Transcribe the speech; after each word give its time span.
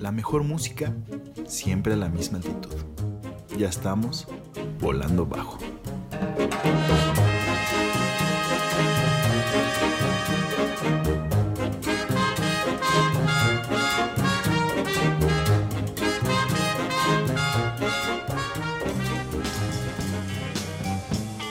La 0.00 0.12
mejor 0.12 0.44
música, 0.44 0.94
siempre 1.46 1.92
a 1.92 1.96
la 1.96 2.08
misma 2.08 2.38
altitud. 2.38 2.74
Ya 3.58 3.68
estamos 3.68 4.26
volando 4.80 5.26
bajo. 5.26 5.58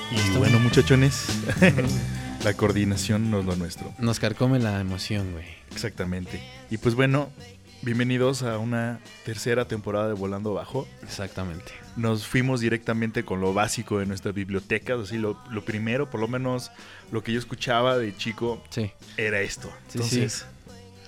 Y 0.09 0.37
bueno, 0.39 0.59
muchachones, 0.59 1.27
la 2.43 2.55
coordinación 2.55 3.29
no 3.29 3.41
es 3.41 3.45
lo 3.45 3.55
nuestro. 3.55 3.93
Nos 3.99 4.19
carcome 4.19 4.57
la 4.57 4.81
emoción, 4.81 5.33
güey. 5.33 5.45
Exactamente. 5.71 6.41
Y 6.71 6.79
pues 6.79 6.95
bueno, 6.95 7.29
bienvenidos 7.81 8.43
a 8.43 8.57
una 8.57 8.99
tercera 9.25 9.65
temporada 9.65 10.07
de 10.07 10.13
Volando 10.13 10.53
Bajo. 10.53 10.87
Exactamente. 11.03 11.71
Nos 11.95 12.25
fuimos 12.27 12.59
directamente 12.61 13.23
con 13.23 13.41
lo 13.41 13.53
básico 13.53 13.99
de 13.99 14.05
nuestras 14.05 14.33
bibliotecas, 14.33 14.99
así 14.99 15.17
lo, 15.17 15.37
lo 15.49 15.63
primero, 15.63 16.09
por 16.09 16.19
lo 16.19 16.27
menos 16.27 16.71
lo 17.11 17.23
que 17.23 17.33
yo 17.33 17.39
escuchaba 17.39 17.97
de 17.97 18.15
chico, 18.15 18.61
Sí. 18.69 18.91
era 19.17 19.41
esto. 19.41 19.69
Sí, 19.87 19.93
Entonces, 19.97 20.45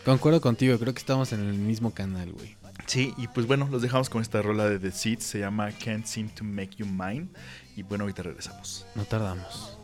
Concuerdo 0.06 0.42
contigo, 0.42 0.80
creo 0.80 0.94
que 0.96 1.00
estamos 1.00 1.32
en 1.32 1.42
el 1.42 1.54
mismo 1.54 1.94
canal, 1.94 2.32
güey. 2.32 2.56
sí, 2.88 3.14
y 3.18 3.28
pues 3.28 3.46
bueno, 3.46 3.68
los 3.72 3.84
dejamos 3.84 4.10
con 4.10 4.22
esta 4.24 4.42
rola 4.42 4.68
de 4.68 4.80
The 4.80 4.92
Seeds, 4.92 5.24
se 5.24 5.40
llama 5.40 5.72
Can't 5.72 6.06
Seem 6.06 6.30
to 6.30 6.44
Make 6.44 6.78
You 6.78 6.88
Mine. 6.88 7.28
Y 7.76 7.84
bueno, 7.84 8.04
ahorita 8.06 8.24
regresamos. 8.24 8.86
No 8.96 9.06
tardamos. 9.06 9.78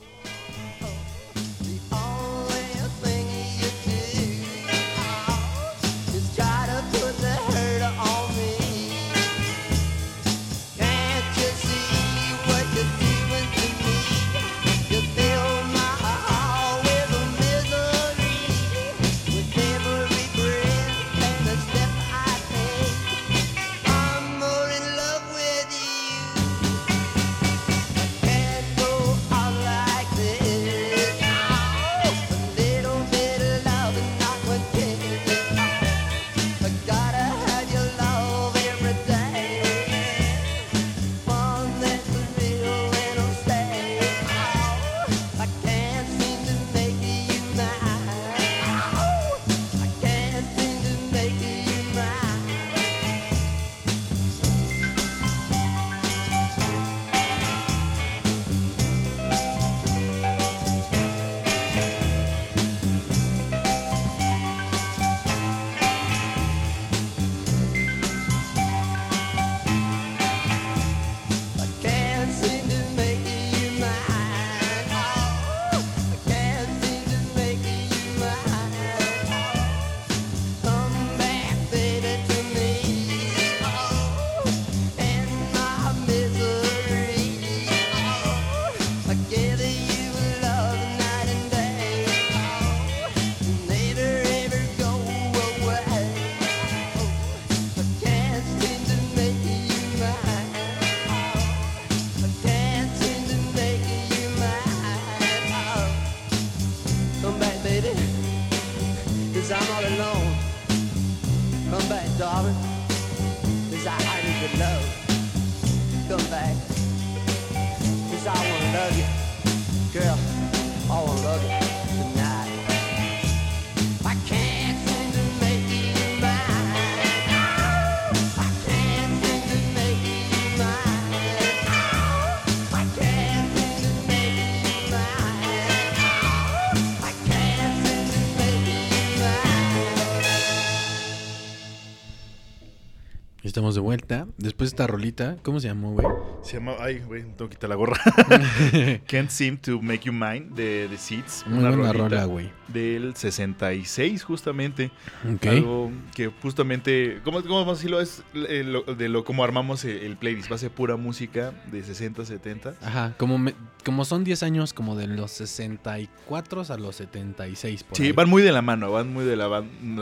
De 143.77 143.81
vuelta. 143.81 144.27
Después 144.37 144.56
esta 144.67 144.87
rolita, 144.87 145.37
¿cómo 145.43 145.59
se 145.59 145.67
llamó, 145.67 145.93
güey? 145.93 146.07
Se 146.43 146.53
llama. 146.57 146.73
Ay, 146.79 146.99
güey, 146.99 147.23
tengo 147.23 147.49
que 147.49 147.55
quitar 147.55 147.69
la 147.69 147.75
gorra. 147.75 147.99
Can't 149.07 149.29
Seem 149.29 149.57
to 149.57 149.81
Make 149.81 150.01
You 150.05 150.13
Mine 150.13 150.47
de 150.55 150.87
The 150.89 150.97
Seeds. 150.97 151.45
Muy 151.47 151.59
buena 151.59 151.71
rolita 151.91 151.93
rola, 151.93 152.25
güey. 152.25 152.49
Del 152.67 153.15
66, 153.15 154.23
justamente. 154.23 154.91
Ok. 155.33 155.45
Algo 155.47 155.91
que 156.15 156.27
justamente, 156.41 157.19
¿cómo, 157.23 157.41
cómo 157.41 157.55
vamos 157.59 157.73
a 157.73 157.75
decirlo? 157.77 158.01
Es 158.01 158.23
eh, 158.33 158.63
lo- 158.65 158.83
de 158.83 159.09
lo 159.09 159.23
como 159.23 159.43
armamos 159.43 159.83
el, 159.85 159.97
el 159.97 160.17
playlist. 160.17 160.51
Va 160.51 160.55
a 160.55 160.59
ser 160.59 160.71
pura 160.71 160.95
música 160.97 161.53
de 161.71 161.83
60, 161.83 162.25
70. 162.25 162.73
Ajá, 162.81 163.13
como, 163.17 163.37
me- 163.37 163.55
como 163.85 164.03
son 164.05 164.23
10 164.23 164.43
años, 164.43 164.73
como 164.73 164.95
de 164.95 165.07
los 165.07 165.31
64 165.31 166.63
a 166.69 166.77
los 166.77 166.95
76. 166.97 167.83
Por 167.83 167.97
Sí, 167.97 168.03
ahí. 168.07 168.11
van 168.11 168.29
muy 168.29 168.41
de 168.41 168.51
la 168.51 168.61
mano, 168.61 168.91
van 168.91 169.11
muy 169.13 169.23
de 169.25 169.35
la, 169.37 169.47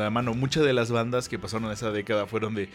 mano. 0.09 0.33
Muchas 0.33 0.63
de 0.63 0.73
las 0.73 0.91
bandas 0.91 1.29
que 1.29 1.37
pasaron 1.39 1.71
esa 1.71 1.91
década 1.91 2.25
fueron 2.25 2.55
de, 2.55 2.69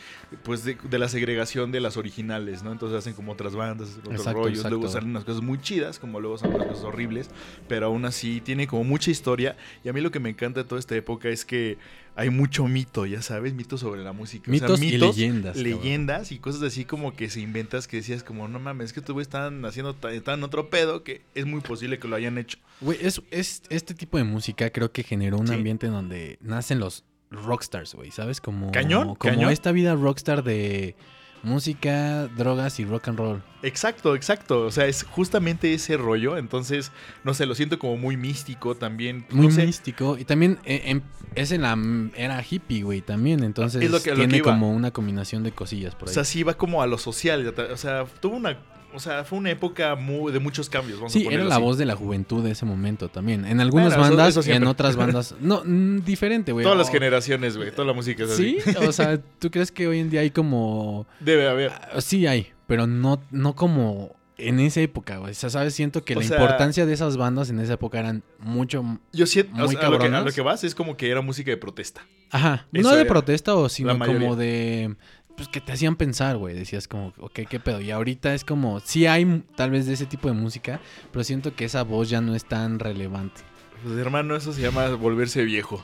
pues 0.44 0.64
de, 0.64 0.76
de 0.88 0.98
la 0.98 1.08
segregación 1.08 1.72
de 1.72 1.79
las 1.80 1.96
originales, 1.96 2.62
¿no? 2.62 2.72
Entonces 2.72 2.98
hacen 2.98 3.14
como 3.14 3.32
otras 3.32 3.54
bandas, 3.56 3.96
otros 3.98 4.14
Exacto, 4.14 4.38
rollos. 4.40 4.58
exacto. 4.58 4.76
Luego 4.76 4.92
salen 4.92 5.10
unas 5.10 5.24
cosas 5.24 5.42
muy 5.42 5.60
chidas, 5.60 5.98
como 5.98 6.20
luego 6.20 6.38
salen 6.38 6.56
unas 6.56 6.68
cosas 6.68 6.84
horribles, 6.84 7.30
pero 7.68 7.86
aún 7.86 8.04
así 8.04 8.40
tiene 8.40 8.66
como 8.66 8.84
mucha 8.84 9.10
historia. 9.10 9.56
Y 9.84 9.88
a 9.88 9.92
mí 9.92 10.00
lo 10.00 10.10
que 10.10 10.20
me 10.20 10.30
encanta 10.30 10.62
de 10.62 10.68
toda 10.68 10.78
esta 10.78 10.94
época 10.96 11.28
es 11.28 11.44
que 11.44 11.78
hay 12.16 12.28
mucho 12.28 12.66
mito, 12.66 13.06
ya 13.06 13.22
sabes, 13.22 13.54
mito 13.54 13.78
sobre 13.78 14.02
la 14.02 14.12
música. 14.12 14.50
O 14.50 14.54
sea, 14.54 14.68
Mitos 14.68 14.82
y 14.82 14.98
leyendas, 14.98 15.56
cabrón. 15.56 15.62
Leyendas 15.80 16.32
y 16.32 16.38
cosas 16.38 16.62
así 16.62 16.84
como 16.84 17.14
que 17.14 17.30
se 17.30 17.40
inventas 17.40 17.88
que 17.88 17.96
decías 17.98 18.22
como, 18.22 18.46
no 18.48 18.58
mames, 18.58 18.86
es 18.86 18.92
que 18.92 19.00
tú 19.00 19.18
están 19.20 19.64
haciendo 19.64 19.94
ta- 19.94 20.20
tan 20.20 20.42
otro 20.42 20.68
pedo 20.70 21.02
que 21.02 21.22
es 21.34 21.46
muy 21.46 21.60
posible 21.60 21.98
que 21.98 22.08
lo 22.08 22.16
hayan 22.16 22.36
hecho. 22.36 22.58
Güey, 22.80 22.98
es, 23.00 23.22
es- 23.30 23.62
este 23.70 23.94
tipo 23.94 24.18
de 24.18 24.24
música 24.24 24.70
creo 24.70 24.92
que 24.92 25.02
generó 25.02 25.38
un 25.38 25.46
Sí. 25.48 25.54
ambiente 25.54 25.86
en 25.86 25.92
donde 25.92 26.38
nacen 26.42 26.78
los 26.80 27.04
rockstars, 27.30 27.94
güey, 27.94 28.10
¿sabes? 28.10 28.40
Como, 28.40 28.72
Cañón, 28.72 29.02
como 29.02 29.14
cañón. 29.16 29.52
esta 29.52 29.70
vida 29.70 29.94
rockstar 29.94 30.42
de 30.42 30.96
música, 31.42 32.28
drogas 32.28 32.78
y 32.80 32.84
rock 32.84 33.08
and 33.08 33.18
roll. 33.18 33.42
Exacto, 33.62 34.14
exacto. 34.14 34.62
O 34.66 34.70
sea, 34.70 34.86
es 34.86 35.02
justamente 35.04 35.72
ese 35.74 35.96
rollo. 35.96 36.36
Entonces, 36.38 36.92
no 37.24 37.34
sé, 37.34 37.46
lo 37.46 37.54
siento 37.54 37.78
como 37.78 37.96
muy 37.96 38.16
místico 38.16 38.74
también. 38.76 39.26
Muy 39.30 39.46
no 39.46 39.52
sé, 39.52 39.66
místico. 39.66 40.16
Y 40.18 40.24
también 40.24 40.58
eh, 40.64 40.82
em- 40.86 41.02
es 41.34 41.52
en 41.52 41.62
la 41.62 41.76
era 42.16 42.42
hippie, 42.48 42.82
güey, 42.82 43.00
también. 43.02 43.42
Entonces 43.44 43.82
Es 43.82 43.90
lo 43.90 44.02
que- 44.02 44.10
lo 44.10 44.16
que 44.16 44.26
tiene 44.28 44.42
como 44.42 44.70
una 44.72 44.90
combinación 44.92 45.42
de 45.42 45.52
cosillas 45.52 45.94
por 45.94 46.08
O 46.08 46.10
ahí. 46.10 46.14
sea, 46.14 46.24
sí 46.24 46.42
va 46.42 46.54
como 46.54 46.82
a 46.82 46.86
lo 46.86 46.98
social. 46.98 47.54
O 47.72 47.76
sea, 47.76 48.04
tuvo 48.20 48.36
una. 48.36 48.58
O 48.94 49.00
sea, 49.00 49.24
fue 49.24 49.38
una 49.38 49.50
época 49.50 49.94
muy, 49.94 50.32
de 50.32 50.38
muchos 50.40 50.68
cambios. 50.68 50.98
Vamos 50.98 51.12
a 51.12 51.14
sí, 51.14 51.20
era 51.20 51.26
ponerlo 51.30 51.48
la 51.48 51.54
así. 51.56 51.64
voz 51.64 51.78
de 51.78 51.86
la 51.86 51.94
juventud 51.96 52.42
de 52.42 52.50
ese 52.50 52.66
momento 52.66 53.08
también. 53.08 53.44
En 53.44 53.60
algunas 53.60 53.88
Bueno, 53.88 54.02
eso- 54.04 54.16
bandas 54.16 54.36
eso 54.36 54.50
y 54.50 54.54
en 54.54 54.66
otras 54.66 54.96
bandas. 54.96 55.34
No, 55.40 55.62
mm, 55.64 56.00
diferente, 56.04 56.52
güey. 56.52 56.64
Todas 56.64 56.78
las 56.78 56.90
generaciones, 56.90 57.56
güey. 57.56 57.70
Toda 57.70 57.86
la 57.86 57.92
música 57.92 58.24
es 58.24 58.30
así. 58.32 58.58
Sí, 58.64 58.74
o 58.76 58.92
sea, 58.92 59.18
¿tú 59.38 59.50
crees 59.50 59.70
que 59.72 59.86
hoy 59.86 60.00
en 60.00 60.10
día 60.10 60.20
hay 60.20 60.30
como... 60.30 61.06
Debe 61.20 61.48
haber. 61.48 61.70
Ah, 61.70 62.00
Sí 62.00 62.26
hay, 62.26 62.48
pero 62.66 62.86
no, 62.86 63.20
no 63.30 63.54
como 63.54 64.16
en 64.38 64.58
esa 64.58 64.80
época, 64.80 65.18
güey. 65.18 65.32
O 65.32 65.34
sea, 65.34 65.50
¿sabes? 65.50 65.74
Siento 65.74 66.02
que 66.04 66.16
O 66.16 66.20
la 66.20 66.26
sea- 66.26 66.36
importancia 66.38 66.86
de 66.86 66.92
esas 66.94 67.16
bandas 67.16 67.50
en 67.50 67.60
esa 67.60 67.74
época 67.74 67.98
eran 68.00 68.22
mucho... 68.38 68.98
Yo 69.12 69.26
siento. 69.26 69.52
Muy 69.52 69.62
o 69.64 69.68
sea, 69.68 69.86
a, 69.86 69.90
lo 69.90 69.98
que, 69.98 70.06
a 70.06 70.20
lo 70.22 70.32
que 70.32 70.40
vas 70.40 70.64
es 70.64 70.74
como 70.74 70.96
que 70.96 71.10
era 71.10 71.20
música 71.20 71.50
de 71.50 71.56
protesta. 71.58 72.06
Ajá, 72.32 72.66
Eso 72.72 72.88
no 72.88 72.94
de 72.94 73.00
era. 73.02 73.08
protesta 73.08 73.54
o 73.56 73.68
sino 73.68 73.98
como 73.98 74.36
de 74.36 74.94
pues 75.40 75.48
que 75.48 75.60
te 75.60 75.72
hacían 75.72 75.96
pensar, 75.96 76.36
güey, 76.36 76.54
decías 76.54 76.86
como, 76.86 77.14
ok, 77.18 77.40
qué 77.48 77.58
pedo. 77.60 77.80
Y 77.80 77.90
ahorita 77.90 78.34
es 78.34 78.44
como 78.44 78.80
sí 78.80 79.06
hay 79.06 79.42
tal 79.56 79.70
vez 79.70 79.86
de 79.86 79.94
ese 79.94 80.04
tipo 80.06 80.28
de 80.28 80.34
música, 80.34 80.80
pero 81.12 81.24
siento 81.24 81.54
que 81.56 81.64
esa 81.64 81.82
voz 81.82 82.10
ya 82.10 82.20
no 82.20 82.34
es 82.34 82.44
tan 82.44 82.78
relevante. 82.78 83.40
Pues 83.82 83.96
hermano, 83.96 84.36
eso 84.36 84.52
se 84.52 84.60
llama 84.60 84.88
volverse 84.90 85.42
viejo. 85.42 85.82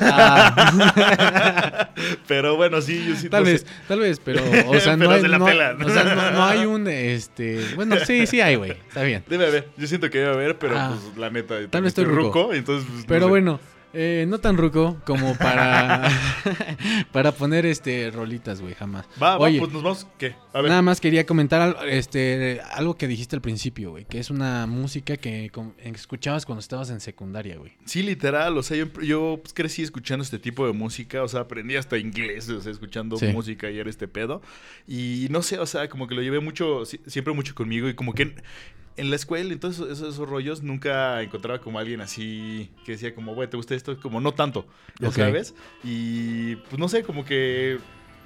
Ah, 0.00 1.90
Pero 2.28 2.56
bueno, 2.56 2.80
sí, 2.80 3.04
yo 3.08 3.16
sí. 3.16 3.28
tal 3.28 3.42
no 3.42 3.46
sé. 3.46 3.52
vez, 3.52 3.66
tal 3.88 3.98
vez, 4.00 4.20
pero 4.24 4.42
o 4.68 4.78
sea, 4.80 4.96
no 4.96 5.10
hay, 5.10 5.20
se 5.20 5.28
la 5.28 5.38
no, 5.38 5.44
pelan. 5.46 5.82
o 5.82 5.88
sea, 5.90 6.04
no- 6.14 6.30
no 6.30 6.44
hay 6.44 6.64
un 6.66 6.86
este, 6.88 7.60
bueno, 7.74 7.96
sí, 8.06 8.26
sí 8.28 8.40
hay, 8.40 8.54
güey, 8.56 8.72
está 8.72 9.02
bien. 9.02 9.24
Debe 9.28 9.46
haber, 9.48 9.68
yo 9.76 9.86
siento 9.86 10.10
que 10.10 10.18
debe 10.18 10.32
haber, 10.32 10.58
pero 10.58 10.76
Ah. 10.78 10.96
pues 11.04 11.16
la 11.16 11.30
neta, 11.30 11.56
Tal 11.70 11.82
vez 11.82 11.88
estoy 11.90 12.04
ruco. 12.04 12.52
entonces 12.52 12.88
pues, 12.90 13.04
Pero 13.06 13.26
sé. 13.26 13.30
bueno, 13.30 13.60
eh, 13.94 14.26
no 14.28 14.38
tan 14.38 14.56
ruco 14.56 15.00
como 15.06 15.36
para 15.36 16.08
para 17.12 17.32
poner 17.32 17.64
este 17.66 18.10
rolitas, 18.10 18.60
güey, 18.60 18.74
jamás. 18.74 19.06
Va, 19.22 19.38
Oye, 19.38 19.58
va, 19.58 19.64
pues 19.64 19.72
nos 19.72 19.82
vamos, 19.82 20.06
¿qué? 20.18 20.34
A 20.52 20.60
ver. 20.60 20.70
Nada 20.70 20.82
más 20.82 21.00
quería 21.00 21.24
comentar 21.26 21.76
este 21.88 22.60
algo 22.72 22.96
que 22.96 23.06
dijiste 23.08 23.36
al 23.36 23.42
principio, 23.42 23.90
güey, 23.92 24.04
que 24.04 24.18
es 24.18 24.30
una 24.30 24.66
música 24.66 25.16
que 25.16 25.50
escuchabas 25.84 26.44
cuando 26.46 26.60
estabas 26.60 26.90
en 26.90 27.00
secundaria, 27.00 27.56
güey. 27.56 27.72
Sí, 27.84 28.02
literal, 28.02 28.56
o 28.58 28.62
sea, 28.62 28.76
yo, 28.76 28.86
yo, 29.00 29.38
pues, 29.42 29.54
crecí 29.54 29.82
escuchando 29.82 30.22
este 30.22 30.38
tipo 30.38 30.66
de 30.66 30.72
música, 30.72 31.22
o 31.22 31.28
sea, 31.28 31.40
aprendí 31.40 31.76
hasta 31.76 31.98
inglés, 31.98 32.48
o 32.48 32.60
sea, 32.60 32.72
escuchando 32.72 33.16
Sí. 33.16 33.26
música 33.28 33.70
y 33.70 33.78
era 33.78 33.88
este 33.90 34.08
pedo. 34.08 34.42
Y 34.88 35.26
no 35.30 35.42
sé, 35.42 35.58
o 35.58 35.66
sea, 35.66 35.88
como 35.88 36.06
que 36.08 36.14
lo 36.14 36.22
llevé 36.22 36.40
mucho, 36.40 36.84
si- 36.84 37.00
siempre 37.06 37.32
mucho 37.34 37.54
conmigo 37.54 37.88
y 37.88 37.94
como 37.94 38.12
que 38.14 38.34
en, 38.96 39.10
la 39.10 39.16
escuela, 39.16 39.52
entonces 39.52 39.84
esos, 39.86 40.14
esos 40.14 40.28
rollos, 40.28 40.62
nunca 40.62 41.22
encontraba 41.22 41.60
como 41.60 41.78
alguien 41.78 42.00
así 42.00 42.70
que 42.84 42.92
decía 42.92 43.14
como, 43.14 43.34
güey, 43.34 43.48
¿te 43.48 43.56
gusta 43.56 43.74
esto? 43.74 43.98
Como 44.00 44.20
no 44.20 44.32
tanto, 44.32 44.66
ya 45.00 45.08
Ok. 45.08 45.14
sabes. 45.16 45.54
Y 45.82 46.56
pues 46.56 46.78
no 46.78 46.88
sé, 46.88 47.02
como 47.02 47.24
que 47.24 47.78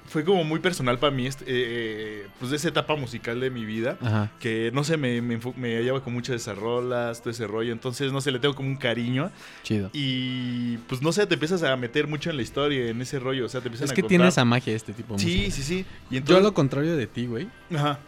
fue 0.07 0.23
como 0.23 0.43
muy 0.43 0.59
personal 0.59 0.97
para 0.97 1.11
mí, 1.11 1.27
este, 1.27 1.43
eh, 1.47 2.25
pues 2.39 2.49
de 2.49 2.57
esa 2.57 2.69
etapa 2.69 2.95
musical 2.95 3.39
de 3.39 3.51
mi 3.51 3.63
vida 3.63 3.95
Ajá. 4.01 4.31
que 4.39 4.71
no 4.73 4.83
sé, 4.83 4.97
me, 4.97 5.21
me, 5.21 5.39
me 5.55 5.75
hallaba 5.77 6.03
con 6.03 6.13
muchas 6.13 6.29
de 6.33 6.37
esas 6.37 6.57
rolas, 6.57 7.21
todo 7.21 7.29
ese 7.29 7.45
rollo. 7.45 7.71
Entonces, 7.71 8.11
no 8.11 8.19
sé, 8.19 8.31
le 8.31 8.39
tengo 8.39 8.55
como 8.55 8.69
un 8.69 8.75
cariño. 8.77 9.29
Chido. 9.61 9.91
Y 9.93 10.77
pues 10.87 11.03
no 11.03 11.11
sé, 11.11 11.27
te 11.27 11.35
empiezas 11.35 11.61
a 11.61 11.75
meter 11.77 12.07
mucho 12.07 12.31
en 12.31 12.37
la 12.37 12.41
historia, 12.41 12.89
en 12.89 12.99
ese 13.03 13.19
rollo. 13.19 13.45
O 13.45 13.49
sea, 13.49 13.61
te 13.61 13.67
empiezan 13.67 13.85
Es 13.85 13.91
a 13.91 13.93
que 13.93 14.01
contar. 14.01 14.09
tiene 14.09 14.27
esa 14.29 14.45
magia 14.45 14.73
este 14.75 14.93
tipo 14.93 15.09
de 15.15 15.23
música. 15.23 15.43
Sí, 15.45 15.51
sí, 15.51 15.61
sí. 15.61 15.85
Y 16.09 16.13
Yo 16.13 16.15
a 16.15 16.17
entonces. 16.17 16.43
lo 16.43 16.53
contrario 16.55 16.97
de 16.97 17.05
ti, 17.05 17.27
güey. 17.27 17.47
Ajá. 17.71 17.99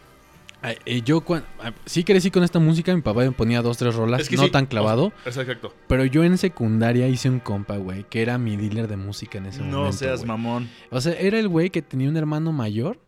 Eh, 0.64 1.02
Yo 1.04 1.22
cuan- 1.22 1.44
ah, 1.60 1.74
sí 1.86 2.04
crecí 2.04 2.30
con 2.32 2.44
esta 2.44 2.60
música, 2.60 2.94
mi 2.96 3.02
papá 3.02 3.22
me 3.22 3.32
ponía 3.32 3.62
dos, 3.62 3.78
tres 3.78 3.96
rolas, 3.96 4.22
Es 4.22 4.30
que 4.30 4.36
no 4.38 4.44
sí, 4.44 4.52
tan 4.52 4.66
clavado, 4.66 5.12
exacto. 5.26 5.74
pero 5.88 6.06
yo 6.06 6.24
en 6.24 6.38
secundaria 6.38 7.08
hice 7.08 7.30
un 7.30 7.40
compa, 7.40 7.78
güey, 7.78 8.06
que 8.10 8.22
era 8.22 8.38
mi 8.38 8.58
dealer 8.58 8.88
de 8.88 8.98
música 8.98 9.38
en 9.40 9.48
ese 9.48 9.62
No 9.62 9.78
momento. 9.80 9.98
seas 9.98 10.20
güey. 10.20 10.28
mamón. 10.28 10.70
O 10.92 11.02
sea, 11.02 11.14
era 11.14 11.40
el 11.40 11.48
güey 11.48 11.70
que 11.70 11.82
tenía 11.82 12.10
un 12.10 12.18
hermano 12.18 12.52
mayor 12.52 13.00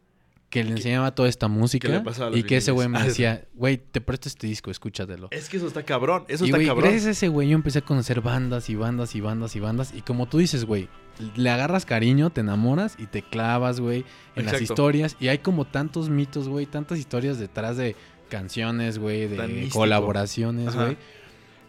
que 0.49 0.63
le 0.63 0.69
enseñaba 0.71 1.15
toda 1.15 1.29
esta 1.29 1.47
música 1.47 2.03
pasaba 2.03 2.29
los 2.29 2.37
y 2.39 2.43
que 2.43 2.57
ese 2.57 2.69
güey 2.71 2.87
me 2.87 3.01
decía, 3.01 3.45
güey, 3.55 3.77
te 3.77 4.01
presto 4.01 4.29
este 4.29 4.45
disco, 4.45 4.69
escúchatelo. 4.69 5.27
Es 5.31 5.49
que 5.49 5.57
eso 5.57 5.65
está 5.65 5.81
cabrón. 5.83 6.25
Eso 6.27 6.45
y 6.45 6.49
está 6.49 6.57
güey, 6.57 6.67
cabrón. 6.67 6.83
gracias 6.83 7.07
a 7.07 7.09
ese 7.11 7.27
güey 7.27 7.49
yo 7.49 7.55
empecé 7.55 7.79
a 7.79 7.81
conocer 7.81 8.21
bandas 8.21 8.69
y 8.69 8.75
bandas 8.75 9.15
y 9.15 9.21
bandas 9.21 9.55
y 9.55 9.59
bandas. 9.59 9.93
Y 9.95 10.01
como 10.03 10.27
tú 10.27 10.37
dices, 10.37 10.65
güey, 10.65 10.89
le 11.35 11.49
agarras 11.49 11.85
cariño, 11.85 12.29
te 12.29 12.41
enamoras 12.41 12.95
y 12.97 13.05
te 13.07 13.21
clavas, 13.21 13.79
güey, 13.79 14.05
en 14.35 14.45
las 14.45 14.61
historias. 14.61 15.15
Y 15.19 15.27
hay 15.27 15.39
como 15.39 15.65
tantos 15.65 16.09
mitos, 16.09 16.47
güey, 16.49 16.65
tantas 16.65 16.99
historias 16.99 17.37
detrás 17.39 17.77
de 17.77 17.95
canciones, 18.29 18.97
güey, 18.99 19.27
de 19.27 19.69
colaboraciones, 19.71 20.75
güey. 20.75 20.97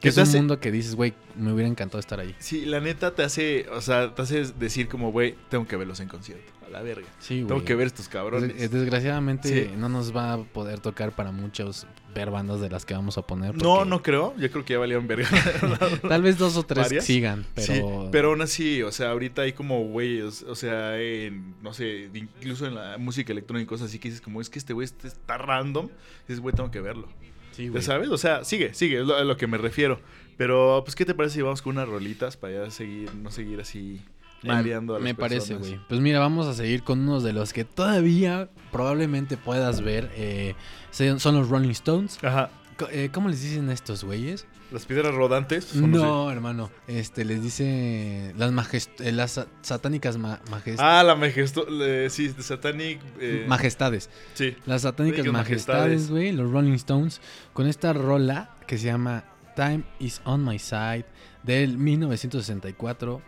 Que 0.00 0.11
es 0.11 0.17
un 0.19 0.23
hace- 0.25 0.37
mundo 0.37 0.61
que 0.61 0.70
dices, 0.70 0.96
güey, 0.96 1.14
me 1.35 1.52
hubiera 1.52 1.69
encantado 1.69 1.99
estar 1.99 2.20
ahí. 2.20 2.35
Sí, 2.38 2.67
la 2.67 2.79
neta 2.81 3.14
te 3.14 3.23
hace, 3.23 3.67
o 3.70 3.81
sea, 3.81 4.14
te 4.14 4.20
hace 4.20 4.44
decir 4.58 4.87
como, 4.88 5.11
güey, 5.12 5.35
tengo 5.49 5.67
que 5.67 5.76
verlos 5.76 5.99
en 6.00 6.08
concierto. 6.08 6.52
La 6.75 6.82
verga. 6.82 7.06
Sí, 7.21 7.37
güey. 7.43 7.47
Tengo 7.47 7.65
que 7.65 7.75
ver 7.76 7.87
estos 7.87 8.09
cabrones. 8.09 8.56
Des- 8.59 8.69
Desgraciadamente 8.71 9.49
Sí. 9.49 9.71
no 9.76 9.88
nos 9.88 10.15
va 10.15 10.32
a 10.32 10.38
poder 10.38 10.81
tocar 10.81 11.12
para 11.12 11.31
muchos 11.31 11.87
ver 12.15 12.31
bandas 12.31 12.61
de 12.61 12.69
las 12.69 12.85
que 12.85 12.94
vamos 12.94 13.17
a 13.17 13.23
poner. 13.23 13.55
No, 13.56 13.76
porque 13.76 13.91
no 13.91 14.03
creo. 14.03 14.35
Yo 14.38 14.50
creo 14.50 14.65
que 14.65 14.73
ya 14.73 14.79
valieron 14.81 15.06
verga. 15.06 15.29
Tal 16.09 16.23
vez 16.23 16.37
dos 16.37 16.56
o 16.56 16.65
tres 16.65 16.87
¿Varias? 16.87 17.05
sigan, 17.05 17.47
pero... 17.55 17.75
Sí, 17.75 17.82
pero 18.11 18.31
aún 18.31 18.43
así, 18.43 18.82
o 18.82 18.91
sea, 18.91 19.11
ahorita 19.12 19.43
hay 19.43 19.53
como 19.53 19.85
güeyes, 19.85 20.43
o 20.43 20.55
sea, 20.56 20.99
en, 21.00 21.55
no 21.62 21.73
sé, 21.73 22.11
incluso 22.12 22.67
en 22.67 22.75
la 22.75 22.99
música 22.99 23.32
electrónica 23.32 23.62
y 23.62 23.67
cosas 23.69 23.88
así 23.88 23.99
que 24.00 24.09
dices 24.09 24.21
como, 24.21 24.41
es 24.41 24.50
que 24.50 24.59
este 24.59 24.73
güey 24.73 24.85
este 24.85 25.06
está 25.09 25.38
random, 25.38 25.88
dices, 26.26 26.41
güey, 26.41 26.55
tengo 26.56 26.71
que 26.73 26.81
verlo. 26.81 27.06
Sí, 27.53 27.67
¿Ya 27.67 27.71
güey. 27.71 27.82
sabes? 27.85 28.09
O 28.09 28.19
sea, 28.19 28.43
sigue, 28.44 28.75
sigue, 28.75 29.00
es 29.00 29.06
lo- 29.06 29.17
a 29.17 29.23
lo 29.23 29.37
que 29.37 29.47
me 29.47 29.59
refiero. 29.59 30.00
Pero, 30.37 30.82
pues, 30.85 30.97
¿qué 30.97 31.05
te 31.05 31.15
parece 31.15 31.37
si 31.37 31.43
vamos 31.43 31.62
con 31.62 31.76
unas 31.76 31.88
rolitas 31.88 32.37
para 32.37 32.65
ya 32.65 32.71
seguir, 32.73 33.15
no 33.15 33.31
seguir 33.31 33.61
así 33.61 34.00
mareando 34.49 34.94
a 34.94 34.99
las 34.99 35.05
Me 35.05 35.14
parece, 35.14 35.55
güey. 35.56 35.81
Pues 35.88 36.00
mira, 36.00 36.19
vamos 36.20 36.46
a 36.46 36.55
seguir 36.55 36.82
con 36.82 37.00
unos 37.00 37.23
de 37.23 37.32
los 37.32 37.52
que 37.52 37.64
todavía 37.64 38.49
probablemente 38.73 39.37
puedas 39.37 39.81
ver. 39.81 40.11
eh, 40.14 40.55
son 40.91 41.35
los 41.37 41.49
Rolling 41.49 41.70
Stones. 41.70 42.19
Ajá. 42.23 42.50
Eh, 42.91 43.11
¿Cómo 43.12 43.29
les 43.29 43.41
dicen 43.41 43.70
estos 43.70 44.02
güeyes? 44.02 44.46
Las 44.73 44.87
piedras 44.87 45.14
rodantes. 45.14 45.76
no 45.76 46.29
hermano. 46.32 46.70
Este, 46.88 47.25
les 47.25 47.41
dice 47.41 48.32
las, 48.37 48.50
majest- 48.52 49.00
eh, 49.00 49.12
las 49.12 49.32
sa- 49.32 49.46
satánicas 49.62 50.19
ma- 50.19 50.41
majest- 50.50 50.79
Ah, 50.81 51.05
la 51.05 51.14
majesto... 51.14 51.70
le- 51.70 52.11
sí, 52.11 52.35
Satanic... 52.40 52.99
eh, 53.20 53.44
majestades. 53.47 54.11
sí. 54.32 54.56
Las 54.67 54.82
satánicas 54.82 55.25
majestades, 55.26 55.32
majestades. 55.32 56.11
güey, 56.11 56.32
los 56.32 56.50
Rolling 56.50 56.73
Stones, 56.73 57.20
con 57.52 57.69
esta 57.69 57.93
rola 57.93 58.56
que 58.67 58.76
se 58.79 58.87
llama 58.87 59.23
Time 59.55 59.85
is 60.00 60.20
on 60.25 60.44
my 60.44 60.58
side 60.58 61.05
del 61.44 61.79
1964. 61.79 63.23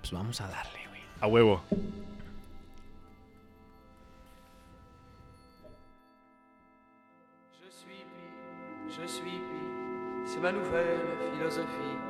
Pues 0.00 0.12
vamos 0.12 0.40
a 0.40 0.48
darle, 0.48 0.86
güey. 0.88 1.00
A 1.20 1.26
huevo. 1.26 1.62
Je 7.52 7.70
suis 7.70 8.04
pi, 8.04 9.00
je 9.00 9.06
suis 9.06 9.38
pi, 9.38 10.26
c'est 10.26 10.40
ma 10.40 10.52
nouvelle 10.52 11.00
philosophie. 11.36 12.09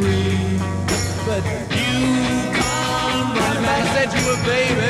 Free, 0.00 0.58
but 1.26 1.42
you 1.76 2.14
come 2.56 3.28
running 3.36 3.62
back. 3.62 3.84
Said 3.94 4.08
you 4.14 4.22
were 4.28 4.40
baby. 4.46 4.89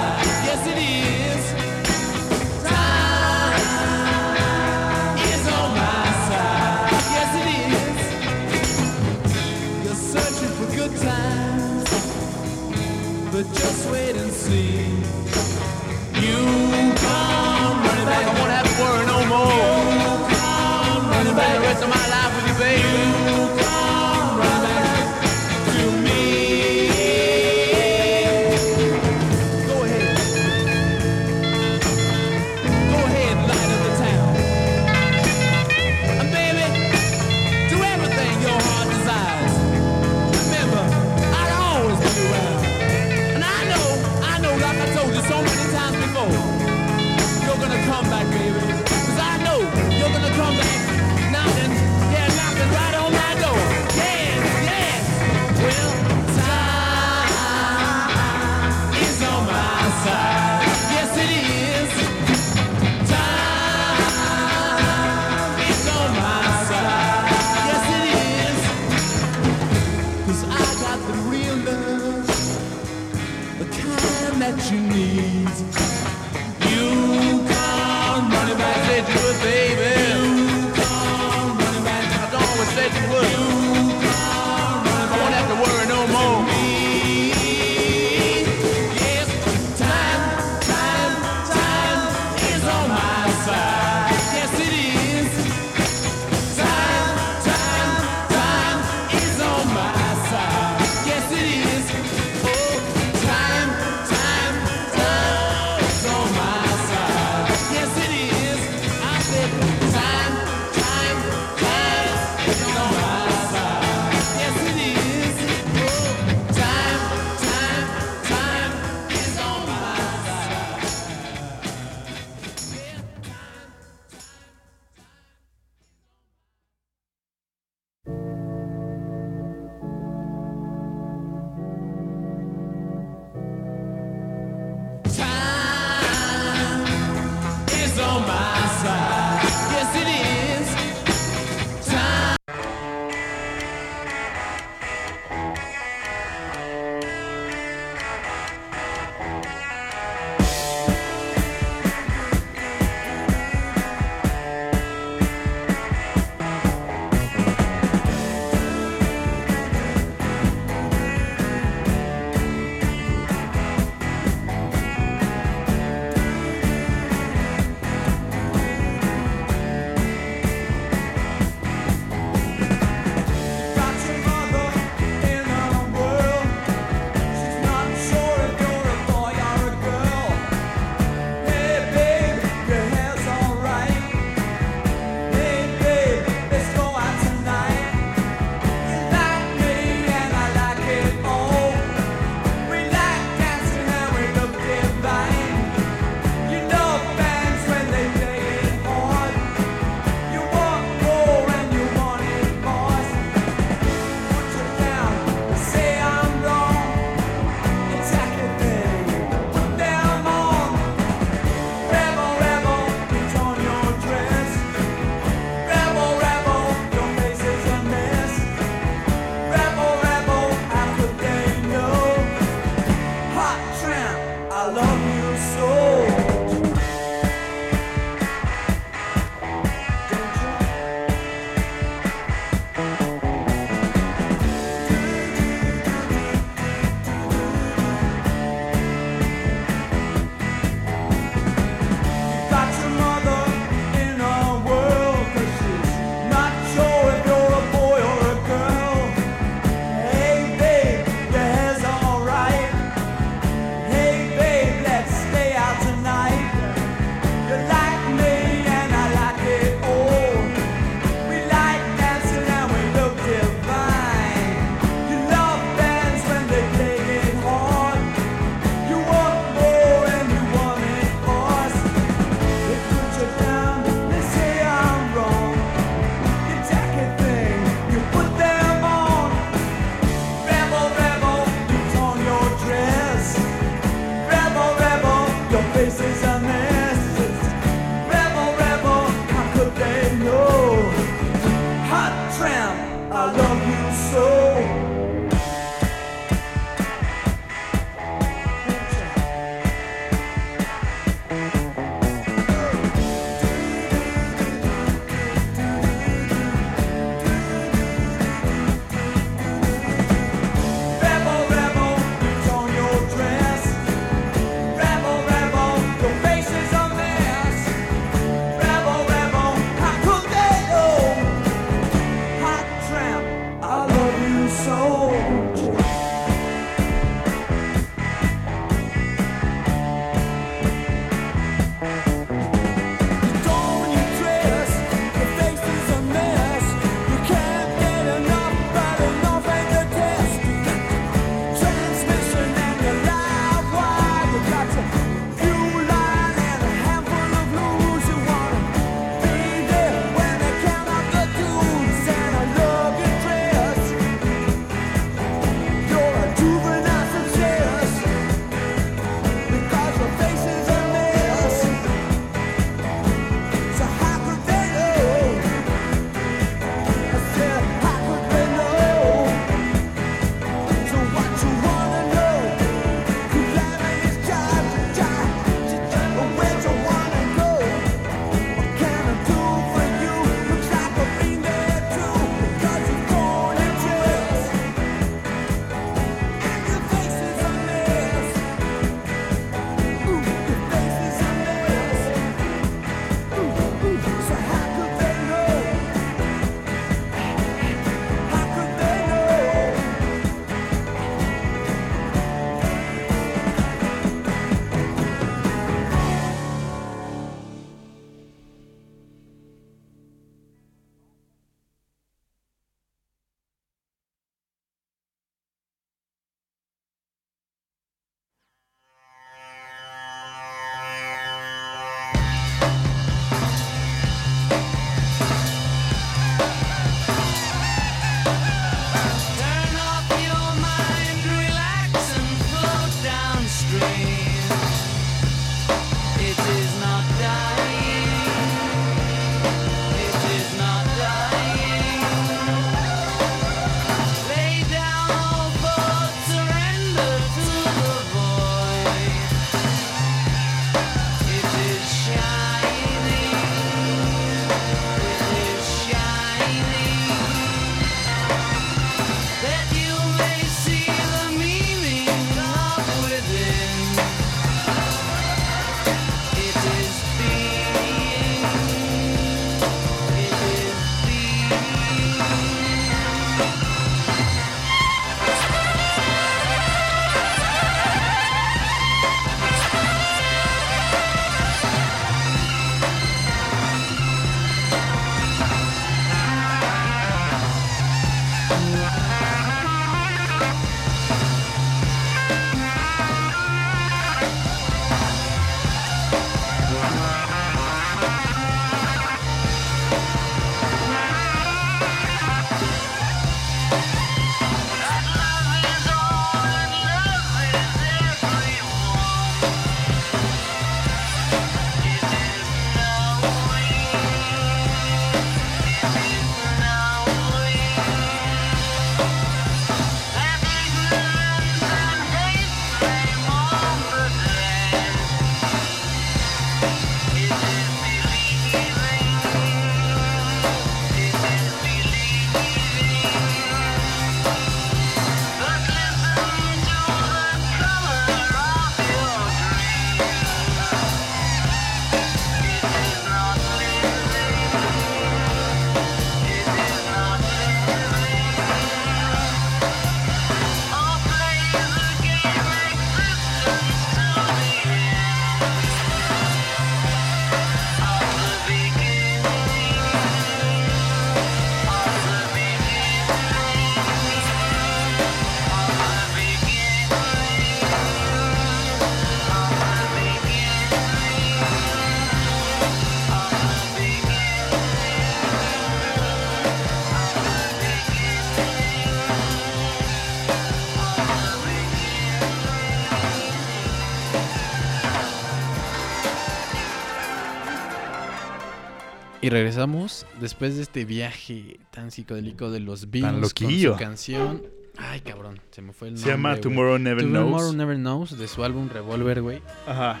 Regresamos 589.34 590.06
después 590.20 590.56
de 590.56 590.62
este 590.62 590.84
viaje 590.84 591.58
tan 591.70 591.90
psicodélico 591.90 592.50
de 592.50 592.60
los 592.60 592.90
Beatles 592.90 593.34
con 593.34 593.50
su 593.52 593.76
canción. 593.76 594.42
Ay, 594.76 595.00
cabrón, 595.00 595.40
se 595.50 595.62
me 595.62 595.72
fue 595.72 595.88
el 595.88 595.98
Se 595.98 596.08
llama 596.08 596.30
nombre. 596.30 596.42
Tomorrow 596.42 596.78
Never 596.78 597.04
Tomorrow 597.04 597.28
Knows. 597.28 597.54
Never 597.54 597.76
Knows 597.76 598.18
de 598.18 598.26
su 598.28 598.42
álbum 598.44 598.68
Revolver, 598.68 599.22
güey. 599.22 599.42
Ajá. 599.66 600.00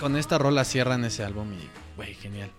Con 0.00 0.16
esta 0.16 0.38
rola 0.38 0.64
cierran 0.64 1.04
ese 1.04 1.22
álbum 1.24 1.52
y, 1.52 1.96
güey, 1.96 2.14
genial. 2.14 2.50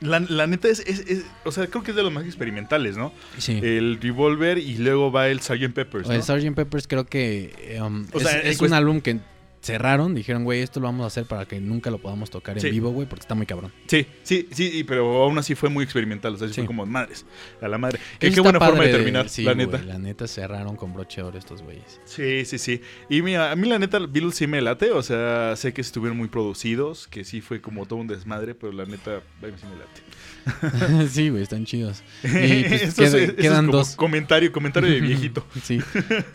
La, 0.00 0.18
la 0.20 0.46
neta 0.46 0.68
es, 0.68 0.80
es- 0.80 1.00
es- 1.06 1.24
O 1.44 1.52
sea, 1.52 1.66
creo 1.68 1.82
que 1.84 1.92
es 1.92 1.96
de 1.96 2.02
los 2.02 2.12
más 2.12 2.24
experimentales, 2.24 2.96
¿no? 2.96 3.12
Sí. 3.38 3.60
El 3.62 3.98
Revolver 4.00 4.58
y 4.58 4.76
luego 4.78 5.10
va 5.12 5.28
el 5.28 5.40
Sgt. 5.40 5.72
Peppers. 5.72 6.10
el. 6.10 6.22
Sgt. 6.22 6.54
Peppers 6.54 6.86
creo 6.88 7.06
que 7.06 7.54
eh, 7.58 7.80
um, 7.80 8.06
O 8.12 8.18
es, 8.18 8.24
sea, 8.58 8.66
un 8.66 8.72
álbum 8.74 9.00
que 9.00 9.20
cerraron, 9.64 10.14
dijeron, 10.14 10.44
güey, 10.44 10.60
esto 10.60 10.78
lo 10.78 10.86
vamos 10.86 11.04
a 11.04 11.06
hacer 11.06 11.24
para 11.24 11.46
que 11.46 11.58
nunca 11.60 11.90
lo 11.90 11.98
podamos 11.98 12.30
tocar 12.30 12.56
en 12.58 12.70
vivo, 12.70 12.90
güey, 12.90 13.08
porque 13.08 13.22
está 13.22 13.34
muy 13.34 13.46
cabrón. 13.46 13.72
Sí, 13.86 14.06
sí, 14.22 14.46
sí, 14.52 14.84
pero 14.86 15.22
aún 15.24 15.38
así 15.38 15.54
fue 15.54 15.70
muy 15.70 15.84
experimental. 15.84 16.34
O 16.34 16.36
sea, 16.38 16.48
sí 16.48 16.54
fue 16.54 16.66
como 16.66 16.84
madres. 16.86 17.24
A 17.62 17.68
la 17.68 17.78
madre. 17.78 17.98
Qué, 18.18 18.30
qué 18.30 18.40
buena 18.40 18.58
forma 18.60 18.84
de 18.84 18.92
terminar, 18.92 19.28
sí, 19.28 19.42
la 19.42 19.54
neta. 19.54 19.82
la 19.82 19.98
neta 19.98 20.26
cerraron 20.28 20.76
con 20.76 20.92
broche 20.92 21.22
de 21.22 21.28
oro 21.28 21.38
estos 21.38 21.62
güeyes. 21.62 22.00
Sí, 22.04 22.44
sí, 22.44 22.58
sí. 22.58 22.80
Y 23.08 23.22
mira, 23.22 23.50
a 23.50 23.56
mí 23.56 23.66
la 23.68 23.78
neta, 23.78 23.98
Beatles 23.98 24.34
sí 24.34 24.46
me 24.46 24.60
late. 24.60 24.90
O 24.90 25.02
sea, 25.02 25.56
sé 25.56 25.72
que 25.72 25.80
estuvieron 25.80 26.18
muy 26.18 26.28
producidos, 26.28 27.06
que 27.08 27.24
sí 27.24 27.40
fue 27.40 27.60
como 27.60 27.86
todo 27.86 27.98
un 28.00 28.06
desmadre, 28.06 28.54
pero 28.54 28.72
la 28.72 28.84
neta, 28.84 29.16
a 29.16 29.46
mí 29.46 29.52
sí 29.56 29.66
me 29.66 29.76
late. 29.78 31.08
sí, 31.08 31.30
güey, 31.30 31.42
están 31.42 31.64
chidos. 31.64 32.02
Y 32.22 32.28
pues, 32.28 32.82
Eso 32.82 33.02
queda- 33.02 33.06
es- 33.06 33.14
eso 33.14 33.32
es 33.32 33.32
quedan 33.34 33.66
como 33.66 33.78
dos. 33.78 33.96
Comentario, 33.96 34.52
comentario 34.52 34.90
de 34.90 35.00
viejito. 35.00 35.44
sí, 35.62 35.80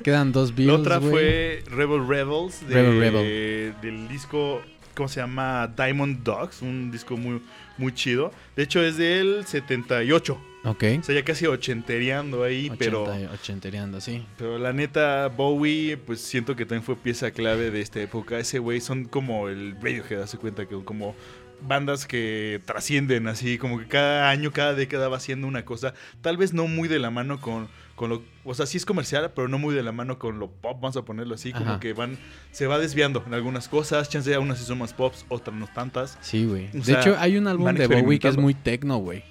quedan 0.04 0.32
dos 0.32 0.50
La 0.50 0.56
Beatles, 0.56 0.80
otra 0.80 0.98
güey. 0.98 1.12
fue 1.12 1.64
Rebel 1.70 2.08
Rebels 2.08 2.68
de- 2.68 2.74
Rebel 2.76 3.00
Rebel. 3.22 3.76
del 3.82 4.08
disco, 4.08 4.62
¿cómo 4.96 5.10
se 5.10 5.20
llama? 5.20 5.68
Diamond 5.76 6.24
Dogs, 6.24 6.62
un 6.62 6.92
disco 6.92 7.18
muy, 7.18 7.42
muy 7.78 7.94
chido. 7.94 8.32
De 8.56 8.64
hecho, 8.64 8.82
es 8.82 8.98
del 8.98 9.46
78. 9.46 10.40
Ok. 10.66 10.84
O 11.00 11.04
sea, 11.04 11.16
ya 11.16 11.24
casi 11.24 11.46
ochentereando 11.46 12.44
ahí, 12.44 12.70
pero... 12.78 13.04
80, 13.04 13.34
ochentereando, 13.34 14.02
sí. 14.02 14.26
Pero 14.38 14.58
la 14.58 14.74
neta, 14.74 15.28
Bowie, 15.30 15.96
pues 15.98 16.20
siento 16.20 16.56
que 16.56 16.66
también 16.66 16.84
fue 16.84 16.98
pieza 16.98 17.32
clave 17.32 17.72
de 17.72 17.82
esta 17.82 18.02
época. 18.02 18.40
Ese 18.40 18.60
güey 18.60 18.82
son 18.82 19.06
como 19.06 19.48
el 19.48 19.76
Radiohead, 19.76 20.22
hace 20.22 20.38
cuenta 20.38 20.66
que 20.66 20.76
como 20.84 21.16
bandas 21.62 22.06
que 22.06 22.62
trascienden 22.66 23.28
así, 23.28 23.58
como 23.58 23.80
que 23.80 23.88
cada 23.88 24.30
año, 24.30 24.52
cada 24.52 24.74
década 24.74 25.10
va 25.10 25.18
haciendo 25.18 25.48
una 25.48 25.66
cosa, 25.66 25.94
tal 26.22 26.38
vez 26.38 26.54
no 26.54 26.68
muy 26.68 26.88
de 26.88 27.00
la 27.00 27.10
mano 27.12 27.40
con, 27.42 27.68
con 27.96 28.10
lo, 28.10 28.24
o 28.46 28.54
sea, 28.54 28.66
sí 28.66 28.78
es 28.78 28.86
comercial, 28.86 29.32
pero 29.36 29.48
no 29.48 29.58
muy 29.60 29.76
de 29.76 29.84
la 29.84 29.92
mano 29.92 30.20
con 30.20 30.40
lo 30.40 30.50
pop, 30.50 30.80
vamos 30.82 30.98
a 30.98 31.04
ponerlo 31.04 31.36
así, 31.36 31.52
como 31.52 31.72
Ajá. 31.72 31.80
que 31.80 31.94
van, 31.94 32.18
se 32.52 32.68
va 32.68 32.80
desviando 32.80 33.24
en 33.26 33.34
algunas 33.34 33.68
cosas, 33.68 34.10
chance 34.10 34.38
unas 34.38 34.58
sí 34.60 34.66
son 34.66 34.78
más 34.80 34.94
pops, 34.94 35.26
otras 35.30 35.56
no 35.56 35.68
tantas. 35.68 36.18
Sí, 36.22 36.46
güey. 36.46 36.68
De 36.72 36.84
sea, 36.84 37.02
hecho, 37.02 37.16
hay 37.20 37.38
un 37.38 37.48
álbum 37.48 37.74
de 37.74 37.88
Bowie 37.88 38.20
que 38.20 38.28
es 38.30 38.38
muy 38.38 38.54
tecno, 38.54 38.98
güey. 38.98 39.24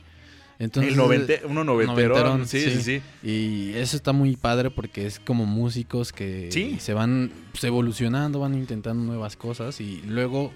Entonces, 0.61 0.91
el 0.93 0.99
novente, 0.99 1.41
uno 1.49 1.63
noventerón, 1.63 2.49
sí, 2.49 2.61
sí. 2.61 2.71
sí, 2.73 2.83
sí. 2.83 3.03
Y 3.23 3.75
eso 3.77 3.97
está 3.97 4.13
muy 4.13 4.35
padre 4.37 4.71
porque 4.71 5.07
es 5.07 5.21
como 5.21 5.47
músicos 5.47 6.13
que 6.13 6.51
Sí. 6.51 6.79
se 6.81 6.95
van 6.95 7.31
pues, 7.53 7.63
evolucionando, 7.63 8.41
van 8.41 8.55
intentando 8.55 9.05
nuevas 9.05 9.37
cosas 9.37 9.81
y 9.81 10.03
luego 10.09 10.53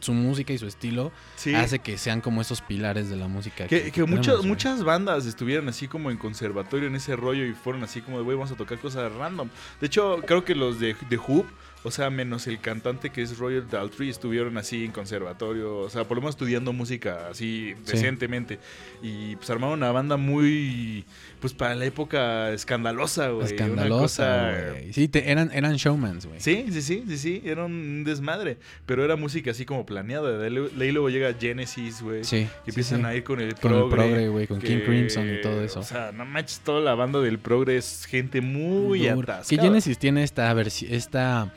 su 0.00 0.12
música 0.12 0.52
y 0.52 0.58
su 0.58 0.66
estilo 0.66 1.12
sí. 1.36 1.54
hace 1.54 1.78
que 1.78 1.98
sean 1.98 2.20
como 2.20 2.40
esos 2.40 2.60
pilares 2.62 3.08
de 3.10 3.16
la 3.16 3.28
música. 3.28 3.66
Que, 3.66 3.92
muchas, 4.06 4.44
muchas 4.44 4.84
bandas 4.84 5.26
estuvieron 5.26 5.68
así 5.68 5.88
como 5.88 6.10
en 6.10 6.16
conservatorio 6.16 6.88
en 6.88 6.96
ese 6.96 7.16
rollo 7.16 7.44
y 7.44 7.52
fueron 7.52 7.82
así 7.84 8.00
como 8.00 8.18
de, 8.18 8.24
güey, 8.24 8.36
vamos 8.36 8.52
a 8.52 8.56
tocar 8.56 8.78
cosas 8.78 9.12
random. 9.12 9.48
De 9.80 9.86
hecho, 9.86 10.20
creo 10.26 10.44
que 10.44 10.54
los 10.54 10.80
de, 10.80 10.94
de 11.08 11.16
Who, 11.16 11.44
o 11.84 11.90
sea, 11.90 12.10
menos 12.10 12.46
el 12.48 12.58
cantante 12.60 13.10
que 13.10 13.22
es 13.22 13.38
Roger 13.38 13.68
Daltrey, 13.68 14.08
estuvieron 14.10 14.58
así 14.58 14.84
en 14.84 14.90
conservatorio, 14.92 15.78
o 15.78 15.88
sea, 15.90 16.04
por 16.04 16.16
lo 16.16 16.22
menos 16.22 16.34
estudiando 16.34 16.72
música 16.72 17.28
así 17.30 17.74
Sí. 17.84 17.92
decentemente. 17.92 18.58
Y 19.02 19.36
pues 19.36 19.48
armaron 19.50 19.78
una 19.78 19.92
banda 19.92 20.16
muy, 20.16 21.04
pues 21.40 21.54
para 21.54 21.74
la 21.74 21.84
época 21.84 22.50
escandalosa, 22.52 23.28
güey. 23.30 23.46
Escandalosa, 23.46 23.98
cosa- 24.24 24.70
güey. 24.72 24.92
Sí, 24.92 25.08
te- 25.08 25.30
eran, 25.30 25.50
eran 25.52 25.76
showmans, 25.76 26.26
güey. 26.26 26.40
Sí, 26.40 26.66
sí, 26.70 26.82
sí, 26.82 27.04
sí, 27.08 27.18
sí, 27.18 27.42
era 27.44 27.64
un 27.64 28.02
desmadre, 28.04 28.58
pero 28.86 29.04
era 29.04 29.16
música 29.16 29.50
así 29.52 29.64
como 29.64 29.86
planeada. 29.86 30.36
De 30.38 30.46
ahí 30.46 30.90
luego 30.92 31.08
llega 31.10 31.32
Genesis, 31.38 32.02
güey. 32.02 32.24
Sí, 32.24 32.48
Y 32.66 32.70
empiezan 32.70 33.00
sí. 33.00 33.06
a 33.06 33.14
ir 33.14 33.24
con 33.24 33.40
el 33.40 33.54
Con 33.54 33.72
el 33.72 33.78
progre. 33.80 33.96
progre, 33.96 34.28
güey, 34.28 34.46
con 34.46 34.60
King 34.60 34.80
Crimson 34.84 35.28
y 35.32 35.40
todo 35.40 35.62
eso. 35.62 35.80
O 35.80 35.84
sea, 35.84 36.12
no 36.12 36.24
manches, 36.24 36.60
toda 36.60 36.80
la 36.80 36.94
banda 36.94 37.20
del 37.20 37.38
progre 37.38 37.76
es 37.76 38.04
gente 38.06 38.40
muy 38.40 39.06
atascada. 39.08 39.44
Que 39.48 39.56
Genesis 39.58 39.98
tiene 39.98 40.22
esta 40.24 40.52
versi- 40.54 40.88
esta 40.90 41.52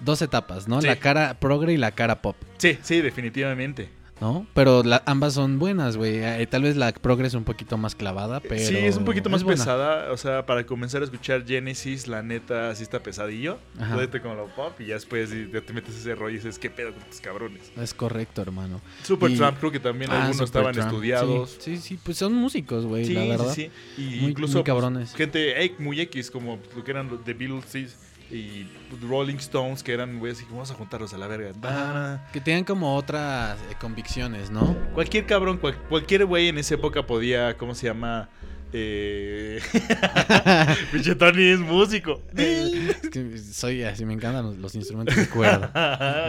dos 0.00 0.20
etapas, 0.20 0.68
¿no? 0.68 0.82
Sí. 0.82 0.86
La 0.88 0.96
cara 0.96 1.38
progre 1.40 1.72
y 1.72 1.76
la 1.78 1.90
cara 1.92 2.20
pop, 2.20 2.36
Sí, 2.58 2.76
sí, 2.82 3.00
definitivamente. 3.00 3.88
¿No? 4.20 4.46
Pero 4.54 4.82
la- 4.82 5.02
ambas 5.06 5.34
son 5.34 5.58
buenas, 5.58 5.96
güey. 5.96 6.16
Eh, 6.22 6.46
tal 6.46 6.62
vez 6.62 6.76
la 6.76 6.92
progre 6.92 7.26
es 7.26 7.34
un 7.34 7.44
poquito 7.44 7.76
más 7.76 7.94
clavada, 7.94 8.40
pero 8.40 8.58
sí, 8.58 8.76
es 8.76 8.96
un 8.96 9.04
poquito 9.04 9.28
más 9.30 9.44
pesada. 9.44 10.10
O 10.12 10.16
sea, 10.16 10.46
para 10.46 10.64
comenzar 10.64 11.02
a 11.02 11.04
escuchar 11.04 11.44
Genesis, 11.46 12.06
la 12.08 12.22
neta, 12.22 12.74
sí 12.74 12.82
está 12.82 13.02
pesadillo. 13.02 13.58
Ajá. 13.78 13.94
Jódete 13.94 14.20
con 14.20 14.36
lo 14.36 14.46
pop 14.54 14.80
y 14.80 14.86
ya 14.86 14.94
después 14.94 15.30
ya 15.52 15.60
te 15.60 15.72
metes 15.72 15.94
ese 15.96 16.14
rollo 16.14 16.34
y 16.34 16.38
dices, 16.38 16.58
¿qué 16.58 16.70
pedo 16.70 16.92
con 16.92 17.02
estos 17.02 17.20
cabrones? 17.20 17.70
Es 17.76 17.92
correcto, 17.94 18.42
hermano. 18.42 18.80
Supertramp, 19.02 19.58
creo 19.58 19.72
que 19.72 19.80
también 19.80 20.10
Ah, 20.10 20.24
algunos 20.26 20.40
estaban 20.40 20.78
estudiados. 20.78 21.56
Sí, 21.60 21.76
sí, 21.76 21.82
sí, 21.82 21.98
pues 22.02 22.16
son 22.16 22.32
músicos, 22.32 22.86
güey, 22.86 23.04
Sí, 23.04 23.14
la 23.14 23.24
verdad. 23.24 23.52
sí, 23.52 23.70
sí. 23.96 24.02
Y 24.02 24.20
Muy- 24.20 24.30
incluso 24.30 24.54
muy 24.54 24.62
pues, 24.62 24.66
cabrones. 24.74 25.14
gente 25.14 25.64
eh, 25.64 25.74
muy 25.78 26.00
X, 26.00 26.30
como 26.30 26.58
lo 26.74 26.82
que 26.84 26.90
eran 26.90 27.08
los 27.08 27.22
The 27.24 27.34
Beatles 27.34 27.96
y 28.30 28.66
Rolling 29.06 29.36
Stones, 29.36 29.82
que 29.82 29.92
eran, 29.92 30.18
güey, 30.18 30.32
así 30.32 30.44
vamos 30.50 30.70
a 30.70 30.74
juntarlos 30.74 31.14
a 31.14 31.18
la 31.18 31.26
verga. 31.26 32.26
Que 32.32 32.40
tenían 32.40 32.64
como 32.64 32.96
otras 32.96 33.58
eh, 33.70 33.74
convicciones, 33.80 34.50
¿no? 34.50 34.76
Cualquier 34.94 35.26
cabrón, 35.26 35.58
cual- 35.58 35.76
cualquier 35.88 36.24
güey 36.26 36.48
en 36.48 36.58
esa 36.58 36.74
época 36.74 37.06
podía, 37.06 37.56
¿cómo 37.56 37.74
se 37.74 37.86
llama? 37.86 38.28
Eh... 38.72 39.60
Pinche 40.92 41.14
Tony 41.14 41.44
es 41.50 41.60
músico. 41.60 42.20
Es 42.36 42.96
que 43.10 43.38
soy 43.38 43.84
así, 43.84 44.04
me 44.04 44.12
encantan 44.14 44.44
los, 44.44 44.56
los 44.56 44.74
instrumentos 44.74 45.14
de 45.16 45.28
cuerda. 45.28 45.70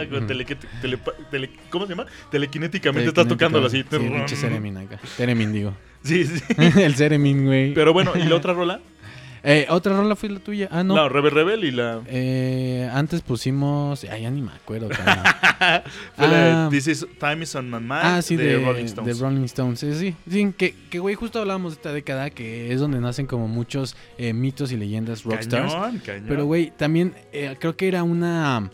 Tele- 1.30 1.50
¿Cómo 1.70 1.86
se 1.86 1.92
llama? 1.94 2.06
Telequinéticamente 2.30 3.08
estás 3.08 3.26
tocándolo 3.26 3.66
así. 3.66 3.84
Sí, 3.90 3.98
pinche 3.98 4.36
Ceremin 4.36 4.76
acá. 4.78 4.98
Ceremin, 5.16 5.52
digo. 5.52 5.74
Sí, 6.02 6.24
sí. 6.24 6.40
el 6.80 6.94
Ceremin, 6.94 7.44
güey. 7.44 7.74
Pero 7.74 7.92
bueno, 7.92 8.12
¿y 8.16 8.22
la 8.22 8.36
otra 8.36 8.52
rola? 8.52 8.80
Eh, 9.50 9.66
otra 9.70 9.96
rola 9.96 10.14
fue 10.14 10.28
la 10.28 10.40
tuya. 10.40 10.68
Ah, 10.70 10.84
no. 10.84 10.94
No, 10.94 11.08
Rebel 11.08 11.30
Rebel 11.32 11.64
y 11.64 11.70
la... 11.70 12.02
Eh, 12.06 12.88
antes 12.92 13.22
pusimos. 13.22 14.04
Ay, 14.04 14.22
ya 14.22 14.30
ni 14.30 14.42
me 14.42 14.52
acuerdo. 14.52 14.88
Fue 16.16 16.28
la 16.28 16.66
Ah. 16.66 16.68
de 16.70 16.76
This 16.76 16.86
is 16.86 17.06
Time 17.18 17.42
is 17.42 17.54
on 17.54 17.70
my 17.70 17.78
mind 17.78 17.92
ah, 18.02 18.22
sí, 18.22 18.36
de, 18.36 18.44
de, 18.58 18.64
Rolling 18.64 18.84
Stones. 18.84 19.16
de 19.18 19.24
Rolling 19.24 19.44
Stones. 19.44 19.80
Sí, 19.80 19.94
sí. 19.94 20.14
Sí, 20.30 20.52
que, 20.56 20.74
que, 20.90 20.98
güey, 20.98 21.14
justo 21.14 21.40
hablábamos 21.40 21.72
de 21.72 21.76
esta 21.76 21.92
década 21.92 22.30
que 22.30 22.72
es 22.72 22.78
donde 22.80 23.00
nacen 23.00 23.26
como 23.26 23.48
muchos 23.48 23.96
eh, 24.18 24.32
mitos 24.32 24.70
y 24.72 24.76
leyendas 24.76 25.24
rockstars. 25.24 25.72
Cañón, 25.72 25.98
cañón. 26.04 26.24
Pero, 26.28 26.44
güey, 26.44 26.70
también 26.76 27.14
eh, 27.32 27.56
creo 27.58 27.76
que 27.76 27.88
era 27.88 28.02
una. 28.02 28.70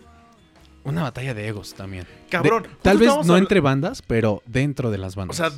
Una 0.83 1.03
batalla 1.05 1.33
de 1.33 1.49
egos 1.49 1.73
también. 1.75 2.05
Cabrón, 2.29 2.65
De- 2.65 2.69
tal 2.83 2.99
vez 2.99 3.11
no 3.25 3.37
entre 3.39 3.61
bandas, 3.61 4.03
pero 4.03 4.43
dentro 4.45 4.91
de 4.91 4.99
las 4.99 5.17
O 5.17 5.21
bandas. 5.21 5.37
sea, 5.37 5.51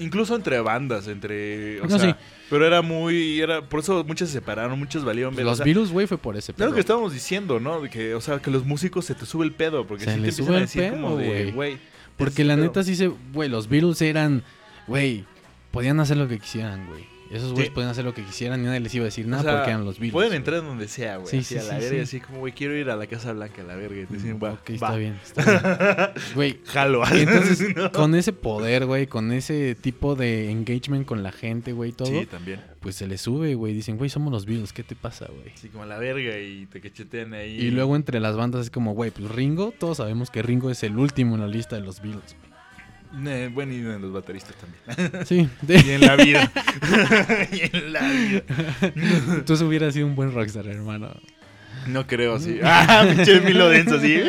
incluso 0.00 0.34
entre 0.34 0.60
bandas, 0.60 1.06
entre... 1.08 1.80
O 1.80 1.86
No, 1.86 1.98
sea, 1.98 2.10
sí. 2.10 2.18
Pero 2.50 2.66
era 2.66 2.82
muy... 2.82 3.40
Era, 3.40 3.62
por 3.62 3.80
eso 3.80 4.02
muchas 4.04 4.28
se 4.28 4.34
separaron, 4.34 4.78
muchos 4.78 5.04
valieron 5.04 5.34
los 5.36 5.52
o 5.52 5.56
sea, 5.56 5.64
Beatles, 5.64 5.90
güey, 5.92 6.06
fue 6.06 6.18
por 6.18 6.36
ese 6.36 6.52
pedo. 6.52 6.74
que 6.74 6.80
estábamos 6.80 7.12
diciendo, 7.12 7.60
¿no? 7.60 7.80
De 7.80 7.88
que, 7.90 8.14
o 8.14 8.20
sea, 8.20 8.38
que 8.40 8.50
los 8.50 8.64
músicos 8.64 9.04
se 9.04 9.14
te 9.14 9.24
sube 9.26 9.44
el 9.44 9.52
pedo, 9.52 9.86
porque 9.86 10.04
Se 10.04 10.16
sí 10.16 10.20
te 10.22 10.32
sube 10.32 10.54
a 10.54 10.58
el 10.58 10.60
decir 10.62 10.82
pedo, 10.82 10.92
como 11.02 11.16
de, 11.16 11.52
güey. 11.52 11.78
Porque 12.16 12.42
es 12.42 12.48
la 12.48 12.54
pedo. 12.56 12.64
neta 12.66 12.82
sí 12.82 12.96
se. 12.96 13.06
Güey, 13.32 13.48
los 13.48 13.68
Beatles 13.68 14.02
eran. 14.02 14.42
Güey, 14.86 15.24
podían 15.70 16.00
hacer 16.00 16.16
lo 16.16 16.26
que 16.28 16.38
quisieran, 16.38 16.86
güey. 16.88 17.04
Esos 17.30 17.52
güeyes 17.52 17.68
Sí. 17.68 17.74
podían 17.74 17.90
hacer 17.90 18.04
lo 18.04 18.12
que 18.12 18.24
quisieran 18.24 18.60
y 18.60 18.64
nadie 18.64 18.80
les 18.80 18.92
iba 18.94 19.04
a 19.04 19.06
decir 19.06 19.26
nada 19.28 19.42
O 19.42 19.44
sea, 19.44 19.52
porque 19.58 19.70
eran 19.70 19.84
los 19.84 19.94
Beatles. 20.00 20.12
Pueden 20.12 20.30
güey. 20.30 20.36
entrar 20.38 20.58
en 20.58 20.64
donde 20.66 20.88
sea, 20.88 21.16
güey. 21.18 21.28
Sí, 21.30 21.36
así 21.38 21.54
sí, 21.54 21.58
a 21.58 21.62
la 21.62 21.74
sí, 21.74 21.84
verga, 21.84 21.88
sí. 21.90 21.98
así 22.00 22.20
como, 22.20 22.38
güey, 22.40 22.52
quiero 22.52 22.76
ir 22.76 22.90
a 22.90 22.96
la 22.96 23.06
Casa 23.06 23.32
Blanca 23.32 23.62
a 23.62 23.64
la 23.64 23.76
verga. 23.76 24.02
Y 24.02 24.06
te 24.06 24.14
dicen, 24.14 24.40
va, 24.42 24.52
Ok, 24.54 24.70
va. 24.70 24.74
está 24.74 24.96
bien. 24.96 25.18
Está 25.24 25.44
bien. 25.44 26.24
Güey, 26.34 26.60
Jalo. 26.66 27.02
entonces 27.12 27.76
¿no? 27.76 27.92
con 27.92 28.14
ese 28.14 28.32
poder, 28.32 28.86
güey, 28.86 29.06
con 29.06 29.32
ese 29.32 29.74
tipo 29.76 30.16
de 30.16 30.50
engagement 30.50 31.06
con 31.06 31.22
la 31.22 31.30
gente, 31.32 31.72
güey, 31.72 31.92
todo, 31.92 32.08
Sí, 32.08 32.26
también. 32.26 32.60
pues 32.80 32.96
se 32.96 33.06
les 33.06 33.20
sube, 33.20 33.54
güey. 33.54 33.74
Dicen, 33.74 33.96
güey, 33.96 34.10
somos 34.10 34.32
los 34.32 34.44
Beatles, 34.46 34.72
¿qué 34.72 34.82
te 34.82 34.96
pasa, 34.96 35.26
güey? 35.26 35.52
Así 35.54 35.68
como 35.68 35.84
a 35.84 35.86
la 35.86 35.98
verga 35.98 36.36
y 36.38 36.66
te 36.66 36.80
cachetean 36.80 37.32
ahí. 37.34 37.58
Y 37.60 37.70
luego 37.70 37.94
entre 37.96 38.18
las 38.18 38.36
bandas 38.36 38.62
es 38.62 38.70
como, 38.70 38.92
güey, 38.94 39.10
pues 39.12 39.30
Ringo, 39.30 39.72
todos 39.78 39.98
sabemos 39.98 40.30
que 40.30 40.42
Ringo 40.42 40.68
es 40.70 40.82
el 40.82 40.98
último 40.98 41.36
en 41.36 41.42
la 41.42 41.48
lista 41.48 41.76
de 41.76 41.82
los 41.82 42.00
Beatles. 42.02 42.34
Eh, 43.26 43.50
bueno, 43.52 43.72
y 43.72 43.78
en 43.78 44.00
los 44.00 44.12
bateristas 44.12 44.54
también. 44.56 45.24
Sí, 45.26 45.48
y 45.68 45.90
en 45.90 46.00
la 46.00 46.16
vida. 46.16 46.50
y 47.52 47.76
en 47.76 47.92
la 47.92 48.08
vida. 48.08 48.42
tú 49.44 49.54
hubieras 49.66 49.94
sido 49.94 50.06
un 50.06 50.14
buen 50.14 50.32
rockstar, 50.32 50.66
hermano. 50.66 51.10
No 51.86 52.06
creo, 52.06 52.34
así. 52.36 52.58
Ah, 52.62 53.04
pinche 53.14 53.40
Milo 53.40 53.68
denso, 53.68 53.96
así. 53.96 54.20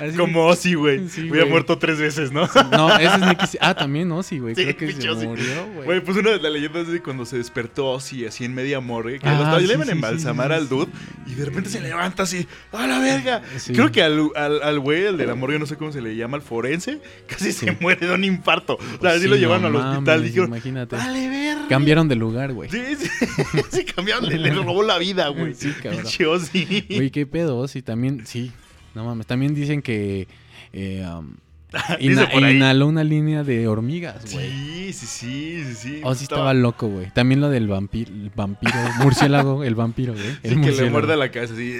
Así- 0.00 0.16
Como 0.16 0.46
Ozzy, 0.46 0.74
güey. 0.74 1.08
Sí, 1.08 1.22
Hubiera 1.22 1.40
güey. 1.40 1.50
muerto 1.50 1.78
tres 1.78 1.98
veces, 1.98 2.32
¿no? 2.32 2.48
No, 2.70 2.94
ese 2.96 3.14
es 3.14 3.20
Nicky. 3.20 3.58
Ah, 3.60 3.74
también 3.74 4.10
Ozzy, 4.12 4.38
güey. 4.38 4.54
Sí, 4.54 4.64
Creo 4.74 4.76
que 4.76 4.92
se 5.02 5.08
Ozzy. 5.10 5.26
murió, 5.26 5.66
güey. 5.74 5.84
Güey, 5.86 6.00
pues 6.00 6.16
una 6.16 6.30
de 6.30 6.40
las 6.40 6.52
leyendas 6.52 6.82
es 6.86 6.92
de 6.92 7.00
cuando 7.02 7.24
se 7.26 7.36
despertó 7.38 7.90
Ozzy 7.90 8.26
así 8.26 8.44
en 8.44 8.54
media 8.54 8.80
morgue. 8.80 9.18
Que 9.18 9.28
Ah, 9.28 9.32
lo 9.34 9.38
estaba- 9.38 9.60
sí, 9.60 9.66
le 9.66 9.72
iban 9.74 9.82
a 9.82 9.86
sí, 9.86 9.92
embalsamar 9.92 10.48
sí, 10.48 10.54
al 10.54 10.62
sí. 10.62 10.68
dude 10.68 10.88
y 11.26 11.34
de 11.34 11.44
repente 11.44 11.70
se 11.70 11.80
levanta 11.80 12.22
así. 12.24 12.46
¡A 12.72 12.86
la 12.86 12.98
verga! 12.98 13.42
Sí. 13.56 13.72
Creo 13.72 13.92
que 13.92 14.02
al, 14.02 14.30
al, 14.34 14.62
al 14.62 14.78
güey, 14.80 15.04
el 15.04 15.16
de 15.16 15.26
la 15.26 15.34
morgue, 15.34 15.58
no 15.58 15.66
sé 15.66 15.76
cómo 15.76 15.92
se 15.92 16.00
le 16.00 16.16
llama, 16.16 16.36
al 16.36 16.42
forense, 16.42 17.00
casi 17.26 17.52
se 17.52 17.70
Sí. 17.70 17.76
muere 17.80 18.06
de 18.06 18.14
un 18.14 18.24
infarto. 18.24 18.74
O 18.74 18.78
sea, 18.82 18.98
Pues 18.98 19.12
así 19.14 19.22
sí, 19.22 19.28
lo 19.28 19.36
llevaron 19.36 19.62
no 19.62 19.68
al 19.68 19.76
hospital 19.76 20.00
y 20.00 20.18
mames, 20.18 20.22
dijeron, 20.24 20.48
Imagínate. 20.48 20.96
¡Vale, 20.96 21.28
verga! 21.28 21.68
Cambiaron 21.68 22.08
de 22.08 22.14
lugar, 22.16 22.52
güey. 22.52 22.70
Sí, 22.70 22.80
sí, 22.98 23.08
sí, 23.70 23.84
cambiaron, 23.84 24.28
le, 24.28 24.38
le 24.38 24.50
robó 24.50 24.82
la 24.82 24.98
vida, 24.98 25.28
güey. 25.28 25.54
Sí, 25.54 25.72
cabrón. 25.82 26.02
Pinche 26.02 26.26
Ozzy. 26.26 26.84
Güey, 26.96 27.10
qué 27.10 27.26
pedo, 27.26 27.58
Ozzy. 27.58 27.82
También, 27.82 28.26
sí. 28.26 28.52
No 28.94 29.04
mames. 29.04 29.26
También 29.26 29.54
dicen 29.54 29.82
que. 29.82 30.28
Eh, 30.72 31.06
um, 31.06 31.36
ina- 32.00 32.28
inhaló 32.50 32.86
una 32.86 33.04
línea 33.04 33.42
de 33.44 33.66
hormigas, 33.68 34.30
güey. 34.32 34.50
Sí, 34.50 34.92
sí, 34.92 35.06
sí, 35.06 35.64
sí, 35.64 35.74
sí. 35.74 36.00
Ozzy 36.02 36.24
estaba 36.24 36.54
loco, 36.54 36.88
güey. 36.88 37.10
También 37.12 37.40
lo 37.40 37.48
del 37.50 37.68
vampiro, 37.68 38.10
vampiro, 38.34 38.74
murciélago, 38.98 39.64
el 39.64 39.74
vampiro, 39.74 40.12
güey. 40.12 40.24
Sí, 40.24 40.38
El 40.42 40.60
que 40.60 40.72
le 40.72 40.90
muerde 40.90 41.16
la 41.16 41.30
cabeza 41.30 41.54
así. 41.54 41.78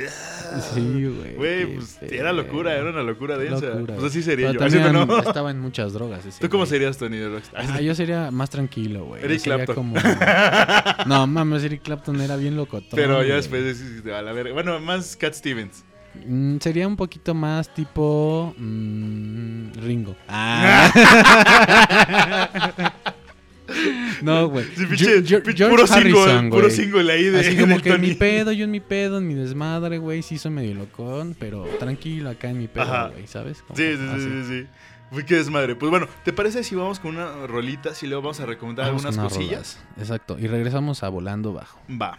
Sí, 0.74 0.80
güey. 1.07 1.35
Güey, 1.35 1.66
pues 1.74 1.98
era 2.11 2.33
locura, 2.33 2.74
era 2.74 2.90
una 2.90 3.02
locura 3.02 3.37
densa. 3.37 3.66
Locura, 3.66 3.94
pues 3.94 4.07
así 4.07 4.22
sería 4.22 4.48
Pero 4.48 4.61
yo. 4.61 4.66
Así 4.66 4.78
no. 4.92 5.18
estaba 5.18 5.50
en 5.50 5.61
muchas 5.61 5.92
drogas 5.92 6.24
ese 6.24 6.40
¿Tú 6.40 6.48
cómo 6.48 6.66
serías, 6.66 6.96
Tony 6.96 7.16
de 7.16 7.28
Rockstar? 7.28 7.64
Ah, 7.68 7.80
yo 7.80 7.94
sería 7.94 8.30
más 8.30 8.50
tranquilo, 8.50 9.04
güey. 9.07 9.24
Eric 9.24 9.38
sería 9.40 9.64
Clapton. 9.64 9.74
como... 9.74 9.96
No, 11.07 11.26
mames, 11.26 11.64
Eric 11.64 11.83
Clapton 11.83 12.20
era 12.20 12.37
bien 12.37 12.57
loco. 12.57 12.83
Pero 12.90 13.22
ya 13.22 13.37
después 13.37 13.83
a 14.12 14.22
la 14.22 14.33
verga. 14.33 14.52
Bueno, 14.52 14.78
más 14.80 15.16
Cat 15.16 15.35
Stevens. 15.35 15.85
Mm, 16.27 16.59
sería 16.59 16.87
un 16.87 16.96
poquito 16.96 17.35
más 17.35 17.72
tipo 17.74 18.55
mm, 18.57 19.72
Ringo. 19.74 20.16
Ah. 20.29 20.90
no, 24.22 24.48
güey. 24.48 24.66
Sí, 24.77 24.85
puro 24.87 25.87
single, 25.87 26.20
Harrison, 26.20 26.50
puro 26.50 26.70
single 26.70 27.12
ahí 27.12 27.24
de 27.24 27.40
Así 27.40 27.57
como 27.61 27.81
que 27.81 27.90
en 27.90 28.00
mi 28.00 28.09
Tony. 28.09 28.18
pedo, 28.18 28.53
yo 28.53 28.64
en 28.64 28.70
mi 28.70 28.81
pedo, 28.81 29.18
en 29.18 29.27
mi 29.27 29.35
desmadre, 29.35 29.98
güey. 29.98 30.22
Sí 30.22 30.38
soy 30.38 30.50
medio 30.53 30.74
locón, 30.74 31.37
pero 31.38 31.64
tranquilo 31.79 32.31
acá 32.31 32.50
en 32.50 32.59
mi 32.59 32.68
pedo, 32.68 33.11
güey, 33.12 33.27
¿sabes? 33.27 33.62
Como 33.62 33.77
Sí, 33.77 33.96
sí, 33.96 34.09
sí, 34.16 34.20
sí, 34.20 34.44
sí. 34.48 34.66
Uy, 35.11 35.24
qué 35.24 35.37
desmadre. 35.37 35.77
Pues 35.77 35.90
bueno, 35.90 36.09
¿te 36.24 36.33
parece 36.33 36.64
si 36.64 36.74
vamos 36.74 36.98
con 36.98 37.16
una 37.16 37.46
rolita? 37.46 37.94
Si 37.94 38.07
luego 38.07 38.22
vamos 38.22 38.40
a 38.40 38.46
recomendar 38.46 38.87
Vamos 38.87 39.05
algunas 39.05 39.33
cosillas. 39.33 39.79
rolas. 39.79 39.98
Exacto. 39.98 40.38
Y 40.38 40.46
regresamos 40.46 41.03
a 41.03 41.09
Volando 41.09 41.53
Bajo. 41.53 41.79
Va. 41.90 42.18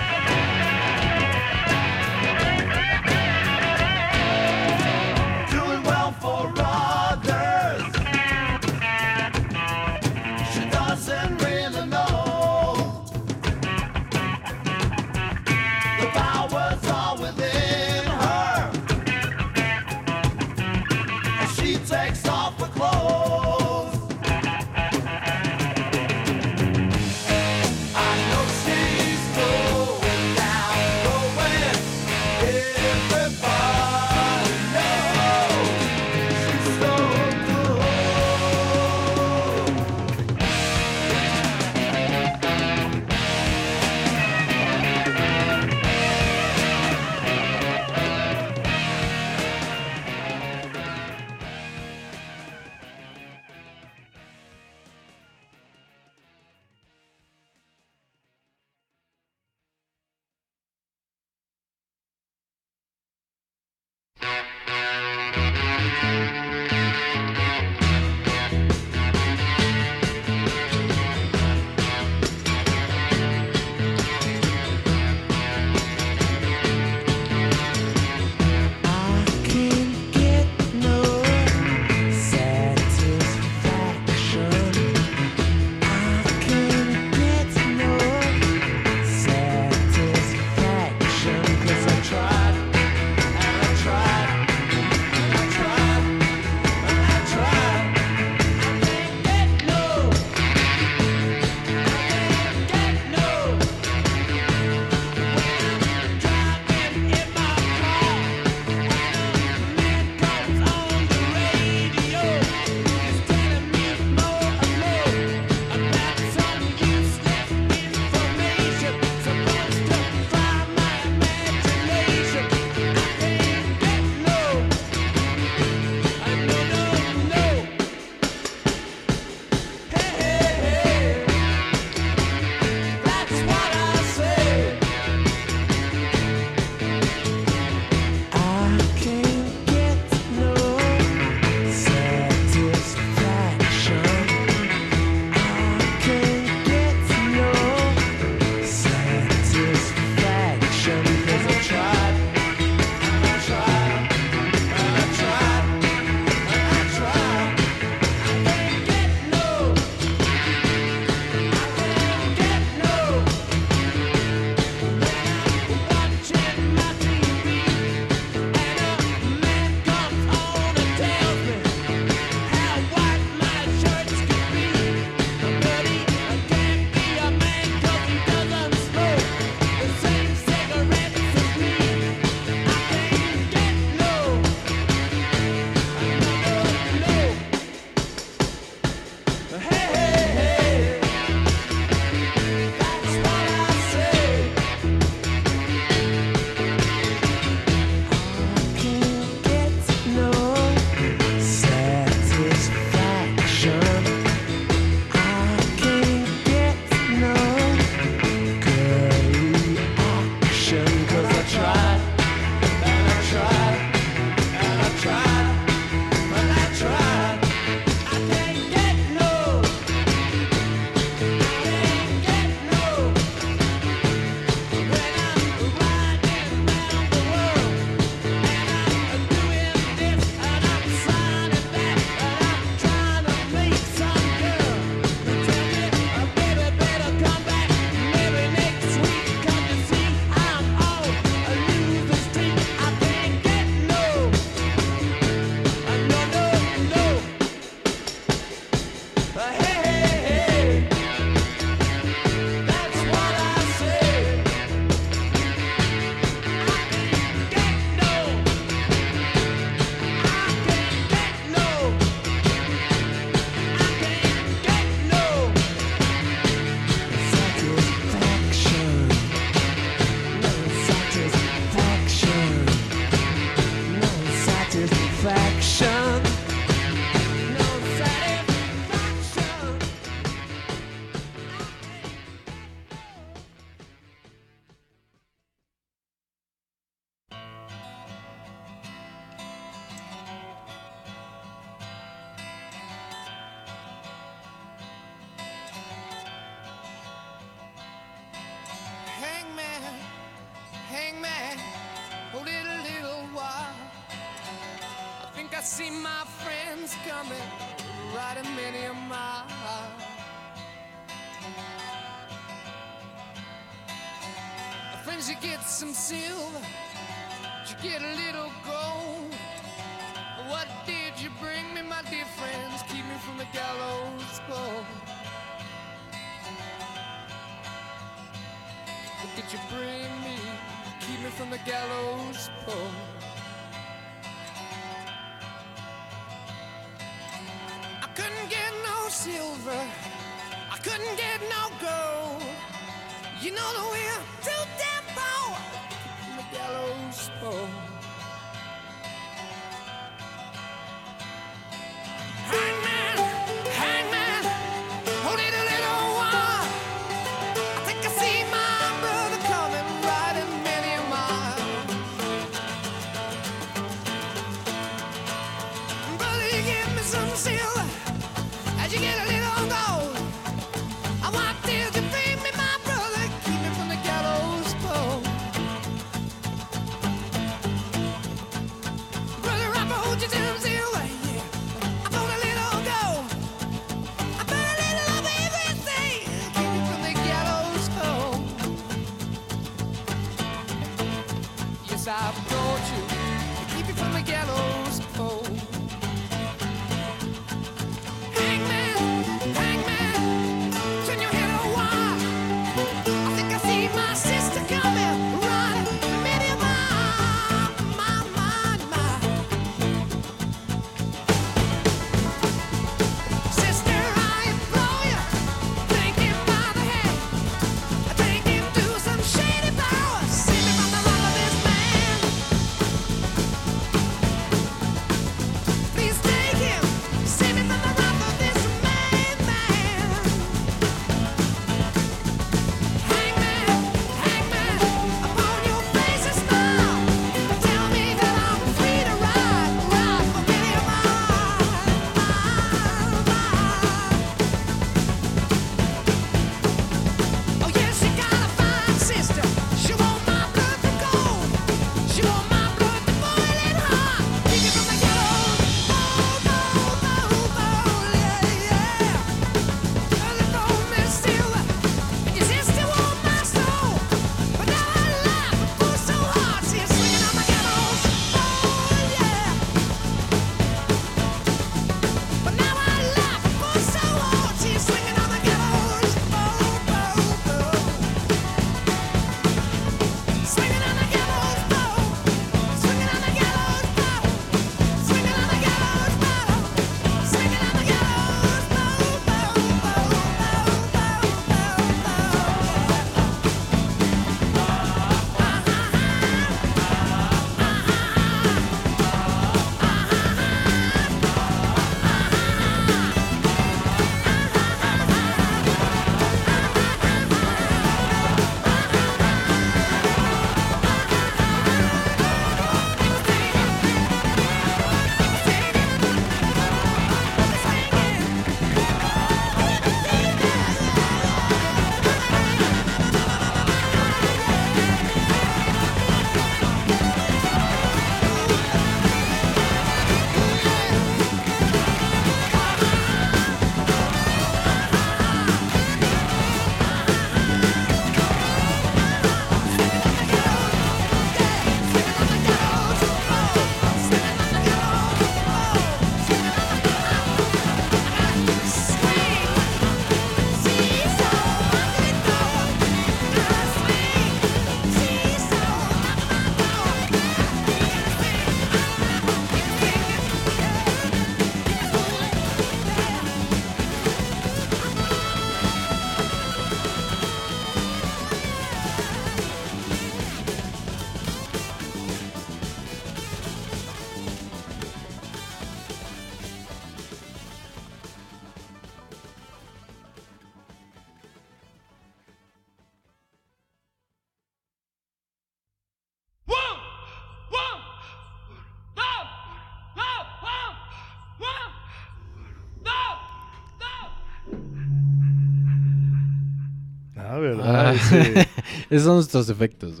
Esos 598.90 599.04
son 599.04 599.14
nuestros 599.16 599.48
efectos, 599.48 600.00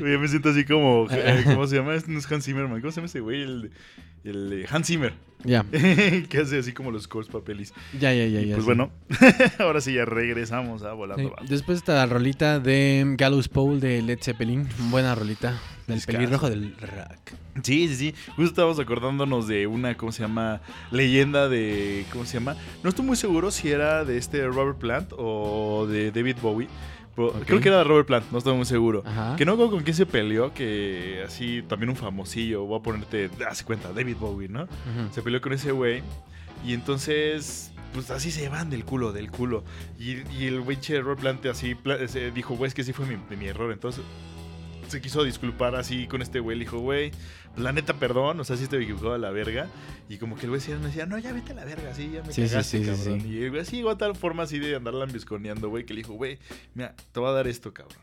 Yo 0.00 0.18
me 0.20 0.28
siento 0.28 0.50
así 0.50 0.64
como. 0.64 1.06
eh, 1.10 1.42
¿Cómo 1.44 1.66
se 1.66 1.76
llama? 1.76 1.94
Este 1.94 2.10
no 2.10 2.18
es 2.18 2.30
Hans 2.30 2.44
Zimmerman. 2.44 2.80
¿Cómo 2.80 2.90
se 2.90 2.96
llama 2.96 3.06
ese 3.06 3.20
güey? 3.20 3.42
El, 3.42 3.70
el, 4.24 4.52
eh, 4.52 4.66
Hans 4.70 4.86
Zimmer. 4.86 5.12
Ya, 5.42 5.64
que 6.28 6.38
hace 6.38 6.58
así 6.58 6.72
como 6.72 6.90
los 6.90 7.04
scores 7.04 7.30
papelis. 7.30 7.72
ya, 7.98 8.12
ya, 8.12 8.26
ya. 8.26 8.40
Y 8.42 8.48
ya, 8.48 8.56
pues 8.56 8.64
sí. 8.64 8.66
bueno, 8.66 8.90
ahora 9.58 9.80
sí 9.80 9.94
ya 9.94 10.04
regresamos 10.04 10.82
a 10.82 10.92
volando. 10.92 11.34
Sí. 11.40 11.46
Después 11.48 11.78
está 11.78 11.94
la 11.94 12.06
rolita 12.06 12.60
de 12.60 13.14
Gallows 13.16 13.48
Pole 13.48 13.80
de 13.80 14.02
Led 14.02 14.18
Zeppelin. 14.20 14.68
Buena 14.90 15.14
rolita. 15.14 15.58
Del 15.90 16.02
pelirrojo 16.16 16.50
del 16.50 16.76
rock. 16.78 17.38
Sí, 17.62 17.88
sí, 17.88 17.94
sí. 17.96 18.14
Justo 18.28 18.44
estábamos 18.44 18.78
acordándonos 18.78 19.46
de 19.46 19.66
una, 19.66 19.96
¿cómo 19.96 20.12
se 20.12 20.22
llama? 20.22 20.60
Leyenda 20.90 21.48
de. 21.48 22.04
¿Cómo 22.12 22.24
se 22.24 22.34
llama? 22.34 22.56
No 22.82 22.90
estoy 22.90 23.04
muy 23.04 23.16
seguro 23.16 23.50
si 23.50 23.70
era 23.70 24.04
de 24.04 24.16
este 24.18 24.46
Robert 24.46 24.78
Plant 24.78 25.12
o 25.16 25.86
de 25.88 26.10
David 26.12 26.36
Bowie. 26.42 26.68
Creo 27.44 27.60
que 27.60 27.68
era 27.68 27.78
de 27.78 27.84
Robert 27.84 28.06
Plant, 28.06 28.30
no 28.30 28.38
estoy 28.38 28.54
muy 28.56 28.64
seguro. 28.64 29.02
Ajá. 29.04 29.36
Que 29.36 29.44
no 29.44 29.56
con 29.58 29.68
con 29.70 29.82
quién 29.82 29.94
se 29.94 30.06
peleó, 30.06 30.54
que 30.54 31.22
así 31.26 31.62
también 31.68 31.90
un 31.90 31.96
famosillo. 31.96 32.64
Voy 32.64 32.78
a 32.78 32.82
ponerte, 32.82 33.28
hace 33.46 33.64
cuenta, 33.64 33.92
David 33.92 34.16
Bowie, 34.18 34.48
¿no? 34.48 34.66
Se 35.12 35.20
peleó 35.20 35.40
con 35.42 35.52
ese 35.52 35.72
güey. 35.72 36.02
Y 36.64 36.72
entonces, 36.72 37.72
pues 37.92 38.10
así 38.10 38.30
se 38.30 38.48
van 38.48 38.70
del 38.70 38.84
culo, 38.86 39.12
del 39.12 39.30
culo. 39.30 39.64
Y, 39.98 40.18
y 40.34 40.46
el 40.46 40.60
güey 40.62 40.78
che 40.80 41.00
Robert 41.00 41.20
Plant 41.20 41.44
así 41.46 41.74
pla- 41.74 41.98
dijo, 42.34 42.54
güey, 42.54 42.68
es 42.68 42.74
que 42.74 42.84
sí 42.84 42.92
fue 42.94 43.04
mi 43.06 43.46
error. 43.46 43.70
Entonces 43.72 44.02
se 44.90 45.00
quiso 45.00 45.24
disculpar 45.24 45.74
así 45.74 46.06
con 46.06 46.22
este 46.22 46.40
güey. 46.40 46.58
Le 46.58 46.64
dijo, 46.64 46.78
güey, 46.78 47.10
pues, 47.52 47.62
la 47.62 47.72
neta, 47.72 47.94
perdón. 47.94 48.40
O 48.40 48.44
sea, 48.44 48.56
sí 48.56 48.64
estoy 48.64 48.84
equivocado 48.84 49.14
a 49.14 49.18
la 49.18 49.30
verga. 49.30 49.68
Y 50.08 50.18
como 50.18 50.36
que 50.36 50.42
el 50.46 50.50
güey 50.50 50.60
me 50.80 50.86
decía, 50.88 51.06
no, 51.06 51.18
ya 51.18 51.32
vete 51.32 51.52
a 51.52 51.54
la 51.54 51.64
verga, 51.64 51.94
sí, 51.94 52.10
ya 52.12 52.22
me 52.22 52.32
Sí, 52.32 52.42
sí, 52.42 52.48
cagaste, 52.48 52.78
sí, 52.78 52.84
sí, 52.84 52.90
cabrón. 52.90 53.20
sí. 53.22 53.28
Y 53.28 53.42
el 53.44 53.50
güey 53.50 53.62
así 53.62 53.76
llegó 53.76 53.90
a 53.90 53.98
tal 53.98 54.16
forma 54.16 54.42
así 54.42 54.58
de 54.58 54.76
andarla 54.76 55.04
ambisconeando, 55.04 55.68
güey, 55.68 55.84
que 55.84 55.94
le 55.94 55.98
dijo, 55.98 56.14
güey, 56.14 56.38
mira, 56.74 56.94
te 57.12 57.20
voy 57.20 57.28
a 57.28 57.32
dar 57.32 57.46
esto, 57.46 57.72
cabrón. 57.72 57.98